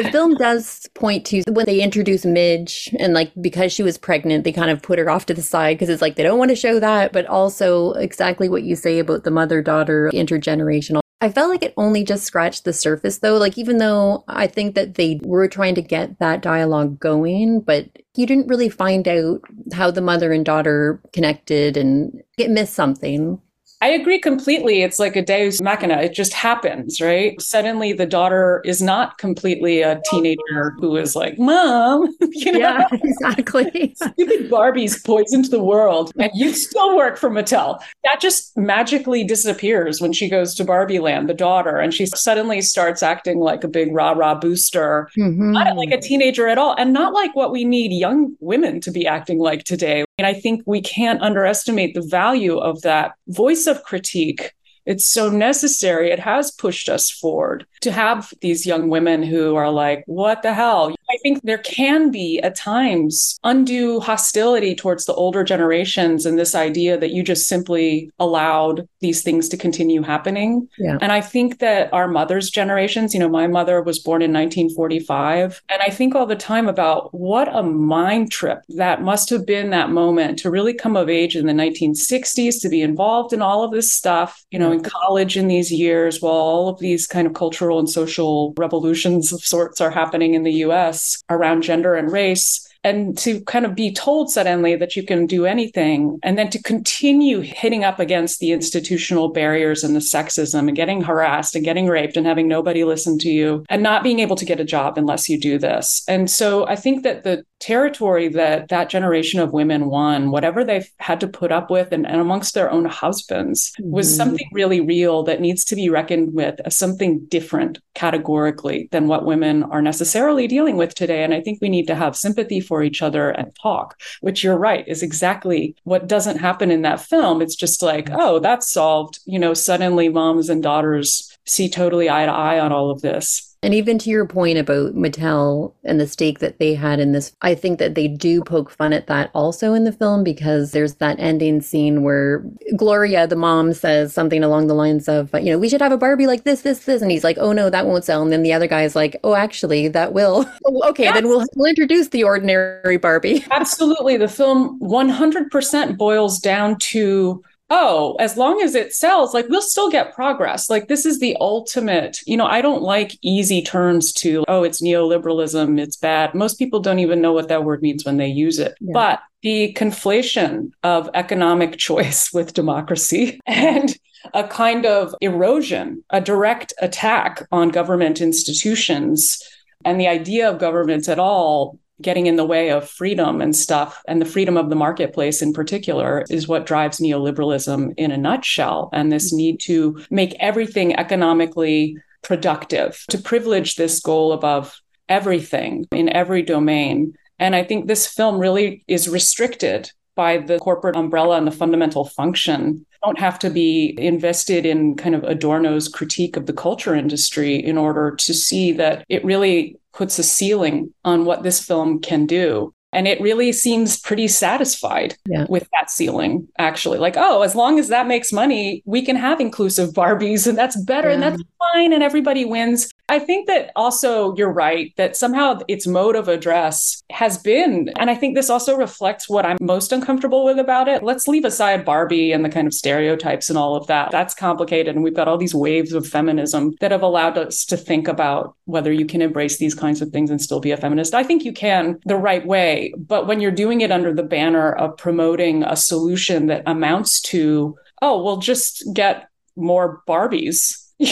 The 0.00 0.10
film 0.10 0.34
does 0.36 0.88
point 0.94 1.26
to 1.26 1.42
when 1.48 1.66
they 1.66 1.82
introduce 1.82 2.24
Midge 2.24 2.88
and 2.98 3.12
like 3.12 3.32
because 3.38 3.70
she 3.70 3.82
was 3.82 3.98
pregnant, 3.98 4.44
they 4.44 4.52
kind 4.52 4.70
of 4.70 4.80
put 4.80 4.98
her 4.98 5.10
off 5.10 5.26
to 5.26 5.34
the 5.34 5.42
side 5.42 5.76
because 5.76 5.90
it's 5.90 6.00
like 6.00 6.16
they 6.16 6.22
don't 6.22 6.38
want 6.38 6.48
to 6.48 6.56
show 6.56 6.80
that, 6.80 7.12
but 7.12 7.26
also 7.26 7.92
exactly 7.92 8.48
what 8.48 8.62
you 8.62 8.76
say 8.76 8.98
about 8.98 9.24
the 9.24 9.30
mother 9.30 9.60
daughter 9.60 10.10
intergenerational. 10.14 11.00
I 11.20 11.28
felt 11.28 11.50
like 11.50 11.62
it 11.62 11.74
only 11.76 12.02
just 12.02 12.24
scratched 12.24 12.64
the 12.64 12.72
surface 12.72 13.18
though. 13.18 13.36
Like 13.36 13.58
even 13.58 13.76
though 13.76 14.24
I 14.26 14.46
think 14.46 14.74
that 14.74 14.94
they 14.94 15.20
were 15.22 15.48
trying 15.48 15.74
to 15.74 15.82
get 15.82 16.18
that 16.18 16.40
dialogue 16.40 16.98
going, 16.98 17.60
but 17.60 17.90
you 18.16 18.26
didn't 18.26 18.48
really 18.48 18.70
find 18.70 19.06
out 19.06 19.42
how 19.74 19.90
the 19.90 20.00
mother 20.00 20.32
and 20.32 20.46
daughter 20.46 20.98
connected 21.12 21.76
and 21.76 22.22
it 22.38 22.50
missed 22.50 22.72
something. 22.72 23.38
I 23.82 23.88
agree 23.88 24.18
completely. 24.18 24.82
It's 24.82 24.98
like 24.98 25.16
a 25.16 25.22
deus 25.22 25.60
machina. 25.62 26.02
It 26.02 26.12
just 26.12 26.34
happens, 26.34 27.00
right? 27.00 27.40
Suddenly 27.40 27.94
the 27.94 28.04
daughter 28.04 28.60
is 28.64 28.82
not 28.82 29.16
completely 29.16 29.80
a 29.80 30.02
teenager 30.10 30.74
who 30.78 30.96
is 30.96 31.16
like, 31.16 31.38
Mom, 31.38 32.14
you 32.20 32.52
know? 32.52 32.58
Yeah, 32.58 32.88
exactly. 32.92 33.94
Stupid 34.02 34.50
Barbie's 34.50 35.00
poisoned 35.02 35.46
the 35.46 35.62
world 35.62 36.12
and 36.18 36.30
you 36.34 36.52
still 36.52 36.94
work 36.94 37.16
for 37.16 37.30
Mattel. 37.30 37.80
That 38.04 38.20
just 38.20 38.54
magically 38.56 39.24
disappears 39.24 40.00
when 40.00 40.12
she 40.12 40.28
goes 40.28 40.54
to 40.56 40.64
Barbie 40.64 40.98
Land, 40.98 41.30
the 41.30 41.34
daughter, 41.34 41.78
and 41.78 41.94
she 41.94 42.04
suddenly 42.04 42.60
starts 42.60 43.02
acting 43.02 43.40
like 43.40 43.64
a 43.64 43.68
big 43.68 43.94
rah-rah 43.94 44.34
booster, 44.34 45.08
mm-hmm. 45.16 45.52
not 45.52 45.76
like 45.76 45.90
a 45.90 46.00
teenager 46.00 46.48
at 46.48 46.58
all, 46.58 46.74
and 46.76 46.92
not 46.92 47.14
like 47.14 47.34
what 47.34 47.50
we 47.50 47.64
need 47.64 47.92
young 47.92 48.36
women 48.40 48.80
to 48.82 48.90
be 48.90 49.06
acting 49.06 49.38
like 49.38 49.64
today. 49.64 50.04
And 50.20 50.26
I 50.26 50.34
think 50.34 50.62
we 50.66 50.82
can't 50.82 51.22
underestimate 51.22 51.94
the 51.94 52.06
value 52.06 52.58
of 52.58 52.82
that 52.82 53.12
voice 53.28 53.66
of 53.66 53.82
critique 53.84 54.52
it's 54.90 55.06
so 55.06 55.30
necessary. 55.30 56.10
It 56.10 56.18
has 56.18 56.50
pushed 56.50 56.88
us 56.88 57.12
forward 57.12 57.64
to 57.82 57.92
have 57.92 58.34
these 58.40 58.66
young 58.66 58.88
women 58.88 59.22
who 59.22 59.54
are 59.54 59.70
like, 59.70 60.02
what 60.06 60.42
the 60.42 60.52
hell? 60.52 60.96
I 61.08 61.16
think 61.22 61.42
there 61.42 61.58
can 61.58 62.10
be 62.10 62.40
at 62.40 62.56
times 62.56 63.38
undue 63.44 64.00
hostility 64.00 64.74
towards 64.74 65.04
the 65.04 65.14
older 65.14 65.44
generations 65.44 66.26
and 66.26 66.36
this 66.36 66.56
idea 66.56 66.98
that 66.98 67.12
you 67.12 67.22
just 67.22 67.46
simply 67.46 68.10
allowed 68.18 68.88
these 68.98 69.22
things 69.22 69.48
to 69.50 69.56
continue 69.56 70.02
happening. 70.02 70.68
Yeah. 70.76 70.98
And 71.00 71.12
I 71.12 71.20
think 71.20 71.60
that 71.60 71.92
our 71.92 72.08
mother's 72.08 72.50
generations, 72.50 73.14
you 73.14 73.20
know, 73.20 73.28
my 73.28 73.46
mother 73.46 73.80
was 73.82 74.00
born 74.00 74.22
in 74.22 74.32
1945. 74.32 75.62
And 75.68 75.80
I 75.82 75.90
think 75.90 76.16
all 76.16 76.26
the 76.26 76.34
time 76.34 76.68
about 76.68 77.14
what 77.14 77.48
a 77.54 77.62
mind 77.62 78.32
trip 78.32 78.62
that 78.70 79.02
must 79.02 79.30
have 79.30 79.46
been 79.46 79.70
that 79.70 79.90
moment 79.90 80.40
to 80.40 80.50
really 80.50 80.74
come 80.74 80.96
of 80.96 81.08
age 81.08 81.36
in 81.36 81.46
the 81.46 81.52
1960s, 81.52 82.60
to 82.60 82.68
be 82.68 82.82
involved 82.82 83.32
in 83.32 83.40
all 83.40 83.62
of 83.62 83.70
this 83.70 83.92
stuff, 83.92 84.44
you 84.50 84.58
know, 84.58 84.79
college 84.82 85.36
in 85.36 85.48
these 85.48 85.72
years 85.72 86.20
while 86.20 86.32
all 86.32 86.68
of 86.68 86.78
these 86.78 87.06
kind 87.06 87.26
of 87.26 87.34
cultural 87.34 87.78
and 87.78 87.88
social 87.88 88.54
revolutions 88.56 89.32
of 89.32 89.40
sorts 89.40 89.80
are 89.80 89.90
happening 89.90 90.34
in 90.34 90.42
the 90.42 90.52
US 90.64 91.22
around 91.28 91.62
gender 91.62 91.94
and 91.94 92.12
race 92.12 92.66
and 92.82 93.16
to 93.18 93.40
kind 93.42 93.66
of 93.66 93.74
be 93.74 93.92
told 93.92 94.30
suddenly 94.30 94.76
that 94.76 94.96
you 94.96 95.02
can 95.02 95.26
do 95.26 95.46
anything 95.46 96.18
and 96.22 96.38
then 96.38 96.48
to 96.50 96.62
continue 96.62 97.40
hitting 97.40 97.84
up 97.84 97.98
against 97.98 98.40
the 98.40 98.52
institutional 98.52 99.28
barriers 99.28 99.84
and 99.84 99.94
the 99.94 100.00
sexism 100.00 100.68
and 100.68 100.76
getting 100.76 101.02
harassed 101.02 101.54
and 101.54 101.64
getting 101.64 101.86
raped 101.86 102.16
and 102.16 102.26
having 102.26 102.48
nobody 102.48 102.84
listen 102.84 103.18
to 103.18 103.28
you 103.28 103.64
and 103.68 103.82
not 103.82 104.02
being 104.02 104.20
able 104.20 104.36
to 104.36 104.44
get 104.44 104.60
a 104.60 104.64
job 104.64 104.96
unless 104.96 105.28
you 105.28 105.38
do 105.38 105.58
this. 105.58 106.02
And 106.08 106.30
so 106.30 106.66
I 106.66 106.76
think 106.76 107.02
that 107.02 107.24
the 107.24 107.44
territory 107.60 108.28
that 108.28 108.68
that 108.68 108.88
generation 108.88 109.38
of 109.38 109.52
women 109.52 109.86
won, 109.86 110.30
whatever 110.30 110.64
they've 110.64 110.90
had 110.98 111.20
to 111.20 111.28
put 111.28 111.52
up 111.52 111.70
with 111.70 111.92
and, 111.92 112.06
and 112.06 112.20
amongst 112.20 112.54
their 112.54 112.70
own 112.70 112.86
husbands, 112.86 113.72
mm-hmm. 113.78 113.90
was 113.90 114.14
something 114.14 114.48
really 114.52 114.80
real 114.80 115.22
that 115.24 115.40
needs 115.40 115.64
to 115.66 115.76
be 115.76 115.90
reckoned 115.90 116.32
with 116.32 116.58
as 116.64 116.76
something 116.76 117.24
different 117.26 117.78
categorically 117.94 118.88
than 118.92 119.08
what 119.08 119.26
women 119.26 119.62
are 119.64 119.82
necessarily 119.82 120.46
dealing 120.46 120.76
with 120.76 120.94
today. 120.94 121.22
And 121.22 121.34
I 121.34 121.42
think 121.42 121.60
we 121.60 121.68
need 121.68 121.86
to 121.88 121.94
have 121.94 122.16
sympathy 122.16 122.60
for 122.70 122.84
each 122.84 123.02
other 123.02 123.30
and 123.30 123.52
talk, 123.60 124.00
which 124.20 124.44
you're 124.44 124.56
right 124.56 124.86
is 124.86 125.02
exactly 125.02 125.74
what 125.82 126.06
doesn't 126.06 126.38
happen 126.38 126.70
in 126.70 126.82
that 126.82 127.00
film. 127.00 127.42
It's 127.42 127.56
just 127.56 127.82
like, 127.82 128.08
oh, 128.12 128.38
that's 128.38 128.70
solved. 128.70 129.18
You 129.26 129.40
know, 129.40 129.54
suddenly 129.54 130.08
moms 130.08 130.48
and 130.48 130.62
daughters 130.62 131.36
see 131.46 131.68
totally 131.68 132.08
eye 132.08 132.26
to 132.26 132.32
eye 132.32 132.60
on 132.60 132.70
all 132.70 132.92
of 132.92 133.02
this. 133.02 133.49
And 133.62 133.74
even 133.74 133.98
to 133.98 134.10
your 134.10 134.26
point 134.26 134.56
about 134.56 134.94
Mattel 134.94 135.74
and 135.84 136.00
the 136.00 136.06
stake 136.06 136.38
that 136.38 136.58
they 136.58 136.74
had 136.74 136.98
in 136.98 137.12
this, 137.12 137.36
I 137.42 137.54
think 137.54 137.78
that 137.78 137.94
they 137.94 138.08
do 138.08 138.42
poke 138.42 138.70
fun 138.70 138.94
at 138.94 139.06
that 139.08 139.30
also 139.34 139.74
in 139.74 139.84
the 139.84 139.92
film 139.92 140.24
because 140.24 140.70
there's 140.70 140.94
that 140.94 141.20
ending 141.20 141.60
scene 141.60 142.02
where 142.02 142.42
Gloria, 142.76 143.26
the 143.26 143.36
mom, 143.36 143.74
says 143.74 144.14
something 144.14 144.42
along 144.42 144.68
the 144.68 144.74
lines 144.74 145.08
of, 145.08 145.30
you 145.34 145.50
know, 145.50 145.58
we 145.58 145.68
should 145.68 145.82
have 145.82 145.92
a 145.92 145.98
Barbie 145.98 146.26
like 146.26 146.44
this, 146.44 146.62
this, 146.62 146.86
this. 146.86 147.02
And 147.02 147.10
he's 147.10 147.24
like, 147.24 147.36
oh 147.38 147.52
no, 147.52 147.68
that 147.68 147.86
won't 147.86 148.04
sell. 148.04 148.22
And 148.22 148.32
then 148.32 148.42
the 148.42 148.52
other 148.54 148.66
guy 148.66 148.84
is 148.84 148.96
like, 148.96 149.16
oh, 149.24 149.34
actually, 149.34 149.88
that 149.88 150.12
will. 150.12 150.46
Oh, 150.66 150.90
okay, 150.90 151.04
yes. 151.04 151.14
then 151.14 151.26
we'll, 151.26 151.44
we'll 151.56 151.68
introduce 151.68 152.08
the 152.08 152.22
ordinary 152.22 152.98
Barbie. 152.98 153.44
Absolutely. 153.50 154.18
The 154.18 154.28
film 154.28 154.78
100% 154.80 155.96
boils 155.96 156.38
down 156.38 156.76
to 156.78 157.42
oh, 157.70 158.16
as 158.18 158.36
long 158.36 158.60
as 158.60 158.74
it 158.74 158.92
sells, 158.92 159.32
like 159.32 159.48
we'll 159.48 159.62
still 159.62 159.90
get 159.90 160.14
progress. 160.14 160.68
Like 160.68 160.88
this 160.88 161.06
is 161.06 161.20
the 161.20 161.36
ultimate, 161.40 162.18
you 162.26 162.36
know, 162.36 162.46
I 162.46 162.60
don't 162.60 162.82
like 162.82 163.16
easy 163.22 163.62
terms 163.62 164.12
to, 164.14 164.44
oh, 164.48 164.64
it's 164.64 164.82
neoliberalism, 164.82 165.80
it's 165.80 165.96
bad. 165.96 166.34
Most 166.34 166.58
people 166.58 166.80
don't 166.80 166.98
even 166.98 167.20
know 167.20 167.32
what 167.32 167.48
that 167.48 167.64
word 167.64 167.80
means 167.80 168.04
when 168.04 168.16
they 168.16 168.26
use 168.26 168.58
it. 168.58 168.74
Yeah. 168.80 168.92
But 168.92 169.20
the 169.42 169.72
conflation 169.74 170.72
of 170.82 171.08
economic 171.14 171.76
choice 171.78 172.32
with 172.32 172.54
democracy 172.54 173.40
and 173.46 173.96
a 174.34 174.46
kind 174.46 174.84
of 174.84 175.14
erosion, 175.20 176.04
a 176.10 176.20
direct 176.20 176.74
attack 176.80 177.46
on 177.52 177.70
government 177.70 178.20
institutions 178.20 179.42
and 179.84 179.98
the 179.98 180.08
idea 180.08 180.50
of 180.50 180.58
government 180.58 181.08
at 181.08 181.18
all 181.18 181.78
getting 182.02 182.26
in 182.26 182.36
the 182.36 182.44
way 182.44 182.70
of 182.70 182.88
freedom 182.88 183.40
and 183.40 183.54
stuff 183.54 184.02
and 184.08 184.20
the 184.20 184.26
freedom 184.26 184.56
of 184.56 184.70
the 184.70 184.76
marketplace 184.76 185.42
in 185.42 185.52
particular 185.52 186.24
is 186.30 186.48
what 186.48 186.66
drives 186.66 186.98
neoliberalism 186.98 187.94
in 187.96 188.10
a 188.10 188.16
nutshell. 188.16 188.90
And 188.92 189.10
this 189.10 189.28
mm-hmm. 189.28 189.36
need 189.36 189.60
to 189.60 190.04
make 190.10 190.34
everything 190.40 190.96
economically 190.96 191.96
productive 192.22 193.02
to 193.08 193.18
privilege 193.18 193.76
this 193.76 194.00
goal 194.00 194.32
above 194.32 194.80
everything 195.08 195.86
in 195.92 196.08
every 196.10 196.42
domain. 196.42 197.14
And 197.38 197.56
i 197.56 197.64
think 197.64 197.86
this 197.86 198.06
film 198.06 198.38
really 198.38 198.84
is 198.86 199.08
restricted 199.08 199.90
by 200.14 200.36
the 200.36 200.58
corporate 200.58 200.96
umbrella 200.96 201.38
and 201.38 201.46
the 201.46 201.50
fundamental 201.50 202.04
function. 202.04 202.84
Don't 203.02 203.18
have 203.18 203.38
to 203.38 203.48
be 203.48 203.94
invested 203.96 204.66
in 204.66 204.94
kind 204.96 205.14
of 205.14 205.24
Adorno's 205.24 205.88
critique 205.88 206.36
of 206.36 206.44
the 206.44 206.52
culture 206.52 206.94
industry 206.94 207.56
in 207.56 207.78
order 207.78 208.14
to 208.16 208.34
see 208.34 208.72
that 208.72 209.04
it 209.08 209.24
really 209.24 209.79
puts 209.92 210.18
a 210.18 210.22
ceiling 210.22 210.92
on 211.04 211.24
what 211.24 211.42
this 211.42 211.64
film 211.64 212.00
can 212.00 212.26
do. 212.26 212.74
And 212.92 213.06
it 213.06 213.20
really 213.20 213.52
seems 213.52 214.00
pretty 214.00 214.26
satisfied 214.26 215.14
yeah. 215.28 215.46
with 215.48 215.68
that 215.72 215.90
ceiling, 215.90 216.48
actually. 216.58 216.98
Like, 216.98 217.14
oh, 217.16 217.42
as 217.42 217.54
long 217.54 217.78
as 217.78 217.88
that 217.88 218.08
makes 218.08 218.32
money, 218.32 218.82
we 218.84 219.02
can 219.02 219.14
have 219.14 219.40
inclusive 219.40 219.90
Barbies 219.90 220.48
and 220.48 220.58
that's 220.58 220.80
better 220.82 221.08
yeah. 221.08 221.14
and 221.14 221.22
that's 221.22 221.42
fine 221.60 221.92
and 221.92 222.02
everybody 222.02 222.44
wins. 222.44 222.90
I 223.08 223.18
think 223.18 223.48
that 223.48 223.72
also 223.74 224.36
you're 224.36 224.52
right 224.52 224.94
that 224.96 225.16
somehow 225.16 225.58
its 225.66 225.86
mode 225.86 226.14
of 226.14 226.28
address 226.28 227.02
has 227.10 227.38
been, 227.38 227.90
and 227.98 228.08
I 228.08 228.14
think 228.14 228.36
this 228.36 228.50
also 228.50 228.76
reflects 228.76 229.28
what 229.28 229.44
I'm 229.44 229.58
most 229.60 229.90
uncomfortable 229.92 230.44
with 230.44 230.60
about 230.60 230.86
it. 230.86 231.02
Let's 231.02 231.26
leave 231.26 231.44
aside 231.44 231.84
Barbie 231.84 232.30
and 232.30 232.44
the 232.44 232.48
kind 232.48 232.68
of 232.68 232.74
stereotypes 232.74 233.50
and 233.50 233.58
all 233.58 233.74
of 233.74 233.88
that. 233.88 234.12
That's 234.12 234.34
complicated. 234.34 234.94
And 234.94 235.02
we've 235.02 235.14
got 235.14 235.26
all 235.26 235.38
these 235.38 235.54
waves 235.54 235.92
of 235.92 236.06
feminism 236.06 236.74
that 236.80 236.92
have 236.92 237.02
allowed 237.02 237.36
us 237.36 237.64
to 237.66 237.76
think 237.76 238.06
about 238.06 238.54
whether 238.64 238.92
you 238.92 239.04
can 239.04 239.22
embrace 239.22 239.58
these 239.58 239.74
kinds 239.74 240.00
of 240.00 240.10
things 240.10 240.30
and 240.30 240.40
still 240.40 240.60
be 240.60 240.70
a 240.70 240.76
feminist. 240.76 241.14
I 241.14 241.24
think 241.24 241.44
you 241.44 241.52
can 241.52 241.98
the 242.04 242.16
right 242.16 242.46
way. 242.46 242.94
But 242.96 243.26
when 243.26 243.40
you're 243.40 243.50
doing 243.50 243.80
it 243.80 243.90
under 243.90 244.14
the 244.14 244.22
banner 244.22 244.72
of 244.72 244.96
promoting 244.96 245.64
a 245.64 245.74
solution 245.74 246.46
that 246.46 246.62
amounts 246.66 247.20
to, 247.22 247.76
oh, 248.00 248.22
we'll 248.22 248.36
just 248.36 248.84
get 248.94 249.28
more 249.56 250.02
Barbies 250.06 250.89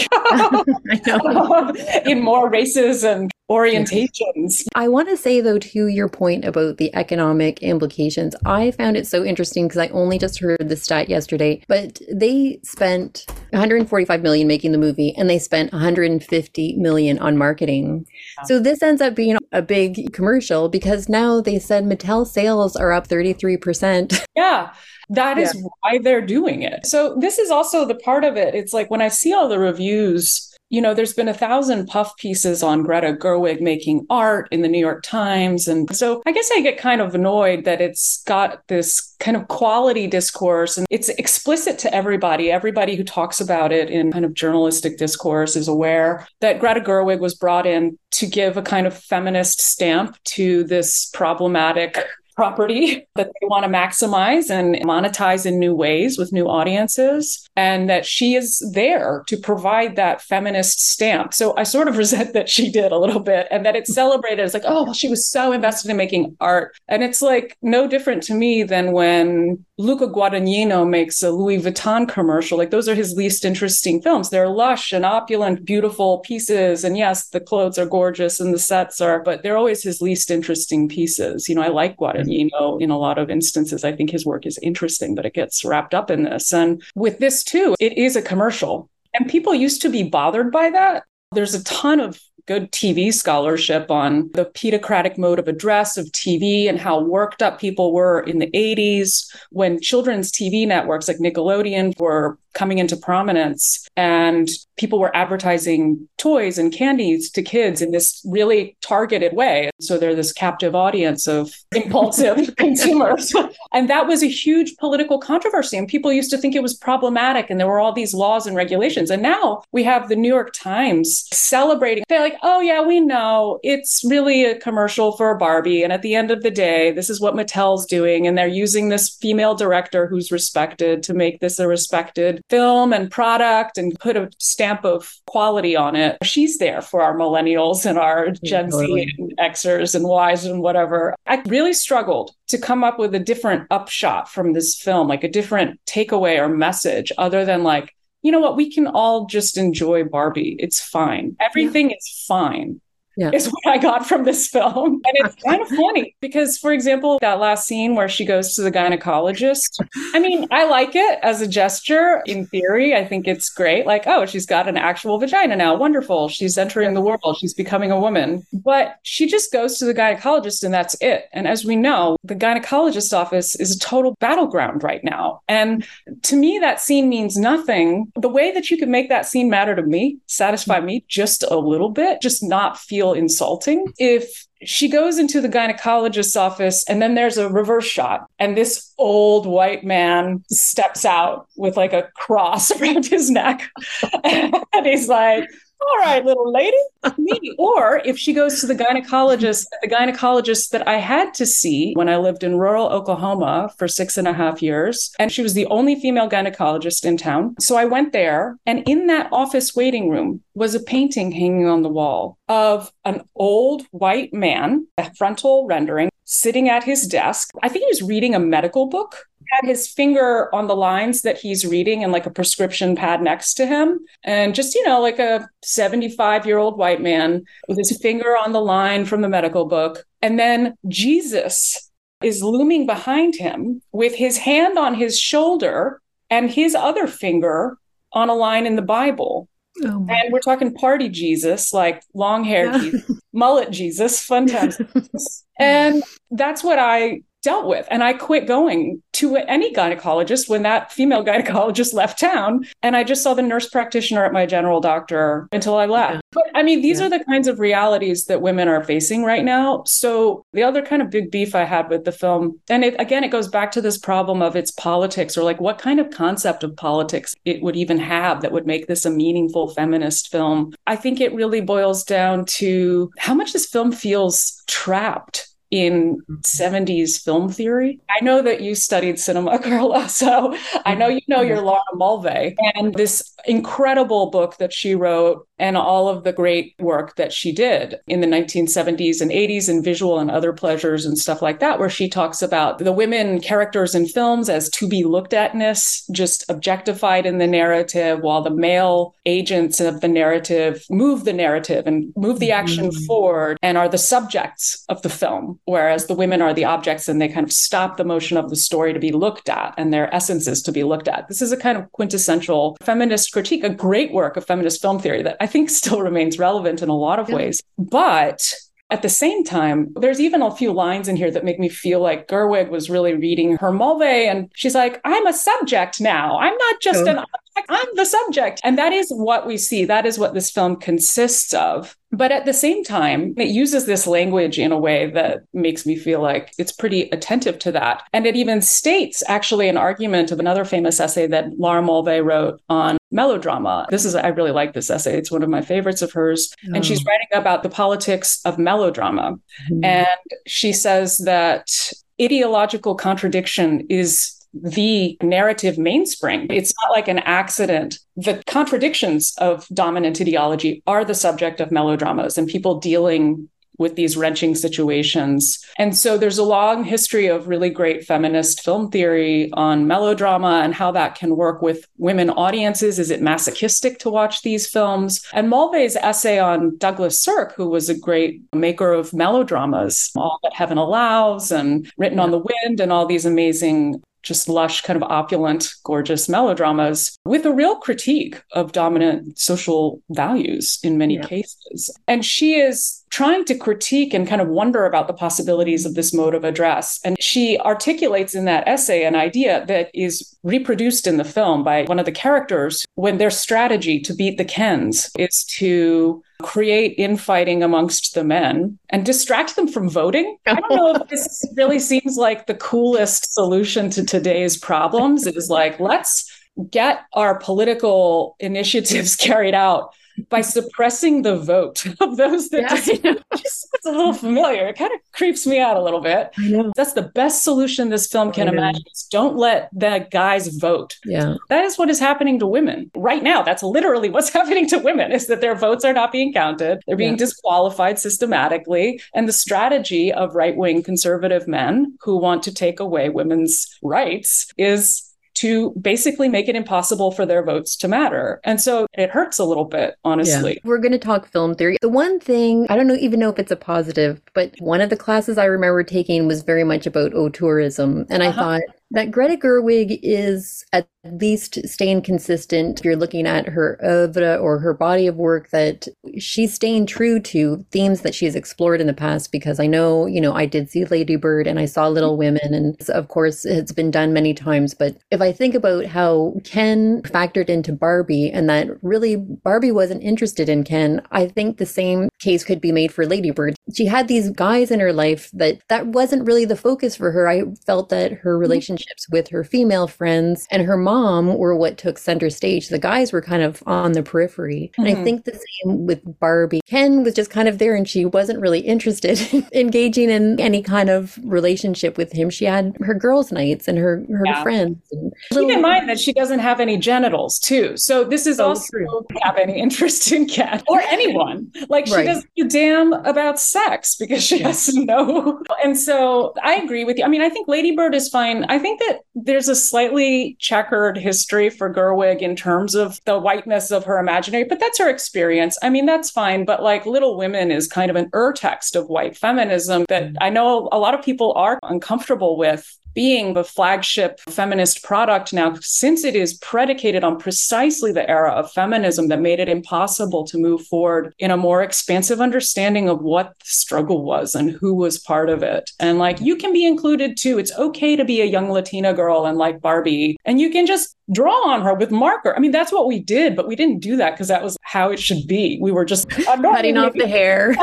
in 2.05 2.21
more 2.21 2.49
races 2.49 3.03
and 3.03 3.31
orientations. 3.49 4.63
I 4.75 4.87
want 4.87 5.09
to 5.09 5.17
say, 5.17 5.41
though, 5.41 5.59
to 5.59 5.87
your 5.87 6.07
point 6.07 6.45
about 6.45 6.77
the 6.77 6.93
economic 6.95 7.61
implications, 7.63 8.35
I 8.45 8.71
found 8.71 8.95
it 8.95 9.07
so 9.07 9.23
interesting 9.23 9.67
because 9.67 9.79
I 9.79 9.87
only 9.87 10.19
just 10.19 10.39
heard 10.39 10.69
the 10.69 10.75
stat 10.75 11.09
yesterday, 11.09 11.61
but 11.67 11.99
they 12.11 12.59
spent 12.63 13.25
145 13.51 14.21
million 14.21 14.47
making 14.47 14.71
the 14.71 14.77
movie 14.77 15.13
and 15.17 15.29
they 15.29 15.39
spent 15.39 15.71
150 15.71 16.75
million 16.77 17.19
on 17.19 17.37
marketing. 17.37 18.05
So 18.45 18.59
this 18.59 18.83
ends 18.83 19.01
up 19.01 19.15
being 19.15 19.37
a 19.51 19.61
big 19.61 20.13
commercial 20.13 20.69
because 20.69 21.09
now 21.09 21.41
they 21.41 21.59
said 21.59 21.85
Mattel 21.85 22.25
sales 22.27 22.75
are 22.75 22.91
up 22.91 23.07
33%. 23.07 24.25
Yeah. 24.35 24.71
That 25.09 25.37
is 25.37 25.53
yeah. 25.53 25.61
why 25.81 25.99
they're 26.01 26.25
doing 26.25 26.61
it. 26.61 26.85
So 26.85 27.17
this 27.19 27.39
is 27.39 27.51
also 27.51 27.83
the 27.83 27.95
part 27.95 28.23
of 28.23 28.37
it. 28.37 28.55
It's 28.55 28.71
like 28.71 28.89
when 28.89 29.01
I 29.01 29.09
see 29.09 29.33
all 29.33 29.49
the 29.49 29.59
reviews 29.59 30.48
you 30.69 30.81
know, 30.81 30.93
there's 30.93 31.13
been 31.13 31.27
a 31.27 31.33
thousand 31.33 31.87
puff 31.87 32.15
pieces 32.17 32.61
on 32.61 32.83
Greta 32.83 33.13
Gerwig 33.13 33.59
making 33.59 34.05
art 34.09 34.47
in 34.51 34.61
the 34.61 34.67
New 34.67 34.79
York 34.79 35.03
Times. 35.03 35.67
And 35.67 35.93
so 35.95 36.21
I 36.25 36.31
guess 36.31 36.49
I 36.55 36.61
get 36.61 36.77
kind 36.77 37.01
of 37.01 37.15
annoyed 37.15 37.65
that 37.65 37.81
it's 37.81 38.23
got 38.23 38.67
this 38.67 39.15
kind 39.19 39.35
of 39.35 39.47
quality 39.47 40.07
discourse 40.07 40.77
and 40.77 40.87
it's 40.89 41.09
explicit 41.09 41.79
to 41.79 41.93
everybody. 41.93 42.51
Everybody 42.51 42.95
who 42.95 43.03
talks 43.03 43.41
about 43.41 43.71
it 43.71 43.89
in 43.89 44.11
kind 44.11 44.25
of 44.25 44.33
journalistic 44.33 44.97
discourse 44.97 45.55
is 45.55 45.67
aware 45.67 46.27
that 46.39 46.59
Greta 46.59 46.81
Gerwig 46.81 47.19
was 47.19 47.33
brought 47.33 47.65
in 47.65 47.97
to 48.11 48.27
give 48.27 48.55
a 48.55 48.61
kind 48.61 48.85
of 48.87 48.97
feminist 48.97 49.61
stamp 49.61 50.17
to 50.23 50.63
this 50.65 51.09
problematic 51.13 51.97
property 52.39 53.05
that 53.15 53.29
they 53.41 53.47
want 53.47 53.65
to 53.65 53.69
maximize 53.69 54.49
and 54.49 54.75
monetize 54.87 55.45
in 55.45 55.59
new 55.59 55.75
ways 55.75 56.17
with 56.17 56.31
new 56.31 56.47
audiences, 56.47 57.45
and 57.57 57.89
that 57.89 58.05
she 58.05 58.35
is 58.35 58.65
there 58.73 59.23
to 59.27 59.35
provide 59.35 59.97
that 59.97 60.21
feminist 60.21 60.79
stamp. 60.79 61.33
So 61.33 61.53
I 61.57 61.63
sort 61.63 61.89
of 61.89 61.97
resent 62.03 62.33
that 62.33 62.47
she 62.47 62.71
did 62.71 62.93
a 62.93 62.97
little 62.97 63.19
bit 63.19 63.47
and 63.51 63.65
that 63.65 63.75
it's 63.75 63.93
celebrated 63.93 64.39
as 64.39 64.53
like, 64.53 64.63
oh, 64.65 64.85
well, 64.85 64.93
she 64.93 65.09
was 65.09 65.27
so 65.27 65.51
invested 65.51 65.91
in 65.91 65.97
making 65.97 66.37
art. 66.39 66.77
And 66.87 67.03
it's 67.03 67.21
like 67.21 67.57
no 67.61 67.87
different 67.87 68.23
to 68.23 68.33
me 68.33 68.63
than 68.63 68.93
when 68.93 69.65
Luca 69.77 70.07
Guadagnino 70.07 70.87
makes 70.87 71.21
a 71.21 71.31
Louis 71.31 71.61
Vuitton 71.61 72.07
commercial. 72.07 72.57
Like 72.57 72.71
those 72.71 72.87
are 72.87 72.95
his 72.95 73.15
least 73.15 73.43
interesting 73.43 74.01
films. 74.01 74.29
They're 74.29 74.49
lush 74.49 74.93
and 74.93 75.05
opulent, 75.05 75.65
beautiful 75.65 76.19
pieces. 76.19 76.85
And 76.85 76.97
yes, 76.97 77.27
the 77.27 77.39
clothes 77.39 77.77
are 77.77 77.85
gorgeous 77.85 78.39
and 78.39 78.53
the 78.53 78.59
sets 78.59 79.01
are, 79.01 79.21
but 79.21 79.43
they're 79.43 79.57
always 79.57 79.83
his 79.83 80.01
least 80.01 80.31
interesting 80.31 80.87
pieces. 80.87 81.49
You 81.49 81.55
know, 81.55 81.61
I 81.61 81.67
like 81.67 81.97
Guadagnino 81.97 82.28
you 82.29 82.49
know, 82.53 82.77
in 82.77 82.89
a 82.89 82.97
lot 82.97 83.17
of 83.17 83.29
instances, 83.29 83.83
I 83.83 83.91
think 83.91 84.09
his 84.09 84.25
work 84.25 84.45
is 84.45 84.57
interesting, 84.61 85.15
but 85.15 85.25
it 85.25 85.33
gets 85.33 85.65
wrapped 85.65 85.93
up 85.93 86.11
in 86.11 86.23
this. 86.23 86.53
And 86.53 86.81
with 86.95 87.19
this 87.19 87.43
too, 87.43 87.75
it 87.79 87.97
is 87.97 88.15
a 88.15 88.21
commercial. 88.21 88.89
And 89.13 89.29
people 89.29 89.53
used 89.55 89.81
to 89.81 89.89
be 89.89 90.03
bothered 90.03 90.51
by 90.51 90.69
that. 90.69 91.03
There's 91.31 91.53
a 91.53 91.63
ton 91.63 91.99
of 91.99 92.19
good 92.49 92.71
TV 92.71 93.13
scholarship 93.13 93.91
on 93.91 94.31
the 94.33 94.45
pedocratic 94.45 95.19
mode 95.19 95.37
of 95.37 95.47
address 95.47 95.97
of 95.97 96.07
TV 96.07 96.67
and 96.67 96.79
how 96.79 96.99
worked 96.99 97.43
up 97.43 97.59
people 97.59 97.93
were 97.93 98.21
in 98.21 98.39
the 98.39 98.49
80s 98.51 99.31
when 99.51 99.79
children's 99.79 100.31
TV 100.31 100.67
networks 100.67 101.07
like 101.07 101.17
Nickelodeon 101.17 101.93
were 101.99 102.39
coming 102.53 102.79
into 102.79 102.97
prominence 102.97 103.87
and 103.95 104.49
people 104.79 104.97
were 104.97 105.15
advertising 105.15 106.07
toys 106.17 106.57
and 106.57 106.71
candies 106.71 107.29
to 107.31 107.41
kids 107.41 107.81
in 107.81 107.91
this 107.91 108.21
really 108.25 108.77
targeted 108.81 109.33
way. 109.33 109.69
So 109.81 109.97
they're 109.97 110.15
this 110.15 110.31
captive 110.31 110.73
audience 110.73 111.27
of 111.27 111.51
impulsive 111.75 112.55
consumers. 112.57 113.33
And 113.73 113.89
that 113.89 114.07
was 114.07 114.23
a 114.23 114.29
huge 114.29 114.75
political 114.77 115.19
controversy. 115.19 115.77
And 115.77 115.87
people 115.87 116.11
used 116.13 116.31
to 116.31 116.37
think 116.37 116.55
it 116.55 116.63
was 116.63 116.73
problematic. 116.73 117.49
And 117.49 117.59
there 117.59 117.67
were 117.67 117.79
all 117.79 117.93
these 117.93 118.13
laws 118.13 118.47
and 118.47 118.55
regulations. 118.55 119.11
And 119.11 119.21
now 119.21 119.61
we 119.71 119.83
have 119.83 120.07
the 120.07 120.15
New 120.15 120.29
York 120.29 120.53
Times 120.53 121.27
celebrating. 121.33 122.05
They're 122.07 122.21
like, 122.21 122.37
oh, 122.41 122.61
yeah, 122.61 122.81
we 122.81 122.99
know 122.99 123.59
it's 123.63 124.03
really 124.05 124.45
a 124.45 124.59
commercial 124.59 125.15
for 125.17 125.31
a 125.31 125.37
Barbie. 125.37 125.83
And 125.83 125.91
at 125.91 126.01
the 126.01 126.15
end 126.15 126.31
of 126.31 126.41
the 126.41 126.51
day, 126.51 126.91
this 126.91 127.09
is 127.09 127.19
what 127.19 127.35
Mattel's 127.35 127.85
doing. 127.85 128.27
And 128.27 128.37
they're 128.37 128.47
using 128.47 128.89
this 128.89 129.09
female 129.09 129.55
director 129.55 130.07
who's 130.07 130.31
respected 130.31 131.03
to 131.03 131.13
make 131.13 131.39
this 131.41 131.59
a 131.59 131.67
respected 131.67 132.38
film 132.49 132.93
and 132.93 133.11
product 133.11 133.77
and 133.77 133.97
put 133.99 134.17
a 134.17 134.29
stamp 134.37 134.85
of 134.85 135.13
quality 135.25 135.75
on 135.75 135.95
it. 135.95 136.17
She's 136.23 136.57
there 136.57 136.81
for 136.81 137.01
our 137.01 137.15
millennials 137.15 137.85
and 137.85 137.97
our 137.97 138.31
Gen 138.43 138.69
totally. 138.69 139.07
Z 139.07 139.15
and 139.17 139.37
Xers 139.37 139.95
and 139.95 140.05
Ys 140.05 140.45
and 140.45 140.61
whatever. 140.61 141.15
I 141.25 141.41
really 141.45 141.73
struggled 141.73 142.31
to 142.47 142.57
come 142.57 142.83
up 142.83 142.99
with 142.99 143.13
a 143.15 143.19
different 143.19 143.67
upshot 143.71 144.29
from 144.29 144.53
this 144.53 144.75
film, 144.75 145.07
like 145.07 145.23
a 145.23 145.29
different 145.29 145.79
takeaway 145.85 146.39
or 146.39 146.49
message 146.49 147.11
other 147.17 147.45
than 147.45 147.63
like, 147.63 147.93
you 148.21 148.31
know 148.31 148.39
what, 148.39 148.57
we 148.57 148.71
can 148.71 148.87
all 148.87 149.25
just 149.27 149.57
enjoy 149.57 150.03
Barbie. 150.03 150.57
It's 150.59 150.81
fine. 150.81 151.35
Everything 151.39 151.91
yeah. 151.91 151.95
is 151.97 152.25
fine 152.27 152.81
yeah. 153.19 153.31
is 153.33 153.47
what 153.47 153.67
I 153.67 153.77
got 153.77 154.07
from 154.07 154.23
this 154.23 154.47
film. 154.47 155.01
And 155.03 155.13
it's 155.25 155.35
kind 155.45 155.61
of 155.61 155.67
funny 155.67 156.15
because, 156.21 156.57
for 156.57 156.71
example, 156.71 157.19
that 157.21 157.39
last 157.39 157.67
scene 157.67 157.95
where 157.95 158.07
she 158.07 158.25
goes 158.25 158.55
to 158.55 158.61
the 158.61 158.71
gynecologist, 158.71 159.85
I 160.13 160.19
mean, 160.19 160.47
I 160.51 160.65
like 160.65 160.95
it 160.95 161.19
as 161.21 161.41
a 161.41 161.47
gesture 161.47 162.23
in 162.25 162.45
theory. 162.47 162.95
I 162.95 163.05
think 163.05 163.27
it's 163.27 163.49
great. 163.49 163.85
Like, 163.85 164.07
oh, 164.07 164.25
she's 164.25 164.45
got 164.45 164.69
an 164.69 164.77
actual 164.77 165.19
vagina 165.19 165.55
now. 165.55 165.75
Wonderful. 165.75 166.29
She's 166.29 166.57
entering 166.57 166.93
the 166.93 167.01
world. 167.01 167.37
She's 167.37 167.53
becoming 167.53 167.91
a 167.91 167.99
woman. 167.99 168.43
But 168.53 168.95
she 169.03 169.27
just 169.27 169.51
goes 169.51 169.77
to 169.79 169.85
the 169.85 169.93
gynecologist 169.93 170.63
and 170.63 170.73
that's 170.73 170.95
it. 171.01 171.25
And 171.33 171.47
as 171.47 171.65
we 171.65 171.75
know, 171.75 172.15
the 172.23 172.35
gynecologist 172.35 173.11
office 173.11 173.55
is 173.55 173.75
a 173.75 173.79
total 173.79 174.15
battleground 174.19 174.83
right 174.83 175.03
now. 175.03 175.41
And 175.49 175.85
to 176.23 176.35
me, 176.37 176.59
that 176.59 176.79
scene 176.79 177.09
means 177.09 177.35
nothing. 177.35 178.11
The 178.15 178.29
way 178.29 178.51
that 178.51 178.69
you 178.69 178.77
could 178.77 178.89
make 178.89 179.09
that 179.09 179.25
scene 179.25 179.49
matter 179.49 179.75
to 179.75 179.83
me, 179.83 180.19
satisfy 180.27 180.79
me 180.79 181.03
just 181.09 181.43
a 181.43 181.57
little 181.57 181.89
bit, 181.89 182.21
just 182.21 182.41
not 182.43 182.77
feel 182.77 183.08
feel 183.09 183.21
insulting. 183.21 183.85
If 183.97 184.47
she 184.63 184.89
goes 184.89 185.17
into 185.17 185.41
the 185.41 185.49
gynecologist's 185.49 186.35
office 186.35 186.83
and 186.87 187.01
then 187.01 187.15
there's 187.15 187.37
a 187.37 187.49
reverse 187.49 187.85
shot 187.85 188.29
and 188.39 188.57
this 188.57 188.93
old 188.97 189.45
white 189.45 189.83
man 189.83 190.43
steps 190.49 191.05
out 191.05 191.47
with 191.55 191.77
like 191.77 191.93
a 191.93 192.09
cross 192.15 192.71
around 192.81 193.05
his 193.05 193.29
neck 193.29 193.69
and 194.23 194.85
he's 194.85 195.07
like 195.07 195.45
all 195.81 195.97
right, 195.99 196.23
little 196.25 196.51
lady. 196.51 196.77
Maybe. 197.17 197.55
or 197.57 198.01
if 198.05 198.17
she 198.17 198.33
goes 198.33 198.59
to 198.59 198.67
the 198.67 198.75
gynecologist, 198.75 199.65
the 199.81 199.87
gynecologist 199.87 200.69
that 200.69 200.87
I 200.87 200.97
had 200.97 201.33
to 201.35 201.45
see 201.45 201.93
when 201.93 202.09
I 202.09 202.17
lived 202.17 202.43
in 202.43 202.57
rural 202.57 202.87
Oklahoma 202.87 203.71
for 203.77 203.87
six 203.87 204.17
and 204.17 204.27
a 204.27 204.33
half 204.33 204.61
years, 204.61 205.13
and 205.19 205.31
she 205.31 205.41
was 205.41 205.53
the 205.53 205.65
only 205.67 205.99
female 205.99 206.29
gynecologist 206.29 207.05
in 207.05 207.17
town. 207.17 207.55
So 207.59 207.75
I 207.77 207.85
went 207.85 208.13
there, 208.13 208.57
and 208.65 208.83
in 208.87 209.07
that 209.07 209.29
office 209.31 209.75
waiting 209.75 210.09
room 210.09 210.41
was 210.53 210.75
a 210.75 210.79
painting 210.79 211.31
hanging 211.31 211.67
on 211.67 211.83
the 211.83 211.89
wall 211.89 212.37
of 212.47 212.91
an 213.05 213.23
old 213.35 213.83
white 213.91 214.33
man, 214.33 214.87
a 214.97 215.13
frontal 215.15 215.65
rendering, 215.67 216.09
sitting 216.25 216.69
at 216.69 216.83
his 216.83 217.07
desk. 217.07 217.51
I 217.63 217.69
think 217.69 217.85
he 217.85 217.89
was 217.89 218.03
reading 218.03 218.35
a 218.35 218.39
medical 218.39 218.87
book 218.87 219.25
had 219.51 219.67
his 219.67 219.87
finger 219.87 220.53
on 220.53 220.67
the 220.67 220.75
lines 220.75 221.21
that 221.23 221.37
he's 221.37 221.65
reading 221.65 222.03
and 222.03 222.11
like 222.11 222.25
a 222.25 222.31
prescription 222.31 222.95
pad 222.95 223.21
next 223.21 223.55
to 223.55 223.65
him. 223.65 223.99
And 224.23 224.55
just, 224.55 224.75
you 224.75 224.85
know, 224.85 225.01
like 225.01 225.19
a 225.19 225.47
75 225.63 226.45
year 226.45 226.57
old 226.57 226.77
white 226.77 227.01
man 227.01 227.43
with 227.67 227.77
his 227.77 227.97
finger 228.01 228.35
on 228.37 228.53
the 228.53 228.61
line 228.61 229.05
from 229.05 229.21
the 229.21 229.29
medical 229.29 229.65
book. 229.65 230.05
And 230.21 230.39
then 230.39 230.75
Jesus 230.87 231.89
is 232.21 232.43
looming 232.43 232.85
behind 232.85 233.35
him 233.35 233.81
with 233.91 234.15
his 234.15 234.37
hand 234.37 234.77
on 234.77 234.93
his 234.93 235.19
shoulder 235.19 236.01
and 236.29 236.49
his 236.49 236.75
other 236.75 237.07
finger 237.07 237.77
on 238.11 238.29
a 238.29 238.35
line 238.35 238.65
in 238.65 238.75
the 238.75 238.81
Bible. 238.81 239.47
Oh 239.83 240.05
and 240.09 240.33
we're 240.33 240.39
talking 240.39 240.73
party 240.73 241.07
Jesus, 241.07 241.71
like 241.71 242.03
long 242.13 242.43
hair 242.43 242.65
yeah. 242.65 242.77
Jesus, 242.79 243.21
mullet 243.31 243.71
Jesus, 243.71 244.21
fun 244.21 244.47
times. 244.47 245.45
and 245.59 246.03
that's 246.31 246.63
what 246.63 246.79
I 246.79 247.21
dealt 247.41 247.67
with. 247.67 247.87
And 247.89 248.03
I 248.03 248.13
quit 248.13 248.47
going 248.47 249.01
to 249.13 249.37
any 249.37 249.73
gynecologist 249.73 250.49
when 250.49 250.63
that 250.63 250.91
female 250.91 251.23
gynecologist 251.29 251.93
left 251.93 252.19
town. 252.19 252.65
And 252.83 252.95
I 252.95 253.03
just 253.03 253.23
saw 253.23 253.33
the 253.33 253.41
nurse 253.41 253.69
practitioner 253.69 254.25
at 254.25 254.33
my 254.33 254.45
general 254.45 254.81
doctor 254.81 255.47
until 255.51 255.77
I 255.77 255.85
left. 255.85 256.15
Yeah. 256.15 256.19
But 256.31 256.43
I 256.53 256.63
mean, 256.63 256.81
these 256.81 256.99
yeah. 256.99 257.07
are 257.07 257.09
the 257.09 257.23
kinds 257.25 257.47
of 257.47 257.59
realities 257.59 258.25
that 258.25 258.41
women 258.41 258.67
are 258.67 258.83
facing 258.83 259.23
right 259.23 259.43
now. 259.43 259.83
So 259.85 260.45
the 260.53 260.63
other 260.63 260.81
kind 260.81 261.01
of 261.01 261.09
big 261.09 261.31
beef 261.31 261.55
I 261.55 261.63
had 261.63 261.89
with 261.89 262.05
the 262.05 262.11
film, 262.11 262.59
and 262.69 262.83
it, 262.83 262.99
again, 262.99 263.23
it 263.23 263.31
goes 263.31 263.47
back 263.47 263.71
to 263.71 263.81
this 263.81 263.97
problem 263.97 264.41
of 264.41 264.55
its 264.55 264.71
politics 264.71 265.37
or 265.37 265.43
like 265.43 265.59
what 265.59 265.79
kind 265.79 265.99
of 265.99 266.11
concept 266.11 266.63
of 266.63 266.75
politics 266.75 267.33
it 267.45 267.61
would 267.61 267.75
even 267.75 267.97
have 267.97 268.41
that 268.41 268.51
would 268.51 268.67
make 268.67 268.87
this 268.87 269.05
a 269.05 269.09
meaningful 269.09 269.69
feminist 269.69 270.31
film. 270.31 270.73
I 270.87 270.95
think 270.95 271.19
it 271.19 271.33
really 271.33 271.61
boils 271.61 272.03
down 272.03 272.45
to 272.45 273.09
how 273.17 273.33
much 273.33 273.53
this 273.53 273.65
film 273.65 273.91
feels 273.91 274.63
trapped 274.67 275.48
in 275.71 276.17
mm-hmm. 276.17 276.35
70s 276.41 277.21
film 277.23 277.49
theory. 277.49 277.99
I 278.09 278.23
know 278.23 278.41
that 278.41 278.61
you 278.61 278.75
studied 278.75 279.19
cinema, 279.19 279.59
Carla, 279.63 280.09
so 280.09 280.55
I 280.85 280.95
know 280.95 281.07
mm-hmm. 281.07 281.15
you 281.15 281.21
know 281.27 281.41
your 281.41 281.57
mm-hmm. 281.57 281.65
Laura 281.65 281.81
Mulvey. 281.95 282.55
And 282.75 282.93
this 282.93 283.35
incredible 283.45 284.29
book 284.29 284.57
that 284.57 284.73
she 284.73 284.95
wrote 284.95 285.47
and 285.59 285.77
all 285.77 286.07
of 286.07 286.23
the 286.23 286.33
great 286.33 286.73
work 286.79 287.15
that 287.15 287.33
she 287.33 287.51
did 287.51 287.99
in 288.07 288.21
the 288.21 288.27
1970s 288.27 289.21
and 289.21 289.31
80s 289.31 289.69
in 289.69 289.83
visual 289.83 290.19
and 290.19 290.31
other 290.31 290.53
pleasures 290.53 291.05
and 291.05 291.17
stuff 291.17 291.41
like 291.41 291.59
that, 291.59 291.79
where 291.79 291.89
she 291.89 292.07
talks 292.07 292.41
about 292.41 292.79
the 292.79 292.91
women 292.91 293.39
characters 293.41 293.93
in 293.93 294.07
films 294.07 294.49
as 294.49 294.69
to 294.69 294.87
be 294.87 295.03
looked 295.03 295.33
atness, 295.33 296.07
just 296.11 296.49
objectified 296.49 297.25
in 297.25 297.37
the 297.37 297.47
narrative, 297.47 298.21
while 298.21 298.41
the 298.41 298.49
male 298.49 299.15
agents 299.25 299.79
of 299.79 300.01
the 300.01 300.07
narrative 300.07 300.85
move 300.89 301.25
the 301.25 301.33
narrative 301.33 301.85
and 301.85 302.11
move 302.15 302.39
the 302.39 302.51
action 302.51 302.89
mm-hmm. 302.89 303.05
forward 303.05 303.57
and 303.61 303.77
are 303.77 303.89
the 303.89 303.97
subjects 303.97 304.85
of 304.89 305.01
the 305.01 305.09
film, 305.09 305.59
whereas 305.65 306.07
the 306.07 306.15
women 306.15 306.41
are 306.41 306.53
the 306.53 306.65
objects 306.65 307.07
and 307.07 307.21
they 307.21 307.27
kind 307.27 307.45
of 307.45 307.51
stop 307.51 307.97
the 307.97 308.03
motion 308.03 308.37
of 308.37 308.49
the 308.49 308.55
story 308.55 308.93
to 308.93 308.99
be 308.99 309.11
looked 309.11 309.49
at 309.49 309.73
and 309.77 309.93
their 309.93 310.13
essences 310.13 310.61
to 310.61 310.71
be 310.71 310.83
looked 310.83 311.07
at. 311.07 311.27
This 311.27 311.41
is 311.41 311.51
a 311.51 311.57
kind 311.57 311.77
of 311.77 311.91
quintessential 311.91 312.77
feminist 312.81 313.31
critique, 313.31 313.63
a 313.63 313.69
great 313.69 314.11
work 314.11 314.37
of 314.37 314.45
feminist 314.45 314.81
film 314.81 314.99
theory 314.99 315.21
that 315.23 315.37
I 315.39 315.47
think 315.49 315.69
still 315.69 316.01
remains 316.01 316.39
relevant 316.39 316.81
in 316.81 316.89
a 316.89 316.95
lot 316.95 317.19
of 317.19 317.29
yeah. 317.29 317.35
ways. 317.35 317.63
But 317.77 318.53
at 318.91 319.03
the 319.03 319.09
same 319.09 319.43
time, 319.43 319.93
there's 319.95 320.19
even 320.19 320.41
a 320.41 320.55
few 320.55 320.73
lines 320.73 321.07
in 321.07 321.15
here 321.15 321.29
that 321.29 321.45
make 321.45 321.59
me 321.59 321.69
feel 321.69 321.99
like 321.99 322.27
Gerwig 322.27 322.69
was 322.69 322.89
really 322.89 323.13
reading 323.13 323.57
her 323.57 323.71
Mulvey, 323.71 324.27
and 324.27 324.49
she's 324.55 324.73
like, 324.73 324.99
I'm 325.05 325.27
a 325.27 325.33
subject 325.33 326.01
now. 326.01 326.39
I'm 326.39 326.57
not 326.57 326.81
just 326.81 327.05
oh. 327.05 327.11
an 327.11 327.23
I'm 327.69 327.87
the 327.95 328.05
subject. 328.05 328.61
And 328.63 328.77
that 328.77 328.93
is 328.93 329.09
what 329.09 329.45
we 329.45 329.57
see. 329.57 329.85
That 329.85 330.05
is 330.05 330.19
what 330.19 330.33
this 330.33 330.49
film 330.49 330.75
consists 330.75 331.53
of. 331.53 331.95
But 332.11 332.31
at 332.31 332.45
the 332.45 332.53
same 332.53 332.83
time, 332.83 333.35
it 333.37 333.49
uses 333.49 333.85
this 333.85 334.07
language 334.07 334.57
in 334.57 334.71
a 334.71 334.79
way 334.79 335.11
that 335.11 335.43
makes 335.53 335.85
me 335.85 335.95
feel 335.95 336.21
like 336.21 336.51
it's 336.57 336.71
pretty 336.71 337.03
attentive 337.11 337.59
to 337.59 337.71
that. 337.73 338.01
And 338.13 338.25
it 338.25 338.35
even 338.35 338.61
states 338.61 339.21
actually 339.27 339.69
an 339.69 339.77
argument 339.77 340.31
of 340.31 340.39
another 340.39 340.65
famous 340.65 340.99
essay 340.99 341.27
that 341.27 341.59
Laura 341.59 341.83
Mulvey 341.83 342.21
wrote 342.21 342.61
on 342.67 342.97
melodrama. 343.11 343.85
This 343.89 344.05
is, 344.05 344.15
I 344.15 344.29
really 344.29 344.51
like 344.51 344.73
this 344.73 344.89
essay. 344.89 345.17
It's 345.17 345.31
one 345.31 345.43
of 345.43 345.49
my 345.49 345.61
favorites 345.61 346.01
of 346.01 346.11
hers. 346.11 346.51
Oh. 346.67 346.75
And 346.75 346.85
she's 346.85 347.01
oh. 347.01 347.07
writing 347.07 347.27
about 347.33 347.61
the 347.61 347.69
politics 347.69 348.41
of 348.43 348.57
melodrama. 348.57 349.33
Mm-hmm. 349.71 349.83
And 349.83 350.07
she 350.47 350.73
says 350.73 351.17
that 351.19 351.91
ideological 352.19 352.95
contradiction 352.95 353.85
is 353.89 354.38
the 354.53 355.17
narrative 355.21 355.77
mainspring. 355.77 356.47
It's 356.49 356.73
not 356.81 356.91
like 356.91 357.07
an 357.07 357.19
accident. 357.19 357.99
The 358.15 358.41
contradictions 358.47 359.33
of 359.37 359.67
dominant 359.73 360.19
ideology 360.19 360.81
are 360.87 361.05
the 361.05 361.15
subject 361.15 361.59
of 361.59 361.71
melodramas 361.71 362.37
and 362.37 362.47
people 362.47 362.79
dealing 362.79 363.49
with 363.79 363.95
these 363.95 364.15
wrenching 364.17 364.53
situations. 364.53 365.65
And 365.77 365.95
so 365.95 366.17
there's 366.17 366.37
a 366.37 366.43
long 366.43 366.83
history 366.83 367.27
of 367.27 367.47
really 367.47 367.69
great 367.69 368.05
feminist 368.05 368.61
film 368.61 368.91
theory 368.91 369.49
on 369.53 369.87
melodrama 369.87 370.61
and 370.63 370.73
how 370.73 370.91
that 370.91 371.15
can 371.15 371.37
work 371.37 371.61
with 371.61 371.87
women 371.97 372.29
audiences. 372.29 372.99
Is 372.99 373.09
it 373.09 373.21
masochistic 373.21 373.97
to 373.99 374.09
watch 374.09 374.41
these 374.41 374.67
films? 374.67 375.25
And 375.33 375.49
Mulvey's 375.49 375.95
essay 375.95 376.39
on 376.39 376.77
Douglas 376.77 377.19
Sirk, 377.19 377.55
who 377.55 377.69
was 377.69 377.89
a 377.89 377.97
great 377.97 378.41
maker 378.53 378.91
of 378.91 379.13
melodramas, 379.13 380.11
All 380.15 380.39
That 380.43 380.53
Heaven 380.53 380.77
Allows 380.77 381.51
and 381.51 381.89
Written 381.97 382.19
on 382.19 382.31
the 382.31 382.37
Wind 382.37 382.81
and 382.81 382.91
all 382.91 383.05
these 383.05 383.25
amazing 383.25 384.03
just 384.23 384.49
lush, 384.49 384.81
kind 384.81 385.01
of 385.01 385.09
opulent, 385.09 385.69
gorgeous 385.83 386.27
melodramas 386.27 387.17
with 387.25 387.45
a 387.45 387.53
real 387.53 387.75
critique 387.77 388.41
of 388.53 388.71
dominant 388.71 389.37
social 389.39 390.01
values 390.09 390.79
in 390.83 390.97
many 390.97 391.15
yeah. 391.15 391.23
cases. 391.23 391.95
And 392.07 392.25
she 392.25 392.55
is 392.59 392.98
trying 393.09 393.45
to 393.45 393.55
critique 393.55 394.13
and 394.13 394.27
kind 394.27 394.41
of 394.41 394.47
wonder 394.47 394.85
about 394.85 395.07
the 395.07 395.13
possibilities 395.13 395.85
of 395.85 395.95
this 395.95 396.13
mode 396.13 396.35
of 396.35 396.43
address. 396.43 396.99
And 397.03 397.21
she 397.21 397.57
articulates 397.59 398.35
in 398.35 398.45
that 398.45 398.67
essay 398.67 399.03
an 399.05 399.15
idea 399.15 399.65
that 399.67 399.89
is 399.93 400.37
reproduced 400.43 401.07
in 401.07 401.17
the 401.17 401.23
film 401.23 401.63
by 401.63 401.83
one 401.83 401.99
of 401.99 402.05
the 402.05 402.11
characters 402.11 402.85
when 402.95 403.17
their 403.17 403.31
strategy 403.31 403.99
to 404.01 404.13
beat 404.13 404.37
the 404.37 404.45
Kens 404.45 405.09
is 405.17 405.43
to 405.45 406.23
create 406.41 406.95
infighting 406.97 407.63
amongst 407.63 408.13
the 408.13 408.23
men 408.23 408.77
and 408.89 409.05
distract 409.05 409.55
them 409.55 409.67
from 409.67 409.89
voting. 409.89 410.37
I 410.45 410.55
don't 410.55 410.75
know 410.75 410.95
if 410.95 411.09
this 411.09 411.45
really 411.55 411.79
seems 411.79 412.15
like 412.15 412.47
the 412.47 412.55
coolest 412.55 413.33
solution 413.33 413.89
to 413.91 414.05
today's 414.05 414.55
problems. 414.55 415.27
It 415.27 415.35
is 415.35 415.49
like, 415.49 415.79
let's 415.79 416.31
get 416.71 417.01
our 417.13 417.37
political 417.39 418.35
initiatives 418.39 419.15
carried 419.17 419.53
out 419.53 419.93
by 420.29 420.41
suppressing 420.41 421.21
the 421.21 421.37
vote 421.37 421.85
of 422.01 422.17
those 422.17 422.49
that 422.49 422.61
yeah, 422.61 423.13
just, 423.37 423.67
it's 423.73 423.85
a 423.85 423.91
little 423.91 424.13
familiar. 424.13 424.67
It 424.67 424.77
kind 424.77 424.93
of 424.93 424.99
creeps 425.13 425.45
me 425.45 425.59
out 425.59 425.77
a 425.77 425.81
little 425.81 426.01
bit. 426.01 426.31
That's 426.75 426.93
the 426.93 427.11
best 427.13 427.43
solution 427.43 427.89
this 427.89 428.07
film 428.07 428.31
can 428.31 428.47
imagine. 428.47 428.83
don't 429.11 429.37
let 429.37 429.69
the 429.73 430.07
guys 430.11 430.47
vote. 430.47 430.97
Yeah. 431.05 431.35
That 431.49 431.63
is 431.63 431.77
what 431.77 431.89
is 431.89 431.99
happening 431.99 432.39
to 432.39 432.47
women 432.47 432.91
right 432.95 433.23
now. 433.23 433.41
That's 433.43 433.63
literally 433.63 434.09
what's 434.09 434.29
happening 434.33 434.67
to 434.69 434.79
women 434.79 435.11
is 435.11 435.27
that 435.27 435.41
their 435.41 435.55
votes 435.55 435.85
are 435.85 435.93
not 435.93 436.11
being 436.11 436.33
counted. 436.33 436.81
They're 436.87 436.97
being 436.97 437.11
yeah. 437.11 437.17
disqualified 437.17 437.99
systematically. 437.99 439.01
And 439.13 439.27
the 439.27 439.33
strategy 439.33 440.11
of 440.11 440.35
right-wing 440.35 440.83
conservative 440.83 441.47
men 441.47 441.97
who 442.01 442.17
want 442.17 442.43
to 442.43 442.53
take 442.53 442.79
away 442.79 443.09
women's 443.09 443.67
rights 443.81 444.51
is 444.57 445.08
to 445.39 445.71
basically 445.81 446.27
make 446.27 446.49
it 446.49 446.55
impossible 446.55 447.11
for 447.11 447.25
their 447.25 447.43
votes 447.43 447.75
to 447.77 447.87
matter. 447.87 448.41
And 448.43 448.59
so 448.59 448.87
it 448.93 449.09
hurts 449.09 449.39
a 449.39 449.45
little 449.45 449.65
bit, 449.65 449.95
honestly. 450.03 450.53
Yeah. 450.53 450.59
We're 450.63 450.79
going 450.79 450.91
to 450.91 450.99
talk 450.99 451.31
film 451.31 451.55
theory. 451.55 451.77
The 451.81 451.89
one 451.89 452.19
thing, 452.19 452.67
I 452.69 452.75
don't 452.75 452.87
know, 452.87 452.95
even 452.95 453.19
know 453.19 453.29
if 453.29 453.39
it's 453.39 453.51
a 453.51 453.55
positive, 453.55 454.21
but 454.33 454.53
one 454.59 454.81
of 454.81 454.89
the 454.89 454.97
classes 454.97 455.37
I 455.37 455.45
remember 455.45 455.83
taking 455.83 456.27
was 456.27 456.43
very 456.43 456.63
much 456.63 456.85
about 456.85 457.13
auteurism. 457.13 458.05
And 458.09 458.21
uh-huh. 458.21 458.31
I 458.31 458.35
thought, 458.35 458.61
that 458.91 459.11
Greta 459.11 459.37
Gerwig 459.37 459.99
is 460.01 460.65
at 460.73 460.87
least 461.03 461.67
staying 461.67 462.01
consistent. 462.01 462.79
If 462.79 462.85
you're 462.85 462.95
looking 462.95 463.25
at 463.25 463.47
her 463.47 463.79
oeuvre 463.83 464.37
or 464.37 464.59
her 464.59 464.73
body 464.73 465.07
of 465.07 465.15
work, 465.15 465.49
that 465.51 465.87
she's 466.17 466.53
staying 466.53 466.87
true 466.87 467.19
to 467.19 467.65
themes 467.71 468.01
that 468.01 468.15
she's 468.15 468.35
explored 468.35 468.81
in 468.81 468.87
the 468.87 468.93
past. 468.93 469.31
Because 469.31 469.59
I 469.59 469.67
know, 469.67 470.05
you 470.05 470.19
know, 470.19 470.33
I 470.33 470.45
did 470.45 470.69
see 470.69 470.85
Lady 470.85 471.15
Bird 471.15 471.47
and 471.47 471.59
I 471.59 471.65
saw 471.65 471.87
Little 471.87 472.11
mm-hmm. 472.11 472.19
Women, 472.19 472.53
and 472.53 472.89
of 472.89 473.07
course, 473.07 473.45
it's 473.45 473.71
been 473.71 473.91
done 473.91 474.13
many 474.13 474.33
times. 474.33 474.73
But 474.73 474.97
if 475.11 475.21
I 475.21 475.31
think 475.31 475.55
about 475.55 475.85
how 475.85 476.35
Ken 476.43 477.01
factored 477.03 477.49
into 477.49 477.71
Barbie 477.71 478.29
and 478.29 478.49
that 478.49 478.67
really 478.83 479.15
Barbie 479.15 479.71
wasn't 479.71 480.03
interested 480.03 480.49
in 480.49 480.63
Ken, 480.63 481.01
I 481.11 481.27
think 481.27 481.57
the 481.57 481.65
same 481.65 482.09
case 482.19 482.43
could 482.43 482.59
be 482.59 482.71
made 482.71 482.91
for 482.91 483.05
Lady 483.05 483.31
Bird. 483.31 483.55
She 483.73 483.85
had 483.85 484.07
these 484.07 484.29
guys 484.29 484.71
in 484.71 484.79
her 484.79 484.93
life 484.93 485.29
that 485.33 485.61
that 485.69 485.87
wasn't 485.87 486.25
really 486.25 486.45
the 486.45 486.55
focus 486.55 486.95
for 486.95 487.11
her. 487.11 487.27
I 487.27 487.43
felt 487.65 487.89
that 487.89 488.11
her 488.11 488.33
mm-hmm. 488.33 488.41
relationships 488.41 489.07
with 489.09 489.29
her 489.29 489.43
female 489.43 489.87
friends 489.87 490.47
and 490.51 490.63
her 490.63 490.77
mom 490.89 491.37
were 491.37 491.55
what 491.55 491.77
took 491.77 491.97
center 491.97 492.29
stage. 492.29 492.69
The 492.69 492.79
guys 492.79 493.11
were 493.11 493.21
kind 493.21 493.43
of 493.43 493.61
on 493.67 493.91
the 493.91 494.01
periphery. 494.01 494.71
Mm-hmm. 494.73 494.81
And 494.81 494.89
I 494.89 494.93
mm-hmm. 494.93 495.03
think 495.03 495.25
the 495.25 495.33
same 495.33 495.85
with 495.85 496.19
Barbie. 496.19 496.61
Ken 496.65 497.03
was 497.03 497.13
just 497.13 497.29
kind 497.29 497.47
of 497.47 497.59
there 497.59 497.75
and 497.75 497.87
she 497.87 498.05
wasn't 498.05 498.39
really 498.39 498.61
interested 498.61 499.21
in 499.33 499.47
engaging 499.53 500.09
in 500.09 500.39
any 500.39 500.63
kind 500.63 500.89
of 500.89 501.19
relationship 501.23 501.97
with 501.97 502.11
him. 502.11 502.29
She 502.29 502.45
had 502.45 502.75
her 502.81 502.93
girls' 502.93 503.31
nights 503.31 503.67
and 503.67 503.77
her, 503.77 504.03
her 504.09 504.23
yeah. 504.25 504.41
friends. 504.41 504.77
And 504.91 505.13
Keep 505.31 505.49
in 505.49 505.61
mind 505.61 505.87
that 505.89 505.99
she 505.99 506.13
doesn't 506.13 506.39
have 506.39 506.59
any 506.59 506.77
genitals 506.77 507.37
too. 507.37 507.77
So 507.77 508.03
this 508.03 508.25
is 508.25 508.39
also 508.39 508.65
true. 508.71 509.05
have 509.21 509.37
any 509.37 509.59
interest 509.59 510.11
in 510.11 510.25
Ken 510.27 510.61
or 510.67 510.81
anyone. 510.81 511.51
Like 511.69 511.87
she 511.87 511.95
right. 511.95 512.05
doesn't 512.05 512.29
give 512.35 512.49
damn 512.49 512.93
about 512.93 513.39
sex 513.39 513.95
because 513.95 514.23
she 514.23 514.39
has 514.39 514.65
to 514.67 514.85
know. 514.85 515.43
And 515.61 515.77
so 515.77 516.33
I 516.41 516.55
agree 516.55 516.85
with 516.85 516.97
you. 516.97 517.03
I 517.03 517.09
mean, 517.09 517.21
I 517.21 517.27
think 517.27 517.49
Lady 517.49 517.75
Bird 517.75 517.93
is 517.93 518.07
fine. 518.07 518.45
I 518.45 518.59
think 518.59 518.79
that 518.79 519.01
there's 519.13 519.49
a 519.49 519.55
slightly 519.55 520.37
checkered 520.79 520.97
history 520.97 521.49
for 521.49 521.73
Gerwig 521.73 522.19
in 522.19 522.35
terms 522.35 522.73
of 522.73 522.99
the 523.05 523.19
whiteness 523.19 523.69
of 523.69 523.83
her 523.83 523.99
imaginary, 523.99 524.45
but 524.45 524.59
that's 524.61 524.79
her 524.79 524.89
experience. 524.89 525.57
I 525.61 525.69
mean, 525.69 525.85
that's 525.85 526.09
fine. 526.09 526.45
But 526.45 526.63
like 526.63 526.85
Little 526.85 527.17
Women 527.17 527.51
is 527.51 527.67
kind 527.67 527.89
of 527.89 527.97
an 527.97 528.09
ur 528.13 528.31
text 528.31 528.77
of 528.77 528.87
white 528.87 529.17
feminism 529.17 529.85
that 529.89 530.03
mm-hmm. 530.03 530.15
I 530.21 530.29
know 530.29 530.69
a 530.71 530.79
lot 530.79 530.93
of 530.93 531.03
people 531.03 531.33
are 531.35 531.59
uncomfortable 531.63 532.37
with 532.37 532.78
being 532.93 533.33
the 533.33 533.43
flagship 533.43 534.19
feminist 534.21 534.83
product 534.83 535.33
now, 535.33 535.55
since 535.61 536.03
it 536.03 536.15
is 536.15 536.35
predicated 536.35 537.03
on 537.03 537.17
precisely 537.19 537.91
the 537.91 538.09
era 538.09 538.31
of 538.31 538.51
feminism 538.51 539.07
that 539.07 539.21
made 539.21 539.39
it 539.39 539.49
impossible 539.49 540.25
to 540.25 540.37
move 540.37 540.65
forward 540.65 541.13
in 541.19 541.31
a 541.31 541.37
more 541.37 541.61
expansive 541.61 542.21
understanding 542.21 542.89
of 542.89 543.01
what 543.01 543.33
the 543.39 543.45
struggle 543.45 544.03
was 544.03 544.35
and 544.35 544.51
who 544.51 544.73
was 544.73 544.99
part 544.99 545.29
of 545.29 545.43
it. 545.43 545.71
And 545.79 545.97
like, 545.99 546.19
you 546.21 546.35
can 546.35 546.53
be 546.53 546.65
included 546.65 547.17
too. 547.17 547.37
It's 547.39 547.55
okay 547.57 547.95
to 547.95 548.05
be 548.05 548.21
a 548.21 548.25
young 548.25 548.51
Latina 548.51 548.93
girl 548.93 549.25
and 549.25 549.37
like 549.37 549.61
Barbie, 549.61 550.17
and 550.25 550.39
you 550.39 550.49
can 550.49 550.65
just 550.65 550.95
draw 551.11 551.49
on 551.49 551.61
her 551.61 551.73
with 551.73 551.91
marker. 551.91 552.35
I 552.35 552.39
mean, 552.39 552.51
that's 552.51 552.71
what 552.71 552.87
we 552.87 552.99
did, 552.99 553.35
but 553.35 553.47
we 553.47 553.55
didn't 553.55 553.79
do 553.79 553.95
that 553.97 554.11
because 554.11 554.27
that 554.27 554.43
was 554.43 554.57
how 554.61 554.91
it 554.91 554.99
should 554.99 555.27
be. 555.27 555.57
We 555.61 555.71
were 555.71 555.85
just 555.85 556.09
cutting 556.25 556.77
off 556.77 556.93
the 556.93 557.07
hair. 557.07 557.55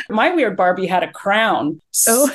My 0.08 0.34
weird 0.34 0.56
Barbie 0.56 0.86
had 0.86 1.02
a 1.02 1.10
crown. 1.10 1.80
Oh 2.08 2.30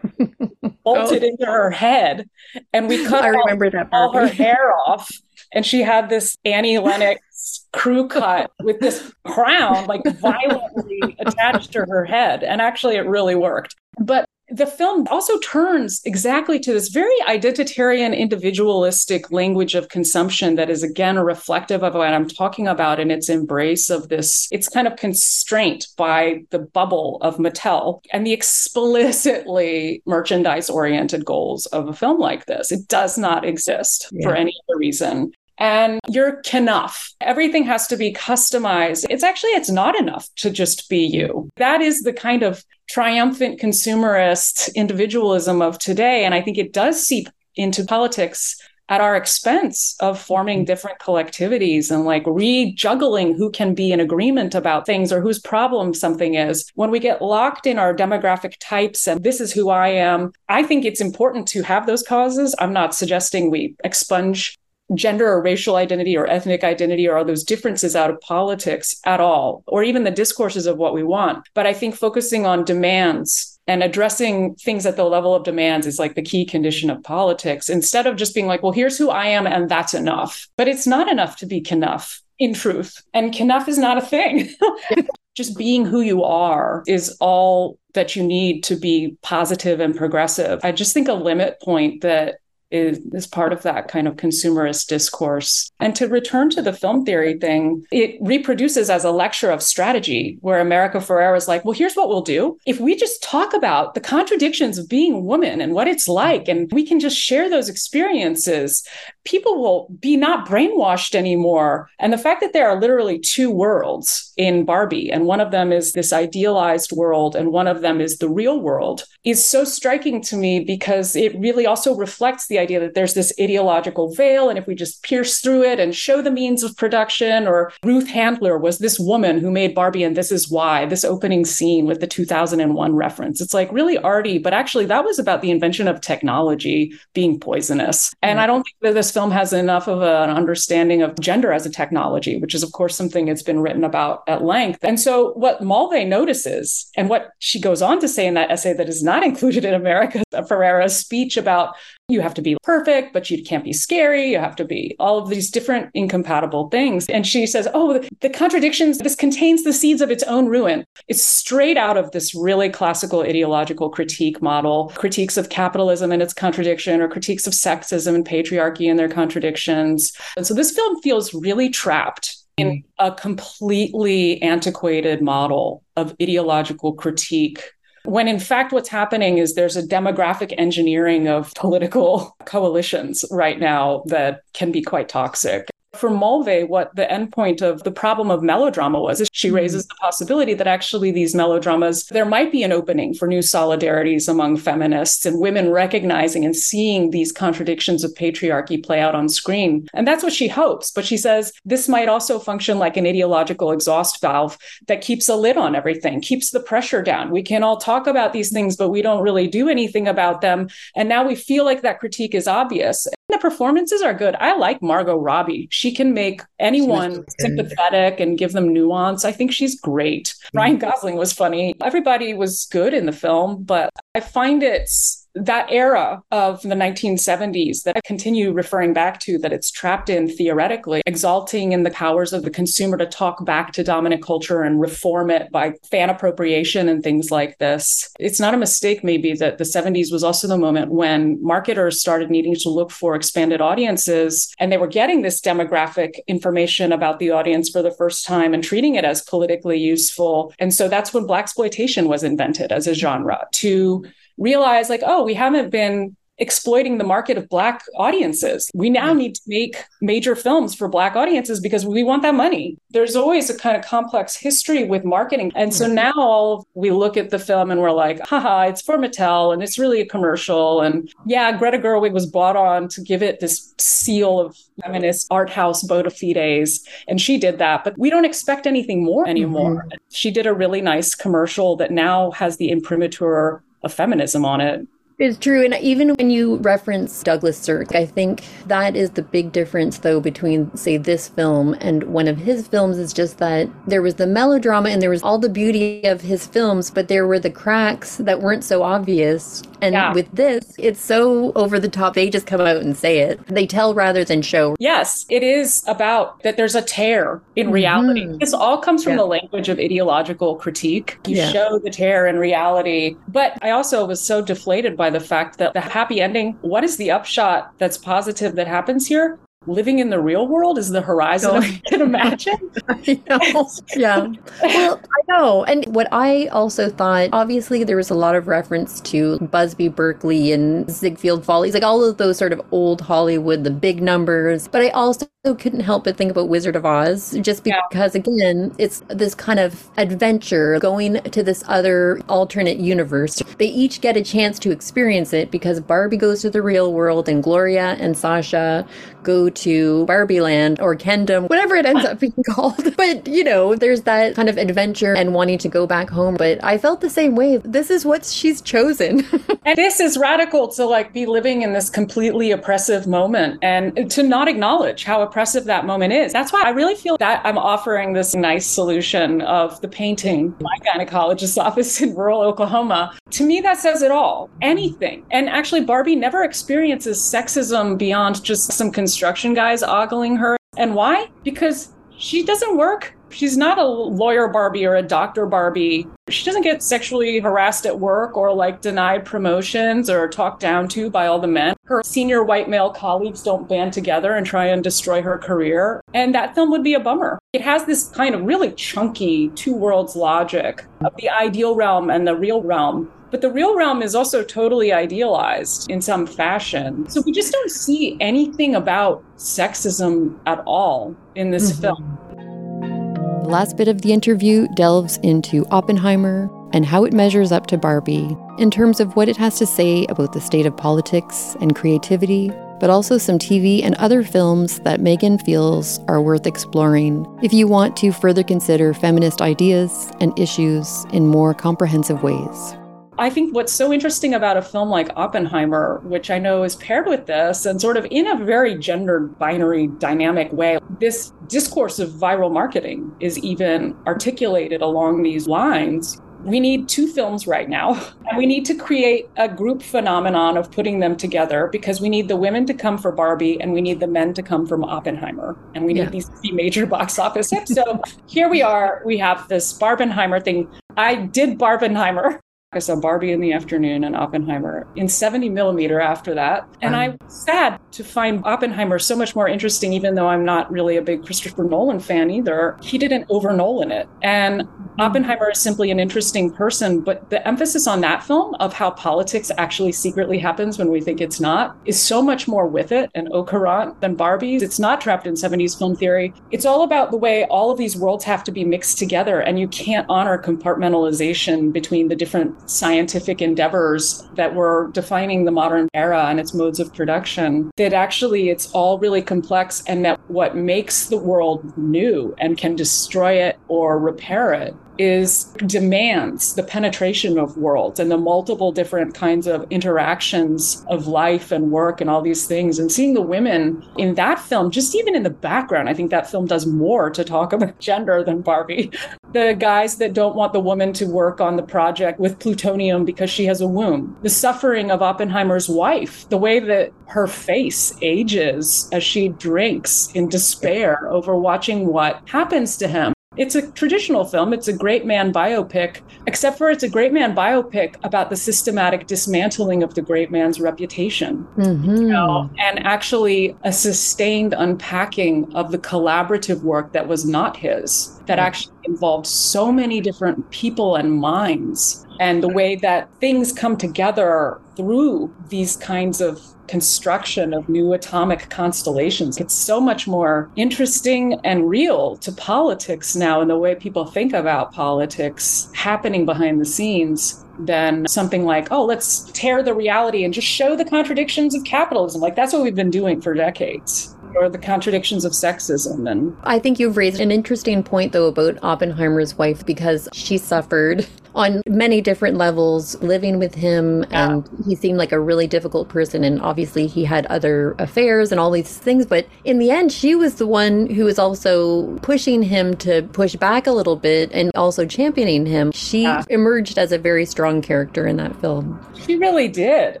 bolted 0.84 1.22
oh. 1.22 1.26
into 1.26 1.46
her 1.46 1.70
head, 1.70 2.28
and 2.72 2.88
we 2.88 3.04
cut 3.04 3.24
I 3.24 3.28
remember 3.28 3.66
all, 3.66 3.70
that 3.70 3.88
all 3.92 4.12
her 4.12 4.26
hair 4.26 4.72
off. 4.86 5.10
And 5.52 5.64
she 5.64 5.80
had 5.82 6.08
this 6.08 6.36
Annie 6.44 6.78
Lennox 6.78 7.66
crew 7.72 8.08
cut 8.08 8.50
with 8.62 8.80
this 8.80 9.12
crown 9.24 9.86
like 9.86 10.02
violently 10.20 11.16
attached 11.20 11.72
to 11.72 11.80
her 11.80 12.04
head. 12.04 12.42
And 12.42 12.60
actually, 12.60 12.96
it 12.96 13.06
really 13.06 13.34
worked. 13.34 13.76
But 13.98 14.26
the 14.54 14.66
film 14.66 15.06
also 15.08 15.38
turns 15.40 16.00
exactly 16.04 16.60
to 16.60 16.72
this 16.72 16.88
very 16.88 17.16
identitarian, 17.26 18.16
individualistic 18.16 19.32
language 19.32 19.74
of 19.74 19.88
consumption 19.88 20.54
that 20.54 20.70
is, 20.70 20.84
again, 20.84 21.18
reflective 21.18 21.82
of 21.82 21.94
what 21.94 22.14
I'm 22.14 22.28
talking 22.28 22.68
about 22.68 23.00
in 23.00 23.10
its 23.10 23.28
embrace 23.28 23.90
of 23.90 24.08
this. 24.08 24.48
It's 24.52 24.68
kind 24.68 24.86
of 24.86 24.96
constraint 24.96 25.88
by 25.96 26.44
the 26.50 26.60
bubble 26.60 27.18
of 27.20 27.38
Mattel 27.38 28.00
and 28.12 28.24
the 28.24 28.32
explicitly 28.32 30.02
merchandise 30.06 30.70
oriented 30.70 31.24
goals 31.24 31.66
of 31.66 31.88
a 31.88 31.92
film 31.92 32.20
like 32.20 32.46
this. 32.46 32.70
It 32.70 32.86
does 32.86 33.18
not 33.18 33.44
exist 33.44 34.08
yeah. 34.12 34.28
for 34.28 34.36
any 34.36 34.54
other 34.68 34.78
reason 34.78 35.32
and 35.58 36.00
you're 36.08 36.42
enough. 36.52 37.12
Everything 37.20 37.64
has 37.64 37.86
to 37.88 37.96
be 37.96 38.12
customized. 38.12 39.06
It's 39.10 39.24
actually 39.24 39.50
it's 39.50 39.70
not 39.70 39.98
enough 39.98 40.28
to 40.36 40.50
just 40.50 40.88
be 40.88 41.04
you. 41.04 41.50
That 41.56 41.80
is 41.80 42.02
the 42.02 42.12
kind 42.12 42.42
of 42.42 42.64
triumphant 42.88 43.60
consumerist 43.60 44.74
individualism 44.74 45.62
of 45.62 45.78
today 45.78 46.24
and 46.24 46.34
I 46.34 46.42
think 46.42 46.58
it 46.58 46.72
does 46.72 47.04
seep 47.04 47.28
into 47.56 47.84
politics 47.84 48.60
at 48.88 49.00
our 49.00 49.16
expense 49.16 49.96
of 50.00 50.20
forming 50.20 50.64
different 50.64 50.98
collectivities 50.98 51.90
and 51.90 52.04
like 52.04 52.24
rejuggling 52.24 53.34
who 53.34 53.50
can 53.50 53.74
be 53.74 53.90
in 53.90 54.00
agreement 54.00 54.54
about 54.54 54.84
things 54.84 55.10
or 55.10 55.22
whose 55.22 55.38
problem 55.38 55.94
something 55.94 56.34
is. 56.34 56.70
When 56.74 56.90
we 56.90 56.98
get 56.98 57.22
locked 57.22 57.66
in 57.66 57.78
our 57.78 57.94
demographic 57.94 58.56
types 58.60 59.08
and 59.08 59.24
this 59.24 59.40
is 59.40 59.52
who 59.52 59.70
I 59.70 59.88
am, 59.88 60.32
I 60.48 60.62
think 60.62 60.84
it's 60.84 61.00
important 61.00 61.48
to 61.48 61.62
have 61.62 61.86
those 61.86 62.02
causes. 62.02 62.54
I'm 62.58 62.74
not 62.74 62.94
suggesting 62.94 63.50
we 63.50 63.74
expunge 63.84 64.58
gender 64.94 65.26
or 65.26 65.42
racial 65.42 65.76
identity 65.76 66.16
or 66.16 66.26
ethnic 66.26 66.62
identity 66.62 67.08
or 67.08 67.16
all 67.16 67.24
those 67.24 67.44
differences 67.44 67.96
out 67.96 68.10
of 68.10 68.20
politics 68.20 68.94
at 69.04 69.20
all, 69.20 69.64
or 69.66 69.82
even 69.82 70.04
the 70.04 70.10
discourses 70.10 70.66
of 70.66 70.76
what 70.76 70.94
we 70.94 71.02
want. 71.02 71.48
But 71.54 71.66
I 71.66 71.72
think 71.72 71.94
focusing 71.94 72.44
on 72.44 72.64
demands 72.64 73.58
and 73.66 73.82
addressing 73.82 74.54
things 74.56 74.84
at 74.84 74.96
the 74.96 75.04
level 75.04 75.34
of 75.34 75.44
demands 75.44 75.86
is 75.86 75.98
like 75.98 76.14
the 76.14 76.22
key 76.22 76.44
condition 76.44 76.90
of 76.90 77.02
politics 77.02 77.70
instead 77.70 78.06
of 78.06 78.16
just 78.16 78.34
being 78.34 78.46
like, 78.46 78.62
well, 78.62 78.72
here's 78.72 78.98
who 78.98 79.08
I 79.08 79.26
am 79.26 79.46
and 79.46 79.70
that's 79.70 79.94
enough. 79.94 80.48
But 80.56 80.68
it's 80.68 80.86
not 80.86 81.10
enough 81.10 81.36
to 81.38 81.46
be 81.46 81.64
enough 81.70 82.20
in 82.38 82.52
truth. 82.52 83.02
And 83.14 83.34
enough 83.36 83.68
is 83.68 83.78
not 83.78 83.96
a 83.96 84.02
thing. 84.02 84.54
just 85.34 85.56
being 85.58 85.84
who 85.84 86.00
you 86.00 86.22
are 86.22 86.84
is 86.86 87.16
all 87.20 87.78
that 87.94 88.14
you 88.14 88.22
need 88.22 88.62
to 88.64 88.76
be 88.76 89.16
positive 89.22 89.80
and 89.80 89.96
progressive. 89.96 90.60
I 90.62 90.72
just 90.72 90.94
think 90.94 91.08
a 91.08 91.14
limit 91.14 91.60
point 91.60 92.02
that 92.02 92.36
is, 92.74 92.98
is 93.12 93.26
part 93.26 93.52
of 93.52 93.62
that 93.62 93.88
kind 93.88 94.08
of 94.08 94.16
consumerist 94.16 94.88
discourse. 94.88 95.70
And 95.80 95.94
to 95.96 96.08
return 96.08 96.50
to 96.50 96.62
the 96.62 96.72
film 96.72 97.04
theory 97.04 97.38
thing, 97.38 97.86
it 97.90 98.16
reproduces 98.20 98.90
as 98.90 99.04
a 99.04 99.10
lecture 99.10 99.50
of 99.50 99.62
strategy 99.62 100.38
where 100.40 100.60
America 100.60 100.98
Ferrera 100.98 101.36
is 101.36 101.48
like, 101.48 101.64
well, 101.64 101.72
here's 101.72 101.94
what 101.94 102.08
we'll 102.08 102.22
do. 102.22 102.58
If 102.66 102.80
we 102.80 102.96
just 102.96 103.22
talk 103.22 103.54
about 103.54 103.94
the 103.94 104.00
contradictions 104.00 104.76
of 104.76 104.88
being 104.88 105.14
a 105.14 105.20
woman 105.20 105.60
and 105.60 105.72
what 105.72 105.88
it's 105.88 106.08
like, 106.08 106.48
and 106.48 106.70
we 106.72 106.84
can 106.84 106.98
just 106.98 107.16
share 107.16 107.48
those 107.48 107.68
experiences, 107.68 108.86
people 109.24 109.60
will 109.60 109.88
be 110.00 110.16
not 110.16 110.46
brainwashed 110.46 111.14
anymore. 111.14 111.88
And 111.98 112.12
the 112.12 112.18
fact 112.18 112.40
that 112.40 112.52
there 112.52 112.68
are 112.68 112.80
literally 112.80 113.18
two 113.18 113.50
worlds 113.50 114.32
in 114.36 114.64
Barbie, 114.64 115.10
and 115.10 115.26
one 115.26 115.40
of 115.40 115.50
them 115.50 115.72
is 115.72 115.92
this 115.92 116.12
idealized 116.12 116.92
world, 116.92 117.34
and 117.34 117.50
one 117.50 117.66
of 117.66 117.80
them 117.80 118.00
is 118.00 118.18
the 118.18 118.28
real 118.28 118.60
world, 118.60 119.04
is 119.24 119.44
so 119.44 119.64
striking 119.64 120.20
to 120.22 120.36
me 120.36 120.60
because 120.60 121.16
it 121.16 121.38
really 121.38 121.66
also 121.66 121.94
reflects 121.96 122.46
the 122.46 122.58
idea 122.58 122.80
that 122.80 122.94
there's 122.94 123.14
this 123.14 123.32
ideological 123.40 124.12
veil. 124.12 124.48
And 124.48 124.58
if 124.58 124.66
we 124.66 124.74
just 124.74 125.02
pierce 125.02 125.40
through 125.40 125.62
it 125.62 125.80
and 125.80 125.94
show 125.94 126.20
the 126.20 126.30
means 126.30 126.62
of 126.62 126.76
production, 126.76 127.46
or 127.46 127.72
Ruth 127.82 128.08
Handler 128.08 128.58
was 128.58 128.78
this 128.78 129.00
woman 129.00 129.38
who 129.38 129.50
made 129.50 129.74
Barbie, 129.74 130.04
and 130.04 130.16
this 130.16 130.30
is 130.30 130.50
why, 130.50 130.84
this 130.84 131.04
opening 131.04 131.44
scene 131.44 131.86
with 131.86 132.00
the 132.00 132.06
2001 132.06 132.94
reference. 132.94 133.40
It's 133.40 133.54
like 133.54 133.72
really 133.72 133.96
arty, 133.98 134.38
but 134.38 134.52
actually, 134.52 134.84
that 134.86 135.04
was 135.04 135.18
about 135.18 135.40
the 135.40 135.50
invention 135.50 135.88
of 135.88 136.00
technology 136.00 136.92
being 137.14 137.40
poisonous. 137.40 138.12
And 138.20 138.40
I 138.40 138.46
don't 138.46 138.62
think 138.62 138.76
that 138.82 138.94
this 138.94 139.13
film 139.14 139.30
has 139.30 139.52
enough 139.52 139.88
of 139.88 140.02
an 140.02 140.30
understanding 140.30 141.02
of 141.02 141.18
gender 141.20 141.52
as 141.52 141.64
a 141.64 141.70
technology, 141.70 142.38
which 142.38 142.54
is, 142.54 142.62
of 142.62 142.72
course, 142.72 142.96
something 142.96 143.28
it's 143.28 143.42
been 143.42 143.60
written 143.60 143.84
about 143.84 144.24
at 144.28 144.42
length. 144.42 144.80
And 144.82 145.00
so, 145.00 145.32
what 145.32 145.62
Mulvey 145.62 146.04
notices, 146.04 146.90
and 146.96 147.08
what 147.08 147.30
she 147.38 147.60
goes 147.60 147.80
on 147.80 148.00
to 148.00 148.08
say 148.08 148.26
in 148.26 148.34
that 148.34 148.50
essay 148.50 148.74
that 148.74 148.88
is 148.88 149.02
not 149.02 149.22
included 149.30 149.64
in 149.64 149.74
America 149.74 150.22
Ferrera's 150.48 150.96
speech 150.96 151.36
about 151.36 151.74
you 152.08 152.20
have 152.20 152.34
to 152.34 152.42
be 152.42 152.56
perfect, 152.62 153.14
but 153.14 153.30
you 153.30 153.42
can't 153.42 153.64
be 153.64 153.72
scary. 153.72 154.30
You 154.30 154.38
have 154.38 154.56
to 154.56 154.64
be 154.64 154.94
all 154.98 155.18
of 155.18 155.30
these 155.30 155.50
different 155.50 155.90
incompatible 155.94 156.68
things. 156.68 157.06
And 157.08 157.26
she 157.26 157.46
says, 157.46 157.66
Oh, 157.72 158.04
the, 158.20 158.28
contradictions, 158.28 158.98
this 158.98 159.14
contains 159.14 159.64
the 159.64 159.72
seeds 159.72 160.02
of 160.02 160.10
its 160.10 160.22
own 160.24 160.46
ruin. 160.46 160.84
It's 161.08 161.22
straight 161.22 161.78
out 161.78 161.96
of 161.96 162.10
this 162.10 162.34
really 162.34 162.68
classical 162.68 163.22
ideological 163.22 163.88
critique 163.88 164.42
model, 164.42 164.92
critiques 164.94 165.38
of 165.38 165.48
capitalism 165.48 166.12
and 166.12 166.20
its 166.20 166.34
contradiction, 166.34 167.00
or 167.00 167.08
critiques 167.08 167.46
of 167.46 167.54
sexism 167.54 168.14
and 168.14 168.26
patriarchy 168.26 168.90
and 168.90 168.98
their 168.98 169.08
contradictions. 169.08 170.12
And 170.36 170.46
so 170.46 170.52
this 170.52 170.72
film 170.72 171.00
feels 171.00 171.32
really 171.32 171.70
trapped 171.70 172.36
in 172.56 172.68
mm. 172.68 172.84
a 172.98 173.12
completely 173.12 174.40
antiquated 174.42 175.22
model 175.22 175.82
of 175.96 176.14
ideological 176.20 176.92
critique 176.92 177.62
when 178.04 178.28
in 178.28 178.38
fact, 178.38 178.72
what's 178.72 178.88
happening 178.88 179.38
is 179.38 179.54
there's 179.54 179.76
a 179.76 179.82
demographic 179.82 180.54
engineering 180.58 181.28
of 181.28 181.52
political 181.54 182.36
coalitions 182.44 183.24
right 183.30 183.58
now 183.58 184.02
that 184.06 184.42
can 184.52 184.70
be 184.70 184.82
quite 184.82 185.08
toxic. 185.08 185.68
For 185.94 186.10
Mulvey, 186.10 186.64
what 186.64 186.94
the 186.96 187.06
endpoint 187.06 187.62
of 187.62 187.82
the 187.84 187.90
problem 187.90 188.30
of 188.30 188.42
melodrama 188.42 189.00
was 189.00 189.20
is 189.20 189.28
she 189.32 189.48
mm-hmm. 189.48 189.56
raises 189.56 189.86
the 189.86 189.94
possibility 189.96 190.54
that 190.54 190.66
actually 190.66 191.10
these 191.10 191.34
melodramas, 191.34 192.06
there 192.06 192.24
might 192.24 192.52
be 192.52 192.62
an 192.62 192.72
opening 192.72 193.14
for 193.14 193.28
new 193.28 193.40
solidarities 193.40 194.28
among 194.28 194.56
feminists 194.56 195.24
and 195.26 195.40
women 195.40 195.70
recognizing 195.70 196.44
and 196.44 196.56
seeing 196.56 197.10
these 197.10 197.32
contradictions 197.32 198.04
of 198.04 198.12
patriarchy 198.14 198.82
play 198.82 199.00
out 199.00 199.14
on 199.14 199.28
screen. 199.28 199.88
And 199.94 200.06
that's 200.06 200.22
what 200.22 200.32
she 200.32 200.48
hopes. 200.48 200.90
But 200.90 201.04
she 201.04 201.16
says 201.16 201.52
this 201.64 201.88
might 201.88 202.08
also 202.08 202.38
function 202.38 202.78
like 202.78 202.96
an 202.96 203.06
ideological 203.06 203.72
exhaust 203.72 204.20
valve 204.20 204.58
that 204.88 205.00
keeps 205.00 205.28
a 205.28 205.36
lid 205.36 205.56
on 205.56 205.74
everything, 205.74 206.20
keeps 206.20 206.50
the 206.50 206.60
pressure 206.60 207.02
down. 207.02 207.30
We 207.30 207.42
can 207.42 207.62
all 207.62 207.76
talk 207.76 208.06
about 208.06 208.32
these 208.32 208.52
things, 208.52 208.76
but 208.76 208.90
we 208.90 209.02
don't 209.02 209.22
really 209.22 209.46
do 209.46 209.68
anything 209.68 210.08
about 210.08 210.40
them. 210.40 210.68
And 210.94 211.08
now 211.08 211.26
we 211.26 211.34
feel 211.34 211.64
like 211.64 211.82
that 211.82 212.00
critique 212.00 212.34
is 212.34 212.48
obvious. 212.48 213.06
The 213.28 213.38
performances 213.38 214.02
are 214.02 214.12
good. 214.12 214.36
I 214.36 214.56
like 214.56 214.82
Margot 214.82 215.16
Robbie. 215.16 215.66
She 215.70 215.94
can 215.94 216.12
make 216.12 216.42
anyone 216.58 217.24
sympathetic 217.40 218.20
and 218.20 218.36
give 218.36 218.52
them 218.52 218.72
nuance. 218.72 219.24
I 219.24 219.32
think 219.32 219.50
she's 219.50 219.80
great. 219.80 220.26
Mm-hmm. 220.26 220.58
Ryan 220.58 220.78
Gosling 220.78 221.16
was 221.16 221.32
funny. 221.32 221.74
Everybody 221.82 222.34
was 222.34 222.66
good 222.70 222.92
in 222.92 223.06
the 223.06 223.12
film, 223.12 223.64
but 223.64 223.90
I 224.14 224.20
find 224.20 224.62
it's 224.62 225.23
that 225.34 225.70
era 225.70 226.22
of 226.30 226.62
the 226.62 226.74
1970s 226.74 227.82
that 227.82 227.96
I 227.96 228.00
continue 228.04 228.52
referring 228.52 228.92
back 228.92 229.18
to 229.20 229.38
that 229.38 229.52
it's 229.52 229.70
trapped 229.70 230.08
in 230.08 230.28
theoretically, 230.28 231.02
exalting 231.06 231.72
in 231.72 231.82
the 231.82 231.90
powers 231.90 232.32
of 232.32 232.42
the 232.42 232.50
consumer 232.50 232.96
to 232.96 233.06
talk 233.06 233.44
back 233.44 233.72
to 233.72 233.84
dominant 233.84 234.22
culture 234.22 234.62
and 234.62 234.80
reform 234.80 235.30
it 235.30 235.50
by 235.50 235.74
fan 235.90 236.10
appropriation 236.10 236.88
and 236.88 237.02
things 237.02 237.30
like 237.30 237.58
this. 237.58 238.10
It's 238.20 238.38
not 238.38 238.54
a 238.54 238.58
mistake, 238.58 239.02
maybe, 239.02 239.34
that 239.34 239.58
the 239.58 239.64
70s 239.64 240.12
was 240.12 240.22
also 240.22 240.46
the 240.46 240.56
moment 240.56 240.92
when 240.92 241.42
marketers 241.42 242.00
started 242.00 242.30
needing 242.30 242.54
to 242.56 242.68
look 242.68 242.90
for 242.90 243.14
expanded 243.14 243.60
audiences 243.60 244.54
and 244.58 244.70
they 244.70 244.78
were 244.78 244.86
getting 244.86 245.22
this 245.22 245.40
demographic 245.40 246.20
information 246.28 246.92
about 246.92 247.18
the 247.18 247.30
audience 247.30 247.68
for 247.68 247.82
the 247.82 247.90
first 247.90 248.24
time 248.24 248.54
and 248.54 248.62
treating 248.62 248.94
it 248.94 249.04
as 249.04 249.22
politically 249.22 249.78
useful. 249.78 250.52
And 250.58 250.72
so 250.72 250.88
that's 250.88 251.12
when 251.12 251.26
blaxploitation 251.26 252.06
was 252.06 252.22
invented 252.22 252.70
as 252.70 252.86
a 252.86 252.94
genre 252.94 253.46
to 253.52 254.04
realize 254.38 254.88
like, 254.88 255.02
oh, 255.04 255.24
we 255.24 255.34
haven't 255.34 255.70
been 255.70 256.16
exploiting 256.38 256.98
the 256.98 257.04
market 257.04 257.38
of 257.38 257.48
black 257.48 257.84
audiences. 257.96 258.70
We 258.74 258.90
now 258.90 259.12
need 259.12 259.36
to 259.36 259.40
make 259.46 259.76
major 260.00 260.34
films 260.34 260.74
for 260.74 260.88
black 260.88 261.14
audiences 261.14 261.60
because 261.60 261.86
we 261.86 262.02
want 262.02 262.22
that 262.22 262.34
money. 262.34 262.76
There's 262.90 263.14
always 263.14 263.50
a 263.50 263.56
kind 263.56 263.76
of 263.76 263.84
complex 263.84 264.34
history 264.34 264.84
with 264.84 265.04
marketing. 265.04 265.52
And 265.54 265.72
so 265.72 265.86
now 265.86 266.64
we 266.74 266.90
look 266.90 267.16
at 267.16 267.30
the 267.30 267.38
film 267.38 267.70
and 267.70 267.80
we're 267.80 267.92
like, 267.92 268.18
haha, 268.20 268.62
it's 268.62 268.82
for 268.82 268.98
Mattel 268.98 269.52
and 269.52 269.62
it's 269.62 269.78
really 269.78 270.00
a 270.00 270.06
commercial. 270.06 270.80
And 270.80 271.12
yeah, 271.24 271.56
Greta 271.56 271.78
Gerwig 271.78 272.12
was 272.12 272.26
bought 272.26 272.56
on 272.56 272.88
to 272.88 273.00
give 273.00 273.22
it 273.22 273.38
this 273.38 273.72
seal 273.78 274.40
of 274.40 274.56
feminist 274.82 275.28
art 275.30 275.50
house 275.50 275.84
bona 275.84 276.10
fides. 276.10 276.84
And 277.06 277.20
she 277.20 277.38
did 277.38 277.58
that, 277.58 277.84
but 277.84 277.96
we 277.96 278.10
don't 278.10 278.24
expect 278.24 278.66
anything 278.66 279.04
more 279.04 279.28
anymore. 279.28 279.76
Mm-hmm. 279.76 279.98
She 280.10 280.32
did 280.32 280.46
a 280.46 280.52
really 280.52 280.80
nice 280.80 281.14
commercial 281.14 281.76
that 281.76 281.92
now 281.92 282.32
has 282.32 282.56
the 282.56 282.70
imprimatur 282.70 283.62
of 283.84 283.92
feminism 283.92 284.44
on 284.44 284.60
it. 284.60 284.86
Is 285.18 285.38
true. 285.38 285.64
And 285.64 285.74
even 285.74 286.10
when 286.10 286.30
you 286.30 286.56
reference 286.56 287.22
Douglas 287.22 287.58
Sirk, 287.58 287.94
I 287.94 288.04
think 288.06 288.44
that 288.66 288.96
is 288.96 289.10
the 289.10 289.22
big 289.22 289.52
difference, 289.52 289.98
though, 289.98 290.20
between, 290.20 290.74
say, 290.76 290.96
this 290.96 291.28
film 291.28 291.74
and 291.80 292.04
one 292.04 292.28
of 292.28 292.38
his 292.38 292.66
films 292.68 292.98
is 292.98 293.12
just 293.12 293.38
that 293.38 293.68
there 293.86 294.02
was 294.02 294.16
the 294.16 294.26
melodrama 294.26 294.88
and 294.90 295.00
there 295.00 295.10
was 295.10 295.22
all 295.22 295.38
the 295.38 295.48
beauty 295.48 296.02
of 296.04 296.20
his 296.20 296.46
films, 296.46 296.90
but 296.90 297.08
there 297.08 297.26
were 297.26 297.38
the 297.38 297.50
cracks 297.50 298.16
that 298.16 298.40
weren't 298.40 298.64
so 298.64 298.82
obvious. 298.82 299.62
And 299.80 299.92
yeah. 299.92 300.14
with 300.14 300.30
this, 300.32 300.74
it's 300.78 301.00
so 301.00 301.52
over 301.52 301.78
the 301.78 301.88
top. 301.88 302.14
They 302.14 302.30
just 302.30 302.46
come 302.46 302.60
out 302.60 302.78
and 302.78 302.96
say 302.96 303.18
it. 303.18 303.46
They 303.46 303.66
tell 303.66 303.94
rather 303.94 304.24
than 304.24 304.40
show. 304.40 304.76
Yes, 304.78 305.26
it 305.28 305.42
is 305.42 305.84
about 305.86 306.42
that 306.42 306.56
there's 306.56 306.74
a 306.74 306.82
tear 306.82 307.42
in 307.54 307.66
mm-hmm. 307.66 307.74
reality. 307.74 308.26
This 308.38 308.54
all 308.54 308.78
comes 308.78 309.04
from 309.04 309.12
yeah. 309.12 309.18
the 309.18 309.26
language 309.26 309.68
of 309.68 309.78
ideological 309.78 310.56
critique. 310.56 311.18
You 311.26 311.36
yeah. 311.36 311.52
show 311.52 311.78
the 311.78 311.90
tear 311.90 312.26
in 312.26 312.38
reality. 312.38 313.16
But 313.28 313.58
I 313.62 313.70
also 313.70 314.06
was 314.06 314.20
so 314.20 314.40
deflated 314.40 314.96
by 314.96 315.03
the 315.10 315.20
fact 315.20 315.58
that 315.58 315.74
the 315.74 315.80
happy 315.80 316.20
ending, 316.20 316.58
what 316.60 316.84
is 316.84 316.96
the 316.96 317.10
upshot 317.10 317.72
that's 317.78 317.98
positive 317.98 318.54
that 318.56 318.66
happens 318.66 319.06
here? 319.06 319.38
Living 319.66 319.98
in 319.98 320.10
the 320.10 320.20
real 320.20 320.46
world 320.46 320.78
is 320.78 320.90
the 320.90 321.00
horizon. 321.00 321.50
I 321.62 321.80
can 321.86 322.02
imagine. 322.02 322.70
I 322.88 323.20
know. 323.28 323.70
yeah. 323.96 324.28
Well, 324.62 325.00
I 325.02 325.32
know. 325.32 325.64
And 325.64 325.84
what 325.94 326.08
I 326.12 326.46
also 326.48 326.90
thought, 326.90 327.30
obviously, 327.32 327.84
there 327.84 327.96
was 327.96 328.10
a 328.10 328.14
lot 328.14 328.34
of 328.34 328.48
reference 328.48 329.00
to 329.02 329.38
Busby 329.38 329.88
Berkeley 329.88 330.52
and 330.52 330.90
Ziegfeld 330.90 331.44
Follies, 331.44 331.74
like 331.74 331.82
all 331.82 332.04
of 332.04 332.16
those 332.18 332.38
sort 332.38 332.52
of 332.52 332.60
old 332.70 333.00
Hollywood, 333.00 333.64
the 333.64 333.70
big 333.70 334.02
numbers. 334.02 334.68
But 334.68 334.82
I 334.82 334.88
also 334.90 335.26
couldn't 335.44 335.80
help 335.80 336.04
but 336.04 336.16
think 336.16 336.30
about 336.30 336.48
Wizard 336.48 336.76
of 336.76 336.86
Oz, 336.86 337.36
just 337.42 337.64
because, 337.64 338.14
yeah. 338.14 338.20
again, 338.20 338.74
it's 338.78 339.02
this 339.08 339.34
kind 339.34 339.60
of 339.60 339.90
adventure 339.98 340.78
going 340.78 341.22
to 341.22 341.42
this 341.42 341.62
other 341.68 342.20
alternate 342.28 342.78
universe. 342.78 343.42
They 343.58 343.66
each 343.66 344.00
get 344.00 344.16
a 344.16 344.24
chance 344.24 344.58
to 344.60 344.70
experience 344.70 345.32
it 345.32 345.50
because 345.50 345.80
Barbie 345.80 346.16
goes 346.16 346.40
to 346.42 346.50
the 346.50 346.62
real 346.62 346.92
world 346.92 347.28
and 347.28 347.42
Gloria 347.42 347.96
and 348.00 348.16
Sasha 348.16 348.86
go 349.22 349.50
to 349.56 350.06
Barbie 350.06 350.40
Land 350.40 350.80
or 350.80 350.94
Kendom, 350.96 351.48
whatever 351.48 351.76
it 351.76 351.86
ends 351.86 352.04
up 352.04 352.20
being 352.20 352.34
called. 352.48 352.96
But, 352.96 353.26
you 353.28 353.44
know, 353.44 353.74
there's 353.74 354.02
that 354.02 354.34
kind 354.34 354.48
of 354.48 354.56
adventure 354.56 355.14
and 355.14 355.34
wanting 355.34 355.58
to 355.58 355.68
go 355.68 355.86
back 355.86 356.10
home. 356.10 356.36
But 356.36 356.62
I 356.62 356.78
felt 356.78 357.00
the 357.00 357.10
same 357.10 357.34
way. 357.34 357.58
This 357.58 357.90
is 357.90 358.04
what 358.04 358.24
she's 358.24 358.60
chosen. 358.60 359.24
and 359.64 359.76
this 359.76 360.00
is 360.00 360.16
radical 360.16 360.68
to 360.68 360.84
like 360.86 361.12
be 361.12 361.26
living 361.26 361.62
in 361.62 361.72
this 361.72 361.90
completely 361.90 362.50
oppressive 362.50 363.06
moment 363.06 363.58
and 363.62 364.10
to 364.10 364.22
not 364.22 364.48
acknowledge 364.48 365.04
how 365.04 365.22
oppressive 365.22 365.64
that 365.64 365.86
moment 365.86 366.12
is. 366.12 366.32
That's 366.32 366.52
why 366.52 366.62
I 366.64 366.70
really 366.70 366.94
feel 366.94 367.16
that 367.18 367.44
I'm 367.44 367.58
offering 367.58 368.12
this 368.12 368.34
nice 368.34 368.66
solution 368.66 369.42
of 369.42 369.80
the 369.80 369.88
painting, 369.88 370.54
my 370.60 370.76
gynecologist's 370.86 371.58
office 371.64 372.00
in 372.00 372.14
rural 372.14 372.40
Oklahoma. 372.40 373.16
To 373.30 373.44
me, 373.44 373.60
that 373.60 373.78
says 373.78 374.02
it 374.02 374.10
all. 374.10 374.48
Anything. 374.62 375.24
And 375.30 375.48
actually, 375.48 375.84
Barbie 375.84 376.16
never 376.16 376.42
experiences 376.42 377.18
sexism 377.18 377.98
beyond 377.98 378.42
just 378.44 378.72
some 378.72 378.90
construction 378.90 379.43
guys 379.52 379.82
ogling 379.82 380.36
her. 380.36 380.56
And 380.78 380.94
why? 380.94 381.28
Because 381.42 381.92
she 382.16 382.42
doesn't 382.42 382.76
work. 382.76 383.14
She's 383.30 383.56
not 383.56 383.78
a 383.78 383.84
lawyer 383.84 384.46
Barbie 384.46 384.86
or 384.86 384.94
a 384.94 385.02
doctor 385.02 385.44
Barbie. 385.44 386.06
She 386.28 386.44
doesn't 386.44 386.62
get 386.62 386.84
sexually 386.84 387.40
harassed 387.40 387.84
at 387.84 387.98
work 387.98 388.36
or 388.36 388.54
like 388.54 388.80
denied 388.80 389.24
promotions 389.24 390.08
or 390.08 390.28
talked 390.28 390.60
down 390.60 390.86
to 390.90 391.10
by 391.10 391.26
all 391.26 391.40
the 391.40 391.48
men. 391.48 391.74
Her 391.86 392.00
senior 392.04 392.44
white 392.44 392.68
male 392.68 392.90
colleagues 392.90 393.42
don't 393.42 393.68
band 393.68 393.92
together 393.92 394.34
and 394.34 394.46
try 394.46 394.66
and 394.66 394.84
destroy 394.84 395.20
her 395.20 395.36
career. 395.36 396.00
And 396.14 396.32
that 396.34 396.54
film 396.54 396.70
would 396.70 396.84
be 396.84 396.94
a 396.94 397.00
bummer. 397.00 397.40
It 397.52 397.60
has 397.62 397.84
this 397.84 398.08
kind 398.08 398.36
of 398.36 398.42
really 398.42 398.70
chunky 398.72 399.48
two 399.50 399.74
worlds 399.74 400.14
logic 400.14 400.84
of 401.04 401.14
the 401.16 401.28
ideal 401.28 401.74
realm 401.74 402.10
and 402.10 402.26
the 402.26 402.36
real 402.36 402.62
realm. 402.62 403.10
But 403.34 403.40
the 403.40 403.50
real 403.50 403.76
realm 403.76 404.00
is 404.00 404.14
also 404.14 404.44
totally 404.44 404.92
idealized 404.92 405.90
in 405.90 406.00
some 406.00 406.24
fashion. 406.24 407.10
So 407.10 407.20
we 407.26 407.32
just 407.32 407.52
don't 407.52 407.68
see 407.68 408.16
anything 408.20 408.76
about 408.76 409.24
sexism 409.36 410.38
at 410.46 410.60
all 410.66 411.16
in 411.34 411.50
this 411.50 411.72
mm-hmm. 411.72 411.80
film. 411.80 413.42
The 413.42 413.48
last 413.48 413.76
bit 413.76 413.88
of 413.88 414.02
the 414.02 414.12
interview 414.12 414.68
delves 414.76 415.16
into 415.24 415.66
Oppenheimer 415.72 416.48
and 416.72 416.86
how 416.86 417.02
it 417.02 417.12
measures 417.12 417.50
up 417.50 417.66
to 417.66 417.76
Barbie 417.76 418.36
in 418.58 418.70
terms 418.70 419.00
of 419.00 419.16
what 419.16 419.28
it 419.28 419.36
has 419.36 419.58
to 419.58 419.66
say 419.66 420.06
about 420.10 420.32
the 420.32 420.40
state 420.40 420.64
of 420.64 420.76
politics 420.76 421.56
and 421.60 421.74
creativity, 421.74 422.52
but 422.78 422.88
also 422.88 423.18
some 423.18 423.40
TV 423.40 423.82
and 423.82 423.96
other 423.96 424.22
films 424.22 424.78
that 424.84 425.00
Meghan 425.00 425.44
feels 425.44 425.98
are 426.06 426.22
worth 426.22 426.46
exploring 426.46 427.26
if 427.42 427.52
you 427.52 427.66
want 427.66 427.96
to 427.96 428.12
further 428.12 428.44
consider 428.44 428.94
feminist 428.94 429.42
ideas 429.42 430.12
and 430.20 430.38
issues 430.38 431.04
in 431.12 431.26
more 431.26 431.52
comprehensive 431.52 432.22
ways. 432.22 432.76
I 433.16 433.30
think 433.30 433.54
what's 433.54 433.72
so 433.72 433.92
interesting 433.92 434.34
about 434.34 434.56
a 434.56 434.62
film 434.62 434.88
like 434.88 435.08
Oppenheimer, 435.14 436.00
which 436.02 436.30
I 436.30 436.38
know 436.40 436.64
is 436.64 436.74
paired 436.76 437.06
with 437.06 437.26
this 437.26 437.64
and 437.64 437.80
sort 437.80 437.96
of 437.96 438.06
in 438.10 438.26
a 438.26 438.44
very 438.44 438.76
gendered 438.76 439.38
binary 439.38 439.86
dynamic 439.86 440.52
way, 440.52 440.78
this 440.98 441.32
discourse 441.46 442.00
of 442.00 442.10
viral 442.10 442.52
marketing 442.52 443.14
is 443.20 443.38
even 443.38 443.96
articulated 444.08 444.82
along 444.82 445.22
these 445.22 445.46
lines. 445.46 446.20
We 446.42 446.58
need 446.58 446.88
two 446.88 447.06
films 447.06 447.46
right 447.46 447.68
now, 447.68 447.92
and 448.28 448.36
we 448.36 448.46
need 448.46 448.64
to 448.66 448.74
create 448.74 449.30
a 449.36 449.48
group 449.48 449.80
phenomenon 449.80 450.56
of 450.56 450.72
putting 450.72 450.98
them 450.98 451.16
together 451.16 451.68
because 451.70 452.00
we 452.00 452.08
need 452.08 452.26
the 452.26 452.36
women 452.36 452.66
to 452.66 452.74
come 452.74 452.98
for 452.98 453.12
Barbie 453.12 453.60
and 453.60 453.72
we 453.72 453.80
need 453.80 454.00
the 454.00 454.08
men 454.08 454.34
to 454.34 454.42
come 454.42 454.66
from 454.66 454.82
Oppenheimer. 454.84 455.56
And 455.76 455.84
we 455.84 455.94
need 455.94 456.00
yeah. 456.00 456.10
these 456.10 456.30
major 456.52 456.84
box 456.94 457.20
office 457.20 457.50
hits. 457.50 457.72
So 457.72 458.02
here 458.26 458.48
we 458.48 458.60
are. 458.60 459.02
We 459.06 459.18
have 459.18 459.46
this 459.48 459.72
Barbenheimer 459.78 460.44
thing. 460.44 460.68
I 460.96 461.14
did 461.14 461.58
Barbenheimer 461.60 462.40
I 462.76 462.80
saw 462.80 462.96
Barbie 462.96 463.32
in 463.32 463.40
the 463.40 463.52
afternoon 463.52 464.04
and 464.04 464.16
Oppenheimer 464.16 464.86
in 464.96 465.08
70 465.08 465.48
millimeter 465.48 466.00
after 466.00 466.34
that. 466.34 466.68
And 466.82 466.94
I'm 466.96 467.18
sad 467.28 467.80
to 467.92 468.04
find 468.04 468.44
Oppenheimer 468.44 468.98
so 468.98 469.16
much 469.16 469.34
more 469.34 469.48
interesting, 469.48 469.92
even 469.92 470.14
though 470.14 470.28
I'm 470.28 470.44
not 470.44 470.70
really 470.70 470.96
a 470.96 471.02
big 471.02 471.24
Christopher 471.24 471.64
Nolan 471.64 472.00
fan 472.00 472.30
either. 472.30 472.76
He 472.82 472.98
didn't 472.98 473.26
over 473.28 473.52
Nolan 473.52 473.90
it. 473.90 474.08
And 474.22 474.62
mm-hmm. 474.62 475.00
Oppenheimer 475.00 475.50
is 475.50 475.60
simply 475.60 475.90
an 475.90 475.98
interesting 475.98 476.52
person, 476.52 477.00
but 477.00 477.30
the 477.30 477.46
emphasis 477.46 477.86
on 477.86 478.00
that 478.02 478.22
film 478.22 478.54
of 478.60 478.72
how 478.72 478.90
politics 478.90 479.50
actually 479.58 479.92
secretly 479.92 480.38
happens 480.38 480.78
when 480.78 480.90
we 480.90 481.00
think 481.00 481.20
it's 481.20 481.40
not 481.40 481.76
is 481.84 482.00
so 482.00 482.22
much 482.22 482.46
more 482.46 482.66
with 482.66 482.92
it 482.92 483.10
and 483.14 483.28
au 483.32 483.44
courant 483.44 484.00
than 484.00 484.14
Barbie's. 484.14 484.62
It's 484.62 484.78
not 484.78 485.00
trapped 485.00 485.26
in 485.26 485.34
70s 485.34 485.76
film 485.78 485.96
theory. 485.96 486.32
It's 486.50 486.64
all 486.64 486.82
about 486.82 487.10
the 487.10 487.16
way 487.16 487.44
all 487.46 487.70
of 487.70 487.78
these 487.78 487.96
worlds 487.96 488.24
have 488.24 488.44
to 488.44 488.52
be 488.52 488.64
mixed 488.64 488.98
together, 488.98 489.40
and 489.40 489.58
you 489.58 489.68
can't 489.68 490.06
honor 490.08 490.38
compartmentalization 490.38 491.72
between 491.72 492.08
the 492.08 492.16
different 492.16 492.63
scientific 492.66 493.42
endeavors 493.42 494.26
that 494.34 494.54
were 494.54 494.90
defining 494.92 495.44
the 495.44 495.50
modern 495.50 495.88
era 495.94 496.26
and 496.26 496.40
its 496.40 496.54
modes 496.54 496.80
of 496.80 496.92
production, 496.94 497.70
that 497.76 497.92
actually 497.92 498.48
it's 498.48 498.70
all 498.72 498.98
really 498.98 499.22
complex 499.22 499.82
and 499.86 500.04
that 500.04 500.18
what 500.28 500.56
makes 500.56 501.06
the 501.06 501.18
world 501.18 501.76
new 501.76 502.34
and 502.38 502.58
can 502.58 502.76
destroy 502.76 503.32
it 503.32 503.58
or 503.68 503.98
repair 503.98 504.52
it 504.52 504.74
is 504.98 505.44
demands 505.66 506.54
the 506.54 506.62
penetration 506.62 507.38
of 507.38 507.56
worlds 507.56 508.00
and 508.00 508.10
the 508.10 508.18
multiple 508.18 508.72
different 508.72 509.14
kinds 509.14 509.46
of 509.46 509.66
interactions 509.70 510.84
of 510.88 511.06
life 511.06 511.50
and 511.50 511.70
work 511.70 512.00
and 512.00 512.10
all 512.10 512.22
these 512.22 512.46
things. 512.46 512.78
And 512.78 512.90
seeing 512.90 513.14
the 513.14 513.22
women 513.22 513.84
in 513.98 514.14
that 514.14 514.38
film, 514.38 514.70
just 514.70 514.94
even 514.94 515.14
in 515.14 515.22
the 515.22 515.30
background, 515.30 515.88
I 515.88 515.94
think 515.94 516.10
that 516.10 516.30
film 516.30 516.46
does 516.46 516.66
more 516.66 517.10
to 517.10 517.24
talk 517.24 517.52
about 517.52 517.78
gender 517.78 518.22
than 518.22 518.42
Barbie. 518.42 518.90
The 519.34 519.56
guys 519.58 519.96
that 519.96 520.12
don't 520.12 520.36
want 520.36 520.52
the 520.52 520.60
woman 520.60 520.92
to 520.92 521.06
work 521.06 521.40
on 521.40 521.56
the 521.56 521.62
project 521.64 522.20
with 522.20 522.38
plutonium 522.38 523.04
because 523.04 523.28
she 523.28 523.46
has 523.46 523.60
a 523.60 523.66
womb. 523.66 524.16
The 524.22 524.30
suffering 524.30 524.92
of 524.92 525.02
Oppenheimer's 525.02 525.68
wife, 525.68 526.28
the 526.28 526.38
way 526.38 526.60
that 526.60 526.92
her 527.06 527.26
face 527.26 527.92
ages 528.00 528.88
as 528.92 529.02
she 529.02 529.30
drinks 529.30 530.08
in 530.14 530.28
despair 530.28 531.08
over 531.08 531.34
watching 531.34 531.88
what 531.88 532.22
happens 532.28 532.76
to 532.76 532.86
him. 532.86 533.13
It's 533.36 533.54
a 533.54 533.70
traditional 533.72 534.24
film. 534.24 534.52
It's 534.52 534.68
a 534.68 534.72
great 534.72 535.04
man 535.04 535.32
biopic, 535.32 536.00
except 536.26 536.58
for 536.58 536.70
it's 536.70 536.84
a 536.84 536.88
great 536.88 537.12
man 537.12 537.34
biopic 537.34 537.96
about 538.04 538.30
the 538.30 538.36
systematic 538.36 539.06
dismantling 539.06 539.82
of 539.82 539.94
the 539.94 540.02
great 540.02 540.30
man's 540.30 540.60
reputation. 540.60 541.46
Mm-hmm. 541.56 541.96
You 541.96 542.08
know, 542.08 542.50
and 542.58 542.84
actually 542.86 543.56
a 543.64 543.72
sustained 543.72 544.54
unpacking 544.56 545.52
of 545.54 545.72
the 545.72 545.78
collaborative 545.78 546.62
work 546.62 546.92
that 546.92 547.08
was 547.08 547.24
not 547.24 547.56
his, 547.56 548.20
that 548.26 548.38
actually 548.38 548.74
involved 548.84 549.26
so 549.26 549.72
many 549.72 550.00
different 550.00 550.48
people 550.50 550.96
and 550.96 551.12
minds, 551.12 552.06
and 552.20 552.42
the 552.42 552.48
way 552.48 552.76
that 552.76 553.08
things 553.20 553.52
come 553.52 553.76
together 553.76 554.60
through 554.76 555.34
these 555.48 555.76
kinds 555.76 556.20
of 556.20 556.53
construction 556.68 557.54
of 557.54 557.68
new 557.68 557.92
atomic 557.92 558.48
constellations. 558.50 559.38
It's 559.38 559.54
so 559.54 559.80
much 559.80 560.06
more 560.06 560.50
interesting 560.56 561.34
and 561.44 561.68
real 561.68 562.16
to 562.18 562.32
politics 562.32 563.14
now 563.14 563.40
and 563.40 563.50
the 563.50 563.58
way 563.58 563.74
people 563.74 564.04
think 564.04 564.32
about 564.32 564.72
politics 564.72 565.68
happening 565.74 566.26
behind 566.26 566.60
the 566.60 566.64
scenes 566.64 567.44
than 567.58 568.06
something 568.08 568.44
like, 568.44 568.68
oh, 568.72 568.84
let's 568.84 569.30
tear 569.32 569.62
the 569.62 569.74
reality 569.74 570.24
and 570.24 570.34
just 570.34 570.46
show 570.46 570.74
the 570.74 570.84
contradictions 570.84 571.54
of 571.54 571.64
capitalism. 571.64 572.20
Like 572.20 572.34
that's 572.34 572.52
what 572.52 572.62
we've 572.62 572.74
been 572.74 572.90
doing 572.90 573.20
for 573.20 573.34
decades 573.34 574.16
or 574.36 574.48
the 574.48 574.58
contradictions 574.58 575.24
of 575.24 575.32
sexism 575.32 576.10
and 576.10 576.36
I 576.42 576.58
think 576.58 576.80
you've 576.80 576.96
raised 576.96 577.20
an 577.20 577.30
interesting 577.30 577.84
point 577.84 578.12
though 578.12 578.26
about 578.26 578.58
Oppenheimer's 578.62 579.38
wife 579.38 579.64
because 579.64 580.08
she 580.12 580.38
suffered 580.38 581.06
on 581.34 581.62
many 581.68 582.00
different 582.00 582.36
levels, 582.36 583.00
living 583.02 583.38
with 583.38 583.54
him. 583.54 584.04
Yeah. 584.10 584.30
And 584.30 584.48
he 584.66 584.74
seemed 584.74 584.98
like 584.98 585.12
a 585.12 585.20
really 585.20 585.46
difficult 585.46 585.88
person. 585.88 586.24
And 586.24 586.40
obviously, 586.40 586.86
he 586.86 587.04
had 587.04 587.26
other 587.26 587.74
affairs 587.78 588.30
and 588.30 588.40
all 588.40 588.50
these 588.50 588.78
things. 588.78 589.06
But 589.06 589.26
in 589.44 589.58
the 589.58 589.70
end, 589.70 589.92
she 589.92 590.14
was 590.14 590.36
the 590.36 590.46
one 590.46 590.86
who 590.88 591.04
was 591.04 591.18
also 591.18 591.96
pushing 591.98 592.42
him 592.42 592.76
to 592.78 593.02
push 593.12 593.34
back 593.36 593.66
a 593.66 593.72
little 593.72 593.96
bit 593.96 594.30
and 594.32 594.50
also 594.54 594.86
championing 594.86 595.46
him. 595.46 595.72
She 595.72 596.02
Yeah. 596.02 596.22
emerged 596.30 596.78
as 596.78 596.92
a 596.92 596.98
very 596.98 597.24
strong 597.24 597.62
character 597.62 598.06
in 598.06 598.16
that 598.18 598.34
film. 598.40 598.78
She 599.06 599.16
really 599.16 599.48
did. 599.48 600.00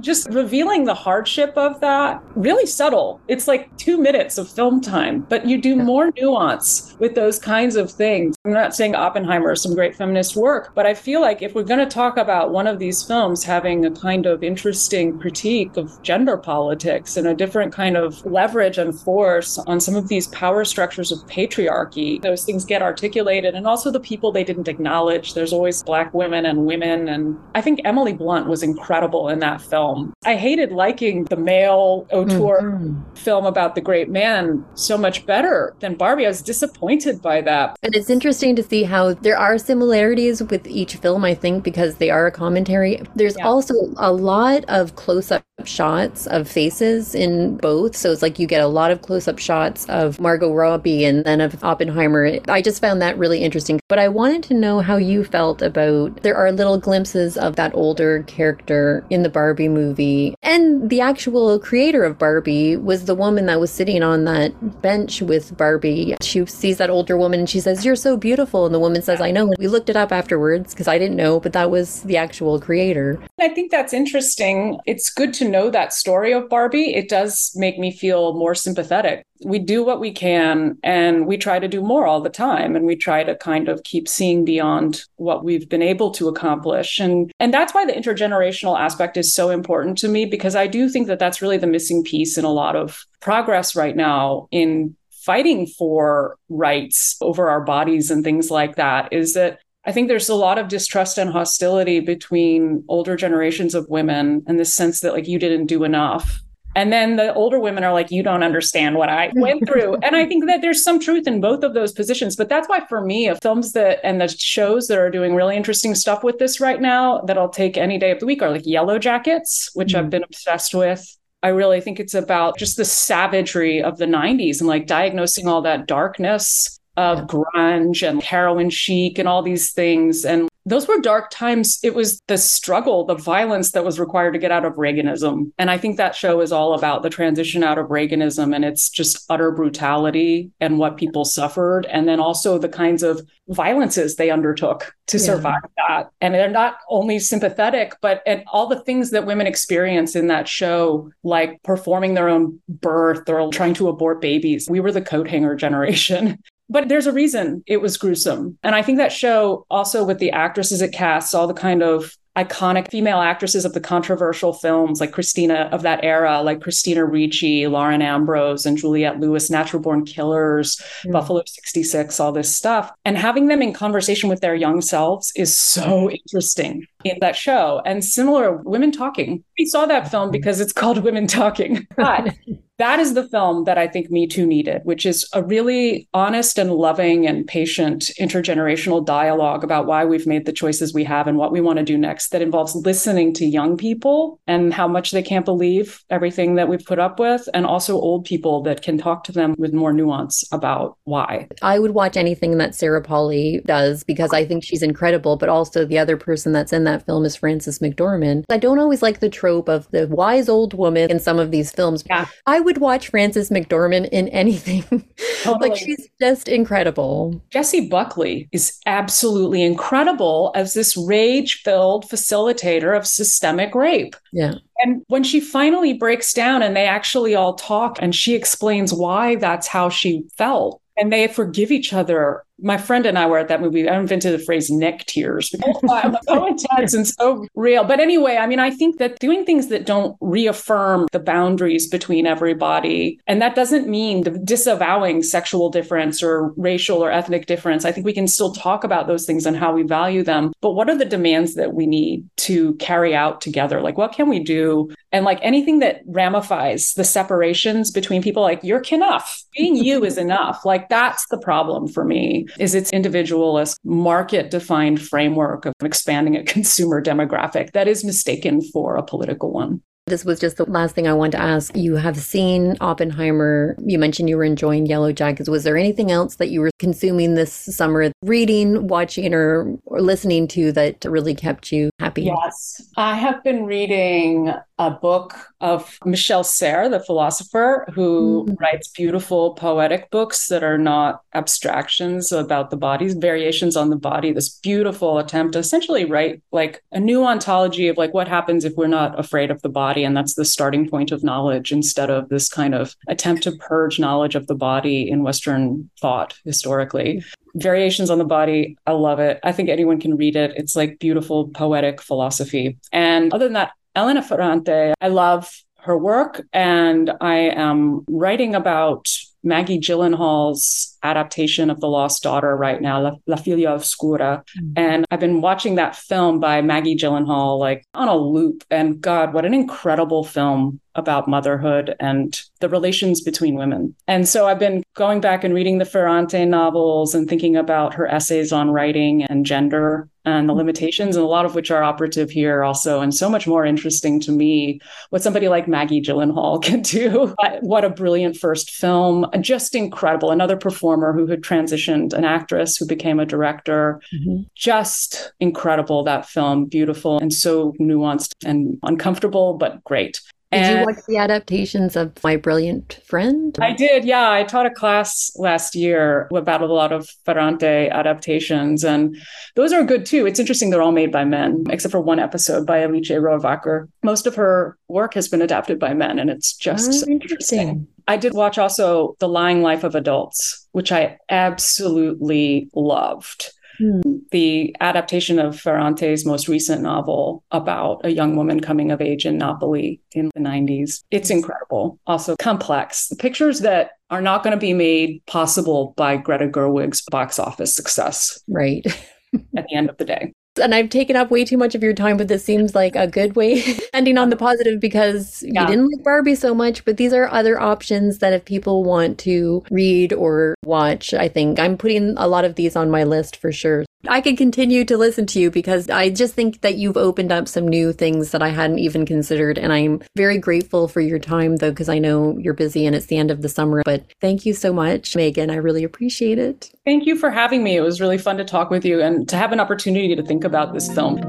Just 0.00 0.28
revealing 0.30 0.84
the 0.84 0.94
hardship 0.94 1.52
of 1.56 1.80
that, 1.80 2.22
really 2.36 2.66
subtle. 2.66 3.20
It's 3.28 3.48
like 3.48 3.74
two 3.76 3.98
minutes 3.98 4.38
of 4.38 4.48
film 4.48 4.80
time, 4.80 5.26
but 5.28 5.46
you 5.46 5.60
do 5.60 5.74
more 5.76 6.12
nuance 6.20 6.94
with 6.98 7.14
those 7.14 7.38
kinds 7.38 7.76
of 7.76 7.90
things. 7.90 8.36
I'm 8.44 8.52
not 8.52 8.74
saying 8.74 8.94
Oppenheimer 8.94 9.52
is 9.52 9.62
some 9.62 9.74
great 9.74 9.96
feminist 9.96 10.36
work, 10.36 10.70
but 10.74 10.86
I 10.86 10.94
feel 10.94 11.13
like 11.20 11.42
if 11.42 11.54
we're 11.54 11.62
going 11.62 11.80
to 11.80 11.86
talk 11.86 12.16
about 12.16 12.50
one 12.52 12.66
of 12.66 12.78
these 12.78 13.02
films 13.02 13.44
having 13.44 13.84
a 13.84 13.90
kind 13.90 14.26
of 14.26 14.42
interesting 14.42 15.18
critique 15.18 15.76
of 15.76 16.00
gender 16.02 16.36
politics 16.36 17.16
and 17.16 17.26
a 17.26 17.34
different 17.34 17.72
kind 17.72 17.96
of 17.96 18.24
leverage 18.24 18.78
and 18.78 18.98
force 18.98 19.58
on 19.66 19.80
some 19.80 19.96
of 19.96 20.08
these 20.08 20.26
power 20.28 20.64
structures 20.64 21.10
of 21.12 21.18
patriarchy, 21.26 22.20
those 22.22 22.44
things 22.44 22.64
get 22.64 22.82
articulated 22.82 23.54
and 23.54 23.66
also 23.66 23.90
the 23.90 24.00
people 24.00 24.32
they 24.32 24.44
didn't 24.44 24.68
acknowledge. 24.68 25.34
There's 25.34 25.52
always 25.52 25.82
black 25.82 26.12
women 26.14 26.46
and 26.46 26.66
women. 26.66 27.08
And 27.08 27.38
I 27.54 27.60
think 27.60 27.80
Emily 27.84 28.12
Blunt 28.12 28.46
was 28.48 28.62
incredible 28.62 29.28
in 29.28 29.38
that 29.40 29.60
film. 29.60 30.12
I 30.24 30.36
hated 30.36 30.72
liking 30.72 31.24
the 31.24 31.36
male 31.36 32.06
auteur 32.12 32.62
Mhm. 32.62 32.96
film 33.16 33.46
about 33.46 33.74
the 33.74 33.80
great 33.80 34.08
man 34.08 34.64
so 34.74 34.96
much 34.96 35.26
better 35.26 35.74
than 35.80 35.94
Barbie. 35.94 36.24
I 36.24 36.28
was 36.28 36.42
disappointed 36.42 37.20
by 37.22 37.40
that. 37.42 37.76
And 37.82 37.94
it's 37.94 38.10
interesting 38.10 38.56
to 38.56 38.62
see 38.62 38.84
how 38.84 39.14
there 39.14 39.36
are 39.38 39.58
similarities 39.58 40.42
with 40.42 40.66
each 40.66 40.94
film, 41.04 41.22
I 41.22 41.34
think, 41.34 41.62
because 41.64 41.96
they 41.96 42.08
are 42.08 42.26
a 42.26 42.30
commentary. 42.30 43.02
There's 43.14 43.36
Yeah. 43.38 43.46
also 43.46 43.74
a 43.98 44.10
lot 44.10 44.64
of 44.68 44.96
close 44.96 45.30
up 45.30 45.42
shots 45.64 46.26
of 46.26 46.48
faces 46.48 47.14
in 47.14 47.56
both. 47.58 47.94
So 47.94 48.10
it's 48.10 48.22
like 48.22 48.38
you 48.38 48.46
get 48.46 48.62
a 48.62 48.66
lot 48.66 48.90
of 48.90 49.02
close 49.02 49.28
up 49.28 49.38
shots 49.38 49.86
of 49.88 50.18
Margot 50.18 50.52
Robbie 50.52 51.04
and 51.04 51.22
then 51.24 51.40
of 51.42 51.62
Oppenheimer. 51.62 52.38
I 52.48 52.60
just 52.62 52.80
found 52.80 53.00
that 53.02 53.18
really 53.18 53.40
interesting. 53.44 53.78
But 53.88 53.98
I 53.98 54.08
wanted 54.08 54.42
to 54.44 54.54
know 54.54 54.80
how 54.80 54.96
you 54.96 55.24
felt 55.24 55.60
about 55.62 56.22
there 56.22 56.36
are 56.36 56.50
little 56.50 56.78
glimpses 56.78 57.36
of 57.36 57.56
that 57.56 57.72
older 57.74 58.22
character 58.26 59.04
in 59.10 59.22
the 59.22 59.28
Barbie 59.28 59.68
movie. 59.68 60.34
And 60.42 60.88
the 60.90 61.00
actual 61.02 61.58
creator 61.58 62.02
of 62.02 62.18
Barbie 62.18 62.76
was 62.76 63.04
the 63.04 63.14
woman 63.14 63.46
that 63.46 63.60
was 63.60 63.70
sitting 63.70 64.02
on 64.02 64.24
that 64.24 64.80
bench 64.82 65.20
with 65.22 65.56
Barbie. 65.56 66.16
She 66.22 66.44
sees 66.46 66.78
that 66.78 66.90
older 66.90 67.16
woman 67.18 67.40
and 67.40 67.50
she 67.50 67.60
says, 67.60 67.84
You're 67.84 67.94
so 67.96 68.16
beautiful. 68.16 68.66
And 68.66 68.74
the 68.74 68.80
woman 68.80 69.02
says, 69.02 69.20
I 69.20 69.30
know. 69.30 69.46
And 69.48 69.56
we 69.58 69.68
looked 69.68 69.90
it 69.90 69.96
up 69.96 70.12
afterwards 70.12 70.72
because 70.74 70.88
I 70.88 70.93
didn't 70.98 71.16
know, 71.16 71.40
but 71.40 71.52
that 71.52 71.70
was 71.70 72.02
the 72.02 72.16
actual 72.16 72.60
creator. 72.60 73.20
I 73.40 73.48
think 73.48 73.70
that's 73.70 73.92
interesting. 73.92 74.78
It's 74.86 75.10
good 75.10 75.34
to 75.34 75.48
know 75.48 75.70
that 75.70 75.92
story 75.92 76.32
of 76.32 76.48
Barbie. 76.48 76.94
It 76.94 77.08
does 77.08 77.52
make 77.56 77.78
me 77.78 77.90
feel 77.90 78.34
more 78.34 78.54
sympathetic. 78.54 79.24
We 79.44 79.58
do 79.58 79.84
what 79.84 80.00
we 80.00 80.12
can 80.12 80.78
and 80.82 81.26
we 81.26 81.36
try 81.36 81.58
to 81.58 81.68
do 81.68 81.82
more 81.82 82.06
all 82.06 82.20
the 82.20 82.30
time 82.30 82.76
and 82.76 82.86
we 82.86 82.96
try 82.96 83.24
to 83.24 83.34
kind 83.36 83.68
of 83.68 83.82
keep 83.84 84.08
seeing 84.08 84.44
beyond 84.44 85.04
what 85.16 85.44
we've 85.44 85.68
been 85.68 85.82
able 85.82 86.10
to 86.12 86.28
accomplish. 86.28 86.98
And 86.98 87.30
and 87.40 87.52
that's 87.52 87.74
why 87.74 87.84
the 87.84 87.92
intergenerational 87.92 88.78
aspect 88.78 89.16
is 89.16 89.34
so 89.34 89.50
important 89.50 89.98
to 89.98 90.08
me 90.08 90.24
because 90.24 90.56
I 90.56 90.66
do 90.66 90.88
think 90.88 91.08
that 91.08 91.18
that's 91.18 91.42
really 91.42 91.58
the 91.58 91.66
missing 91.66 92.02
piece 92.02 92.38
in 92.38 92.44
a 92.44 92.52
lot 92.52 92.76
of 92.76 93.04
progress 93.20 93.76
right 93.76 93.96
now 93.96 94.48
in 94.50 94.96
fighting 95.24 95.66
for 95.66 96.36
rights 96.50 97.16
over 97.22 97.48
our 97.48 97.62
bodies 97.62 98.10
and 98.10 98.22
things 98.22 98.50
like 98.50 98.76
that 98.76 99.10
is 99.10 99.32
that 99.32 99.58
I 99.86 99.92
think 99.92 100.08
there's 100.08 100.28
a 100.28 100.34
lot 100.34 100.58
of 100.58 100.68
distrust 100.68 101.18
and 101.18 101.30
hostility 101.30 102.00
between 102.00 102.84
older 102.88 103.16
generations 103.16 103.74
of 103.74 103.88
women 103.88 104.42
and 104.46 104.58
this 104.58 104.72
sense 104.72 105.00
that 105.00 105.12
like 105.12 105.28
you 105.28 105.38
didn't 105.38 105.66
do 105.66 105.84
enough. 105.84 106.40
And 106.76 106.92
then 106.92 107.16
the 107.16 107.32
older 107.34 107.60
women 107.60 107.84
are 107.84 107.92
like, 107.92 108.10
you 108.10 108.22
don't 108.22 108.42
understand 108.42 108.96
what 108.96 109.08
I 109.08 109.30
went 109.36 109.66
through. 109.66 109.96
and 109.96 110.16
I 110.16 110.26
think 110.26 110.46
that 110.46 110.60
there's 110.60 110.82
some 110.82 110.98
truth 110.98 111.26
in 111.26 111.40
both 111.40 111.62
of 111.62 111.74
those 111.74 111.92
positions. 111.92 112.34
But 112.34 112.48
that's 112.48 112.68
why 112.68 112.84
for 112.86 113.00
me, 113.00 113.28
of 113.28 113.38
films 113.42 113.72
that 113.72 114.00
and 114.02 114.20
the 114.20 114.28
shows 114.28 114.88
that 114.88 114.98
are 114.98 115.10
doing 115.10 115.34
really 115.34 115.56
interesting 115.56 115.94
stuff 115.94 116.24
with 116.24 116.38
this 116.38 116.60
right 116.60 116.80
now 116.80 117.20
that 117.22 117.38
I'll 117.38 117.48
take 117.48 117.76
any 117.76 117.98
day 117.98 118.10
of 118.10 118.20
the 118.20 118.26
week 118.26 118.42
are 118.42 118.50
like 118.50 118.64
Yellowjackets, 118.64 119.70
which 119.74 119.94
I've 119.94 120.06
mm. 120.06 120.10
been 120.10 120.24
obsessed 120.24 120.74
with. 120.74 121.06
I 121.42 121.48
really 121.48 121.82
think 121.82 122.00
it's 122.00 122.14
about 122.14 122.58
just 122.58 122.78
the 122.78 122.86
savagery 122.86 123.82
of 123.82 123.98
the 123.98 124.06
90s 124.06 124.60
and 124.60 124.66
like 124.66 124.86
diagnosing 124.86 125.46
all 125.46 125.60
that 125.62 125.86
darkness 125.86 126.80
of 126.96 127.26
grunge 127.26 128.06
and 128.08 128.22
heroin 128.22 128.70
chic 128.70 129.18
and 129.18 129.28
all 129.28 129.42
these 129.42 129.72
things. 129.72 130.24
And 130.24 130.48
those 130.66 130.88
were 130.88 130.98
dark 130.98 131.28
times. 131.30 131.78
It 131.82 131.94
was 131.94 132.22
the 132.26 132.38
struggle, 132.38 133.04
the 133.04 133.14
violence 133.16 133.72
that 133.72 133.84
was 133.84 134.00
required 134.00 134.32
to 134.32 134.38
get 134.38 134.50
out 134.50 134.64
of 134.64 134.74
Reaganism. 134.76 135.52
And 135.58 135.70
I 135.70 135.76
think 135.76 135.98
that 135.98 136.14
show 136.14 136.40
is 136.40 136.52
all 136.52 136.72
about 136.72 137.02
the 137.02 137.10
transition 137.10 137.62
out 137.62 137.76
of 137.76 137.88
Reaganism 137.88 138.54
and 138.54 138.64
it's 138.64 138.88
just 138.88 139.26
utter 139.28 139.50
brutality 139.50 140.50
and 140.60 140.78
what 140.78 140.96
people 140.96 141.26
suffered. 141.26 141.84
And 141.86 142.08
then 142.08 142.18
also 142.18 142.56
the 142.56 142.70
kinds 142.70 143.02
of 143.02 143.20
violences 143.48 144.16
they 144.16 144.30
undertook 144.30 144.94
to 145.08 145.18
Yeah. 145.18 145.24
survive 145.24 145.60
that. 145.86 146.08
And 146.22 146.32
they're 146.34 146.48
not 146.48 146.76
only 146.88 147.18
sympathetic, 147.18 147.92
but 148.00 148.22
and 148.24 148.42
all 148.50 148.66
the 148.66 148.80
things 148.80 149.10
that 149.10 149.26
women 149.26 149.46
experience 149.46 150.16
in 150.16 150.28
that 150.28 150.48
show, 150.48 151.10
like 151.24 151.62
performing 151.62 152.14
their 152.14 152.30
own 152.30 152.58
birth 152.68 153.28
or 153.28 153.50
trying 153.50 153.74
to 153.74 153.88
abort 153.88 154.22
babies. 154.22 154.66
We 154.70 154.80
were 154.80 154.92
the 154.92 155.02
coat 155.02 155.28
hanger 155.28 155.56
generation. 155.56 156.38
But 156.68 156.88
there's 156.88 157.06
a 157.06 157.12
reason 157.12 157.62
it 157.66 157.80
was 157.80 157.96
gruesome. 157.96 158.58
And 158.62 158.74
I 158.74 158.82
think 158.82 158.98
that 158.98 159.12
show 159.12 159.66
also 159.70 160.04
with 160.04 160.18
the 160.18 160.30
actresses 160.32 160.80
it 160.82 160.92
casts, 160.92 161.34
all 161.34 161.46
the 161.46 161.54
kind 161.54 161.82
of 161.82 162.16
iconic 162.36 162.90
female 162.90 163.20
actresses 163.20 163.64
of 163.64 163.74
the 163.74 163.80
controversial 163.80 164.52
films 164.52 165.00
like 165.00 165.12
Christina 165.12 165.68
of 165.70 165.82
that 165.82 166.02
era, 166.02 166.42
like 166.42 166.60
Christina 166.60 167.04
Ricci, 167.04 167.68
Lauren 167.68 168.02
Ambrose, 168.02 168.66
and 168.66 168.76
Juliette 168.76 169.20
Lewis, 169.20 169.50
Natural 169.50 169.80
Born 169.80 170.04
Killers, 170.04 170.80
Mm. 171.04 171.12
Buffalo 171.12 171.42
66, 171.46 172.18
all 172.18 172.32
this 172.32 172.52
stuff. 172.54 172.90
And 173.04 173.16
having 173.16 173.46
them 173.46 173.62
in 173.62 173.72
conversation 173.72 174.28
with 174.28 174.40
their 174.40 174.54
young 174.56 174.80
selves 174.80 175.32
is 175.36 175.56
so 175.56 176.10
interesting 176.10 176.86
in 177.04 177.18
that 177.20 177.36
show. 177.36 177.82
And 177.86 178.04
similar, 178.04 178.56
women 178.56 178.90
talking. 178.90 179.44
We 179.56 179.66
saw 179.66 179.86
that 179.86 180.10
film 180.10 180.30
because 180.32 180.60
it's 180.60 180.72
called 180.72 181.04
Women 181.04 181.26
Talking. 181.28 181.86
But 181.96 182.34
that 182.78 182.98
is 182.98 183.14
the 183.14 183.28
film 183.28 183.64
that 183.64 183.78
I 183.78 183.86
think 183.86 184.10
Me 184.10 184.26
Too 184.26 184.46
needed, 184.46 184.82
which 184.84 185.06
is 185.06 185.28
a 185.32 185.42
really 185.42 186.08
honest 186.12 186.58
and 186.58 186.72
loving 186.72 187.26
and 187.26 187.46
patient 187.46 188.10
intergenerational 188.20 189.04
dialogue 189.04 189.62
about 189.62 189.86
why 189.86 190.04
we've 190.04 190.26
made 190.26 190.44
the 190.44 190.52
choices 190.52 190.92
we 190.92 191.04
have 191.04 191.28
and 191.28 191.38
what 191.38 191.52
we 191.52 191.60
want 191.60 191.78
to 191.78 191.84
do 191.84 191.96
next 191.96 192.30
that 192.30 192.42
involves 192.42 192.74
listening 192.74 193.32
to 193.34 193.44
young 193.44 193.76
people 193.76 194.40
and 194.46 194.74
how 194.74 194.88
much 194.88 195.12
they 195.12 195.22
can't 195.22 195.44
believe 195.44 196.02
everything 196.10 196.56
that 196.56 196.68
we've 196.68 196.84
put 196.84 196.98
up 196.98 197.20
with, 197.20 197.48
and 197.54 197.64
also 197.64 197.94
old 197.94 198.24
people 198.24 198.62
that 198.62 198.82
can 198.82 198.98
talk 198.98 199.24
to 199.24 199.32
them 199.32 199.54
with 199.56 199.72
more 199.72 199.92
nuance 199.92 200.44
about 200.52 200.98
why. 201.04 201.46
I 201.62 201.78
would 201.78 201.92
watch 201.92 202.16
anything 202.16 202.58
that 202.58 202.74
Sarah 202.74 203.02
Polley 203.02 203.62
does 203.66 204.02
because 204.02 204.32
I 204.32 204.44
think 204.44 204.64
she's 204.64 204.82
incredible, 204.82 205.36
but 205.36 205.48
also 205.48 205.84
the 205.84 205.98
other 205.98 206.16
person 206.16 206.52
that's 206.52 206.72
in 206.72 206.84
that 206.84 207.06
film 207.06 207.24
is 207.24 207.36
Frances 207.36 207.78
McDormand. 207.78 208.44
I 208.48 208.58
don't 208.58 208.78
always 208.80 209.02
like 209.02 209.20
the 209.20 209.28
trope 209.28 209.68
of 209.68 209.88
the 209.92 210.08
wise 210.08 210.48
old 210.48 210.74
woman 210.74 211.10
in 211.10 211.20
some 211.20 211.38
of 211.38 211.52
these 211.52 211.70
films. 211.70 212.02
Yeah. 212.08 212.26
I 212.46 212.63
would 212.64 212.78
watch 212.78 213.08
Frances 213.08 213.50
McDormand 213.50 214.08
in 214.10 214.28
anything. 214.28 214.82
Totally. 215.42 215.70
like 215.70 215.78
she's 215.78 216.08
just 216.20 216.48
incredible. 216.48 217.40
Jessie 217.50 217.88
Buckley 217.88 218.48
is 218.52 218.78
absolutely 218.86 219.62
incredible 219.62 220.52
as 220.54 220.74
this 220.74 220.96
rage 220.96 221.62
filled 221.62 222.08
facilitator 222.08 222.96
of 222.96 223.06
systemic 223.06 223.74
rape. 223.74 224.16
Yeah. 224.32 224.54
And 224.82 225.02
when 225.08 225.22
she 225.24 225.40
finally 225.40 225.92
breaks 225.92 226.32
down 226.32 226.62
and 226.62 226.74
they 226.74 226.86
actually 226.86 227.34
all 227.34 227.54
talk 227.54 227.98
and 228.00 228.14
she 228.14 228.34
explains 228.34 228.92
why 228.92 229.36
that's 229.36 229.66
how 229.66 229.88
she 229.88 230.24
felt 230.36 230.80
and 230.96 231.12
they 231.12 231.28
forgive 231.28 231.70
each 231.70 231.92
other. 231.92 232.44
My 232.60 232.78
friend 232.78 233.04
and 233.04 233.18
I 233.18 233.26
were 233.26 233.38
at 233.38 233.48
that 233.48 233.60
movie. 233.60 233.88
I 233.88 233.98
invented 233.98 234.32
the 234.32 234.44
phrase 234.44 234.70
neck 234.70 235.06
tears. 235.06 235.54
I'm 235.90 236.16
so 236.22 236.46
intense 236.46 236.94
and 236.94 237.06
so 237.06 237.46
real. 237.54 237.84
But 237.84 238.00
anyway, 238.00 238.36
I 238.36 238.46
mean, 238.46 238.60
I 238.60 238.70
think 238.70 238.98
that 238.98 239.18
doing 239.18 239.44
things 239.44 239.68
that 239.68 239.86
don't 239.86 240.16
reaffirm 240.20 241.08
the 241.12 241.18
boundaries 241.18 241.88
between 241.88 242.26
everybody, 242.26 243.18
and 243.26 243.42
that 243.42 243.54
doesn't 243.54 243.88
mean 243.88 244.22
the 244.22 244.30
disavowing 244.30 245.22
sexual 245.22 245.68
difference 245.68 246.22
or 246.22 246.52
racial 246.56 247.04
or 247.04 247.10
ethnic 247.10 247.46
difference. 247.46 247.84
I 247.84 247.92
think 247.92 248.06
we 248.06 248.12
can 248.12 248.28
still 248.28 248.52
talk 248.52 248.84
about 248.84 249.08
those 249.08 249.26
things 249.26 249.46
and 249.46 249.56
how 249.56 249.72
we 249.72 249.82
value 249.82 250.22
them. 250.22 250.52
But 250.60 250.72
what 250.72 250.88
are 250.88 250.96
the 250.96 251.04
demands 251.04 251.54
that 251.54 251.74
we 251.74 251.86
need 251.86 252.28
to 252.38 252.74
carry 252.74 253.14
out 253.14 253.40
together? 253.40 253.80
Like, 253.80 253.98
what 253.98 254.12
can 254.12 254.28
we 254.28 254.38
do? 254.38 254.90
And 255.12 255.24
like 255.24 255.38
anything 255.42 255.80
that 255.80 256.02
ramifies 256.06 256.92
the 256.94 257.04
separations 257.04 257.90
between 257.90 258.22
people, 258.22 258.42
like 258.42 258.60
you're 258.62 258.82
enough. 258.92 259.42
Being 259.56 259.76
you 259.76 260.04
is 260.04 260.18
enough. 260.26 260.64
Like 260.64 260.88
that's 260.88 261.26
the 261.28 261.38
problem 261.38 261.88
for 261.88 262.04
me 262.04 262.43
is 262.58 262.74
its 262.74 262.90
individualist 262.90 263.78
market 263.84 264.50
defined 264.50 265.00
framework 265.00 265.66
of 265.66 265.74
expanding 265.82 266.36
a 266.36 266.44
consumer 266.44 267.02
demographic 267.02 267.72
that 267.72 267.88
is 267.88 268.04
mistaken 268.04 268.60
for 268.60 268.96
a 268.96 269.02
political 269.02 269.52
one. 269.52 269.82
This 270.06 270.22
was 270.22 270.38
just 270.38 270.58
the 270.58 270.66
last 270.66 270.94
thing 270.94 271.08
I 271.08 271.14
wanted 271.14 271.38
to 271.38 271.42
ask. 271.42 271.74
You 271.74 271.96
have 271.96 272.18
seen 272.18 272.76
Oppenheimer. 272.82 273.74
You 273.86 273.98
mentioned 273.98 274.28
you 274.28 274.36
were 274.36 274.44
enjoying 274.44 274.86
Yellowjackets. 274.86 275.48
Was 275.48 275.64
there 275.64 275.78
anything 275.78 276.10
else 276.10 276.36
that 276.36 276.50
you 276.50 276.60
were 276.60 276.70
consuming 276.78 277.34
this 277.34 277.54
summer, 277.54 278.12
reading, 278.22 278.86
watching, 278.86 279.32
or, 279.32 279.78
or 279.86 280.02
listening 280.02 280.46
to 280.48 280.72
that 280.72 281.06
really 281.06 281.34
kept 281.34 281.72
you 281.72 281.88
happy? 282.00 282.24
Yes. 282.24 282.82
I 282.98 283.14
have 283.14 283.42
been 283.42 283.64
reading 283.64 284.52
a 284.78 284.90
book 284.90 285.34
of 285.60 285.98
Michel 286.04 286.44
Serres, 286.44 286.90
the 286.90 287.00
philosopher, 287.00 287.86
who 287.94 288.44
mm-hmm. 288.44 288.54
writes 288.56 288.88
beautiful 288.88 289.54
poetic 289.54 290.10
books 290.10 290.48
that 290.48 290.62
are 290.62 290.76
not 290.76 291.22
abstractions 291.32 292.30
about 292.30 292.70
the 292.70 292.76
body, 292.76 293.08
variations 293.14 293.76
on 293.76 293.88
the 293.88 293.96
body. 293.96 294.32
This 294.32 294.50
beautiful 294.58 295.18
attempt 295.18 295.54
to 295.54 295.60
essentially 295.60 296.04
write 296.04 296.42
like 296.52 296.82
a 296.92 297.00
new 297.00 297.24
ontology 297.24 297.88
of 297.88 297.96
like 297.96 298.12
what 298.12 298.28
happens 298.28 298.64
if 298.64 298.74
we're 298.76 298.86
not 298.86 299.18
afraid 299.18 299.50
of 299.50 299.62
the 299.62 299.68
body. 299.68 299.93
And 300.02 300.16
that's 300.16 300.34
the 300.34 300.44
starting 300.44 300.88
point 300.88 301.12
of 301.12 301.22
knowledge 301.22 301.70
instead 301.70 302.10
of 302.10 302.28
this 302.28 302.48
kind 302.48 302.74
of 302.74 302.96
attempt 303.06 303.44
to 303.44 303.52
purge 303.52 304.00
knowledge 304.00 304.34
of 304.34 304.48
the 304.48 304.56
body 304.56 305.08
in 305.08 305.22
Western 305.22 305.90
thought 306.00 306.34
historically. 306.44 307.22
Variations 307.54 308.10
on 308.10 308.18
the 308.18 308.24
Body. 308.24 308.76
I 308.86 308.92
love 308.92 309.20
it. 309.20 309.38
I 309.44 309.52
think 309.52 309.68
anyone 309.68 310.00
can 310.00 310.16
read 310.16 310.34
it. 310.34 310.54
It's 310.56 310.74
like 310.74 310.98
beautiful, 310.98 311.48
poetic 311.48 312.00
philosophy. 312.00 312.78
And 312.90 313.32
other 313.32 313.44
than 313.44 313.52
that, 313.52 313.72
Elena 313.94 314.22
Ferrante, 314.22 314.94
I 315.00 315.08
love 315.08 315.48
her 315.84 315.96
work, 315.96 316.42
and 316.52 317.12
I 317.20 317.36
am 317.36 318.04
writing 318.08 318.54
about 318.54 319.06
Maggie 319.42 319.78
Gyllenhaal's 319.78 320.93
adaptation 321.04 321.70
of 321.70 321.80
The 321.80 321.88
Lost 321.88 322.22
Daughter 322.22 322.56
right 322.56 322.80
now, 322.80 323.00
La, 323.00 323.12
La 323.26 323.36
Figlia 323.36 323.76
Oscura. 323.76 324.42
Mm-hmm. 324.58 324.72
And 324.76 325.06
I've 325.10 325.20
been 325.20 325.40
watching 325.40 325.76
that 325.76 325.96
film 325.96 326.40
by 326.40 326.62
Maggie 326.62 326.96
Gyllenhaal 326.96 327.58
like 327.58 327.86
on 327.94 328.08
a 328.08 328.16
loop. 328.16 328.64
And 328.70 329.00
God, 329.00 329.34
what 329.34 329.44
an 329.44 329.54
incredible 329.54 330.24
film 330.24 330.80
about 330.96 331.28
motherhood 331.28 331.94
and 331.98 332.40
the 332.60 332.68
relations 332.68 333.20
between 333.20 333.56
women. 333.56 333.94
And 334.06 334.28
so 334.28 334.46
I've 334.46 334.58
been 334.58 334.84
going 334.94 335.20
back 335.20 335.42
and 335.42 335.52
reading 335.52 335.78
the 335.78 335.84
Ferrante 335.84 336.44
novels 336.44 337.14
and 337.14 337.28
thinking 337.28 337.56
about 337.56 337.94
her 337.94 338.06
essays 338.06 338.52
on 338.52 338.70
writing 338.70 339.24
and 339.24 339.44
gender 339.44 340.08
and 340.26 340.48
the 340.48 340.54
limitations, 340.54 341.16
and 341.16 341.24
a 341.24 341.28
lot 341.28 341.44
of 341.44 341.54
which 341.54 341.70
are 341.70 341.82
operative 341.82 342.30
here 342.30 342.64
also, 342.64 343.00
and 343.00 343.14
so 343.14 343.28
much 343.28 343.46
more 343.46 343.66
interesting 343.66 344.18
to 344.20 344.32
me 344.32 344.80
what 345.10 345.22
somebody 345.22 345.48
like 345.48 345.68
Maggie 345.68 346.00
Gyllenhaal 346.00 346.62
can 346.62 346.80
do. 346.80 347.34
what 347.60 347.84
a 347.84 347.90
brilliant 347.90 348.36
first 348.36 348.70
film, 348.70 349.26
just 349.40 349.74
incredible. 349.74 350.30
Another 350.30 350.56
performer 350.94 351.18
who 351.18 351.30
had 351.30 351.42
transitioned, 351.42 352.12
an 352.12 352.24
actress 352.24 352.76
who 352.76 352.86
became 352.86 353.20
a 353.20 353.26
director. 353.26 354.00
Mm-hmm. 354.14 354.42
Just 354.54 355.32
incredible, 355.40 356.04
that 356.04 356.26
film, 356.26 356.66
beautiful 356.66 357.18
and 357.18 357.32
so 357.32 357.72
nuanced 357.80 358.32
and 358.44 358.78
uncomfortable, 358.82 359.54
but 359.54 359.82
great. 359.84 360.20
Did 360.54 360.62
and 360.62 360.78
you 360.80 360.86
watch 360.86 361.04
the 361.06 361.16
adaptations 361.16 361.96
of 361.96 362.12
My 362.22 362.36
Brilliant 362.36 363.00
Friend? 363.04 363.56
I 363.60 363.72
did, 363.72 364.04
yeah. 364.04 364.30
I 364.30 364.44
taught 364.44 364.66
a 364.66 364.70
class 364.70 365.32
last 365.36 365.74
year 365.74 366.28
about 366.34 366.62
a 366.62 366.66
lot 366.66 366.92
of 366.92 367.08
Ferrante 367.24 367.88
adaptations, 367.90 368.84
and 368.84 369.16
those 369.56 369.72
are 369.72 369.84
good 369.84 370.06
too. 370.06 370.26
It's 370.26 370.38
interesting 370.38 370.70
they're 370.70 370.82
all 370.82 370.92
made 370.92 371.12
by 371.12 371.24
men, 371.24 371.64
except 371.70 371.92
for 371.92 372.00
one 372.00 372.18
episode 372.18 372.66
by 372.66 372.82
Alice 372.82 373.10
Rohrwacher. 373.10 373.88
Most 374.02 374.26
of 374.26 374.34
her 374.36 374.78
work 374.88 375.14
has 375.14 375.28
been 375.28 375.42
adapted 375.42 375.78
by 375.78 375.94
men, 375.94 376.18
and 376.18 376.30
it's 376.30 376.54
just 376.54 377.06
oh, 377.06 377.10
interesting. 377.10 377.12
interesting. 377.12 377.88
I 378.06 378.16
did 378.16 378.34
watch 378.34 378.58
also 378.58 379.16
The 379.18 379.28
Lying 379.28 379.62
Life 379.62 379.82
of 379.82 379.94
Adults, 379.94 380.68
which 380.72 380.92
I 380.92 381.18
absolutely 381.30 382.68
loved. 382.74 383.50
Hmm. 383.78 384.00
The 384.30 384.74
adaptation 384.80 385.38
of 385.38 385.60
Ferrante's 385.60 386.24
most 386.24 386.48
recent 386.48 386.82
novel 386.82 387.44
about 387.50 388.00
a 388.04 388.10
young 388.10 388.36
woman 388.36 388.60
coming 388.60 388.90
of 388.90 389.00
age 389.00 389.26
in 389.26 389.38
Napoli 389.38 390.00
in 390.12 390.30
the 390.34 390.40
90s. 390.40 391.02
It's 391.10 391.30
incredible. 391.30 391.98
Also 392.06 392.36
complex. 392.36 393.08
The 393.08 393.16
pictures 393.16 393.60
that 393.60 393.92
are 394.10 394.22
not 394.22 394.42
going 394.42 394.52
to 394.52 394.60
be 394.60 394.74
made 394.74 395.24
possible 395.26 395.94
by 395.96 396.16
Greta 396.16 396.46
Gerwig's 396.46 397.02
box 397.10 397.38
office 397.38 397.74
success. 397.74 398.42
Right. 398.48 398.84
at 399.56 399.66
the 399.68 399.74
end 399.74 399.90
of 399.90 399.96
the 399.96 400.04
day. 400.04 400.32
And 400.60 400.74
I've 400.74 400.88
taken 400.88 401.16
up 401.16 401.30
way 401.30 401.44
too 401.44 401.56
much 401.56 401.74
of 401.74 401.82
your 401.82 401.92
time, 401.92 402.16
but 402.16 402.28
this 402.28 402.44
seems 402.44 402.74
like 402.74 402.94
a 402.94 403.06
good 403.06 403.34
way 403.34 403.62
ending 403.92 404.18
on 404.18 404.30
the 404.30 404.36
positive 404.36 404.80
because 404.80 405.42
yeah. 405.46 405.62
you 405.62 405.66
didn't 405.66 405.90
like 405.90 406.04
Barbie 406.04 406.34
so 406.34 406.54
much, 406.54 406.84
but 406.84 406.96
these 406.96 407.12
are 407.12 407.26
other 407.26 407.60
options 407.60 408.18
that 408.18 408.32
if 408.32 408.44
people 408.44 408.84
want 408.84 409.18
to 409.20 409.64
read 409.70 410.12
or 410.12 410.54
watch, 410.64 411.12
I 411.12 411.28
think 411.28 411.58
I'm 411.58 411.76
putting 411.76 412.14
a 412.16 412.28
lot 412.28 412.44
of 412.44 412.54
these 412.54 412.76
on 412.76 412.90
my 412.90 413.04
list 413.04 413.36
for 413.36 413.50
sure. 413.50 413.84
I 414.08 414.20
could 414.20 414.36
continue 414.36 414.84
to 414.84 414.96
listen 414.96 415.26
to 415.26 415.40
you 415.40 415.50
because 415.50 415.88
I 415.90 416.10
just 416.10 416.34
think 416.34 416.60
that 416.60 416.76
you've 416.76 416.96
opened 416.96 417.32
up 417.32 417.48
some 417.48 417.66
new 417.66 417.92
things 417.92 418.30
that 418.30 418.42
I 418.42 418.48
hadn't 418.48 418.78
even 418.78 419.06
considered. 419.06 419.58
And 419.58 419.72
I'm 419.72 420.02
very 420.16 420.38
grateful 420.38 420.88
for 420.88 421.00
your 421.00 421.18
time, 421.18 421.56
though, 421.56 421.70
because 421.70 421.88
I 421.88 421.98
know 421.98 422.36
you're 422.38 422.54
busy 422.54 422.86
and 422.86 422.94
it's 422.94 423.06
the 423.06 423.18
end 423.18 423.30
of 423.30 423.42
the 423.42 423.48
summer. 423.48 423.82
But 423.84 424.04
thank 424.20 424.46
you 424.46 424.54
so 424.54 424.72
much, 424.72 425.14
Meghan. 425.14 425.50
I 425.50 425.56
really 425.56 425.84
appreciate 425.84 426.38
it. 426.38 426.70
Thank 426.84 427.06
you 427.06 427.16
for 427.16 427.30
having 427.30 427.62
me. 427.62 427.76
It 427.76 427.82
was 427.82 428.00
really 428.00 428.18
fun 428.18 428.36
to 428.38 428.44
talk 428.44 428.70
with 428.70 428.84
you 428.84 429.00
and 429.00 429.28
to 429.28 429.36
have 429.36 429.52
an 429.52 429.60
opportunity 429.60 430.14
to 430.14 430.22
think 430.22 430.44
about 430.44 430.74
this 430.74 430.92
film. 430.92 431.20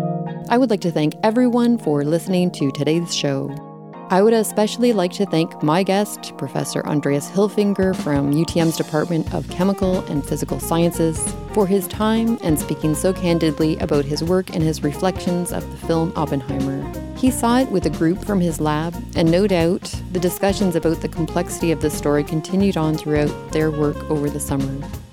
I 0.50 0.58
would 0.58 0.70
like 0.70 0.82
to 0.82 0.92
thank 0.92 1.14
everyone 1.24 1.78
for 1.78 2.04
listening 2.04 2.52
to 2.52 2.72
today's 2.72 3.16
show. 3.16 3.75
I 4.16 4.22
would 4.22 4.32
especially 4.32 4.93
like 4.93 5.11
to 5.16 5.26
thank 5.26 5.61
my 5.61 5.84
guest, 5.84 6.38
Professor 6.38 6.82
Andreas 6.86 7.30
Hilfinger 7.30 7.93
from 7.93 8.32
UTM's 8.32 8.78
Department 8.78 9.34
of 9.34 9.49
Chemical 9.49 10.05
and 10.05 10.26
Physical 10.26 10.57
Sciences, 10.57 11.36
for 11.51 11.68
his 11.68 11.86
time 11.89 12.39
and 12.41 12.57
speaking 12.57 12.95
so 12.95 13.11
candidly 13.11 13.78
about 13.80 14.05
his 14.05 14.24
work 14.24 14.55
and 14.55 14.63
his 14.63 14.84
reflections 14.84 15.51
of 15.51 15.70
the 15.70 15.86
film 15.86 16.13
Oppenheimer. 16.16 16.82
He 17.18 17.30
saw 17.30 17.59
it 17.59 17.70
with 17.70 17.88
a 17.88 17.89
group 17.89 18.24
from 18.24 18.39
his 18.39 18.61
lab, 18.61 18.95
and 19.18 19.30
no 19.30 19.47
doubt 19.47 19.93
the 20.13 20.20
discussions 20.22 20.78
about 20.78 21.01
the 21.01 21.09
complexity 21.09 21.74
of 21.74 21.82
the 21.82 21.89
story 21.89 22.24
continued 22.24 22.78
on 22.78 22.95
throughout 22.95 23.51
their 23.51 23.70
work 23.70 23.97
over 24.09 24.30
the 24.30 24.39
summer. 24.39 25.05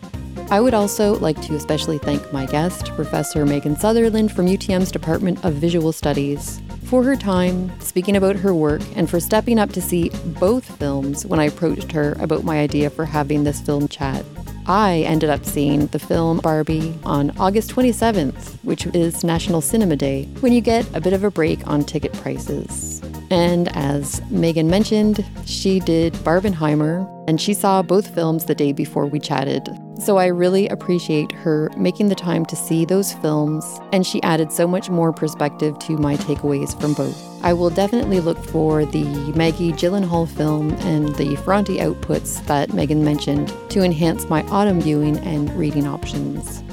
I 0.53 0.61
would 0.61 0.75
also 0.75 1.19
like 1.19 1.41
to 1.47 1.55
especially 1.55 1.97
thank 1.97 2.31
my 2.31 2.45
guest, 2.45 2.89
Professor 2.89 3.47
Meghan 3.47 3.81
Sutherland 3.81 4.33
from 4.33 4.45
UTM's 4.45 4.93
Department 4.93 5.43
of 5.47 5.55
Visual 5.55 5.93
Studies, 5.93 6.61
for 6.85 7.03
her 7.05 7.17
time, 7.17 7.73
speaking 7.81 8.17
about 8.17 8.37
her 8.37 8.53
work, 8.53 8.83
and 8.95 9.09
for 9.09 9.19
stepping 9.19 9.59
up 9.59 9.73
to 9.73 9.81
see 9.81 10.11
both 10.39 10.67
films 10.77 11.25
when 11.25 11.41
I 11.41 11.45
approached 11.45 11.91
her 11.93 12.19
about 12.21 12.45
my 12.45 12.59
idea 12.59 12.91
for 12.91 13.07
having 13.07 13.45
this 13.45 13.63
film 13.63 13.89
chat. 13.89 14.27
I 14.67 15.05
ended 15.07 15.31
up 15.31 15.47
seeing 15.47 15.87
the 15.87 15.99
film 15.99 16.37
Barbie 16.41 16.99
on 17.05 17.31
August 17.39 17.71
27th, 17.71 18.63
which 18.63 18.85
is 18.89 19.25
National 19.25 19.63
Cinema 19.63 19.97
Day, 19.97 20.25
when 20.41 20.53
you 20.53 20.61
get 20.61 20.87
a 20.95 21.01
bit 21.01 21.15
of 21.15 21.25
a 21.25 21.31
break 21.31 21.67
on 21.67 21.83
ticket 21.83 22.13
prices. 22.13 23.01
And 23.31 23.75
as 23.75 24.21
Meghan 24.31 24.67
mentioned, 24.67 25.25
she 25.47 25.81
did 25.81 26.13
Barbenheimer, 26.13 27.09
and 27.27 27.41
she 27.41 27.55
saw 27.55 27.81
both 27.81 28.15
films 28.15 28.45
the 28.45 28.55
day 28.55 28.75
before 28.75 29.07
we 29.07 29.19
chatted. 29.19 29.67
So 30.05 30.17
I 30.17 30.27
really 30.27 30.67
appreciate 30.67 31.31
her 31.31 31.71
making 31.77 32.09
the 32.09 32.17
time 32.17 32.45
to 32.47 32.57
see 32.57 32.85
those 32.85 33.13
films, 33.13 33.65
and 33.93 34.05
she 34.05 34.21
added 34.25 34.51
so 34.51 34.67
much 34.67 34.91
more 34.91 35.13
perspective 35.13 35.79
to 35.79 35.97
my 35.97 36.17
takeaways 36.17 36.79
from 36.81 36.95
both. 36.95 37.17
I 37.45 37.53
will 37.53 37.71
definitely 37.71 38.19
look 38.19 38.37
for 38.37 38.85
the 38.85 39.05
Maggie 39.37 39.71
Gyllenhaal 39.71 40.29
film 40.29 40.73
and 40.81 41.15
the 41.15 41.37
Ferrante 41.37 41.77
outputs 41.77 42.45
that 42.47 42.71
Meghan 42.71 43.03
mentioned 43.05 43.55
to 43.69 43.83
enhance 43.83 44.29
my 44.29 44.43
autumn 44.49 44.81
viewing 44.81 45.19
and 45.19 45.49
reading 45.57 45.87
options. 45.87 46.65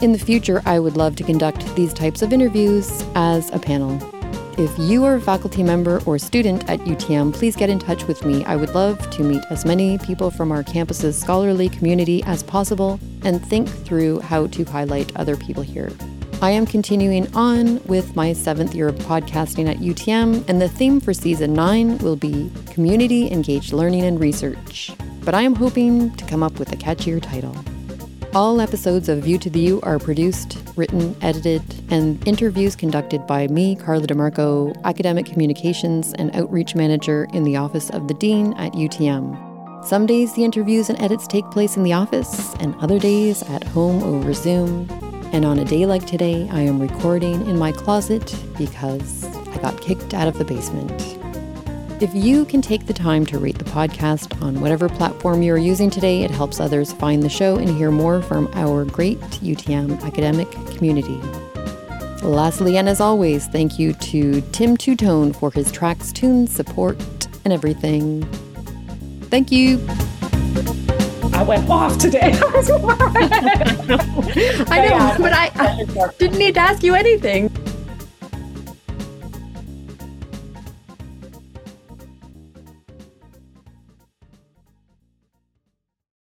In 0.00 0.12
the 0.12 0.18
future, 0.18 0.62
I 0.64 0.78
would 0.78 0.96
love 0.96 1.14
to 1.16 1.24
conduct 1.24 1.76
these 1.76 1.92
types 1.92 2.22
of 2.22 2.32
interviews 2.32 3.04
as 3.14 3.50
a 3.50 3.58
panel. 3.58 3.98
If 4.58 4.76
you 4.76 5.04
are 5.04 5.14
a 5.14 5.20
faculty 5.20 5.62
member 5.62 6.02
or 6.04 6.18
student 6.18 6.68
at 6.68 6.80
UTM, 6.80 7.32
please 7.32 7.54
get 7.54 7.70
in 7.70 7.78
touch 7.78 8.08
with 8.08 8.24
me. 8.24 8.44
I 8.44 8.56
would 8.56 8.74
love 8.74 9.08
to 9.10 9.22
meet 9.22 9.44
as 9.50 9.64
many 9.64 9.98
people 9.98 10.32
from 10.32 10.50
our 10.50 10.64
campus's 10.64 11.16
scholarly 11.16 11.68
community 11.68 12.24
as 12.24 12.42
possible 12.42 12.98
and 13.22 13.40
think 13.46 13.68
through 13.68 14.18
how 14.18 14.48
to 14.48 14.64
highlight 14.64 15.14
other 15.16 15.36
people 15.36 15.62
here. 15.62 15.92
I 16.42 16.50
am 16.50 16.66
continuing 16.66 17.32
on 17.36 17.82
with 17.84 18.16
my 18.16 18.32
seventh 18.32 18.74
year 18.74 18.88
of 18.88 18.96
podcasting 18.96 19.68
at 19.68 19.78
UTM, 19.78 20.48
and 20.48 20.60
the 20.60 20.68
theme 20.68 21.00
for 21.00 21.12
season 21.14 21.52
nine 21.52 21.98
will 21.98 22.16
be 22.16 22.50
community 22.66 23.30
engaged 23.30 23.72
learning 23.72 24.02
and 24.02 24.20
research. 24.20 24.90
But 25.24 25.34
I 25.34 25.42
am 25.42 25.54
hoping 25.54 26.14
to 26.16 26.24
come 26.26 26.42
up 26.42 26.58
with 26.58 26.72
a 26.72 26.76
catchier 26.76 27.22
title. 27.22 27.56
All 28.34 28.60
episodes 28.60 29.08
of 29.08 29.22
View 29.22 29.38
to 29.38 29.48
the 29.48 29.60
U 29.60 29.80
are 29.82 29.98
produced, 29.98 30.58
written, 30.76 31.16
edited, 31.22 31.62
and 31.90 32.24
interviews 32.28 32.76
conducted 32.76 33.26
by 33.26 33.46
me, 33.48 33.74
Carla 33.74 34.06
DeMarco, 34.06 34.80
Academic 34.84 35.24
Communications 35.24 36.12
and 36.12 36.34
Outreach 36.36 36.74
Manager 36.74 37.26
in 37.32 37.44
the 37.44 37.56
Office 37.56 37.88
of 37.88 38.06
the 38.06 38.12
Dean 38.14 38.52
at 38.54 38.74
UTM. 38.74 39.82
Some 39.82 40.04
days 40.04 40.34
the 40.34 40.44
interviews 40.44 40.90
and 40.90 41.00
edits 41.00 41.26
take 41.26 41.50
place 41.50 41.78
in 41.78 41.84
the 41.84 41.94
office, 41.94 42.54
and 42.56 42.74
other 42.76 42.98
days 42.98 43.42
at 43.44 43.64
home 43.64 44.02
over 44.02 44.34
Zoom. 44.34 44.86
And 45.32 45.46
on 45.46 45.58
a 45.58 45.64
day 45.64 45.86
like 45.86 46.06
today, 46.06 46.48
I 46.50 46.60
am 46.60 46.80
recording 46.80 47.46
in 47.48 47.58
my 47.58 47.72
closet 47.72 48.34
because 48.58 49.24
I 49.24 49.56
got 49.62 49.80
kicked 49.80 50.12
out 50.12 50.28
of 50.28 50.36
the 50.36 50.44
basement. 50.44 51.17
If 52.00 52.14
you 52.14 52.44
can 52.44 52.62
take 52.62 52.86
the 52.86 52.92
time 52.92 53.26
to 53.26 53.40
rate 53.40 53.58
the 53.58 53.64
podcast 53.64 54.40
on 54.40 54.60
whatever 54.60 54.88
platform 54.88 55.42
you 55.42 55.52
are 55.52 55.58
using 55.58 55.90
today, 55.90 56.22
it 56.22 56.30
helps 56.30 56.60
others 56.60 56.92
find 56.92 57.24
the 57.24 57.28
show 57.28 57.56
and 57.56 57.68
hear 57.68 57.90
more 57.90 58.22
from 58.22 58.48
our 58.54 58.84
great 58.84 59.18
UTM 59.18 60.00
academic 60.04 60.48
community. 60.76 61.16
Lastly, 62.22 62.76
and 62.76 62.88
as 62.88 63.00
always, 63.00 63.48
thank 63.48 63.80
you 63.80 63.94
to 63.94 64.40
Tim 64.52 64.76
Tutone 64.76 65.34
for 65.34 65.50
his 65.50 65.72
tracks, 65.72 66.12
tunes, 66.12 66.52
support, 66.52 66.96
and 67.44 67.52
everything. 67.52 68.22
Thank 69.22 69.50
you. 69.50 69.84
I 71.32 71.42
went 71.42 71.68
off 71.68 71.98
today. 71.98 72.32
I 74.70 74.86
know, 74.88 75.16
but 75.18 75.32
I, 75.32 75.50
I 75.56 76.10
didn't 76.16 76.38
need 76.38 76.54
to 76.54 76.60
ask 76.60 76.84
you 76.84 76.94
anything. 76.94 77.50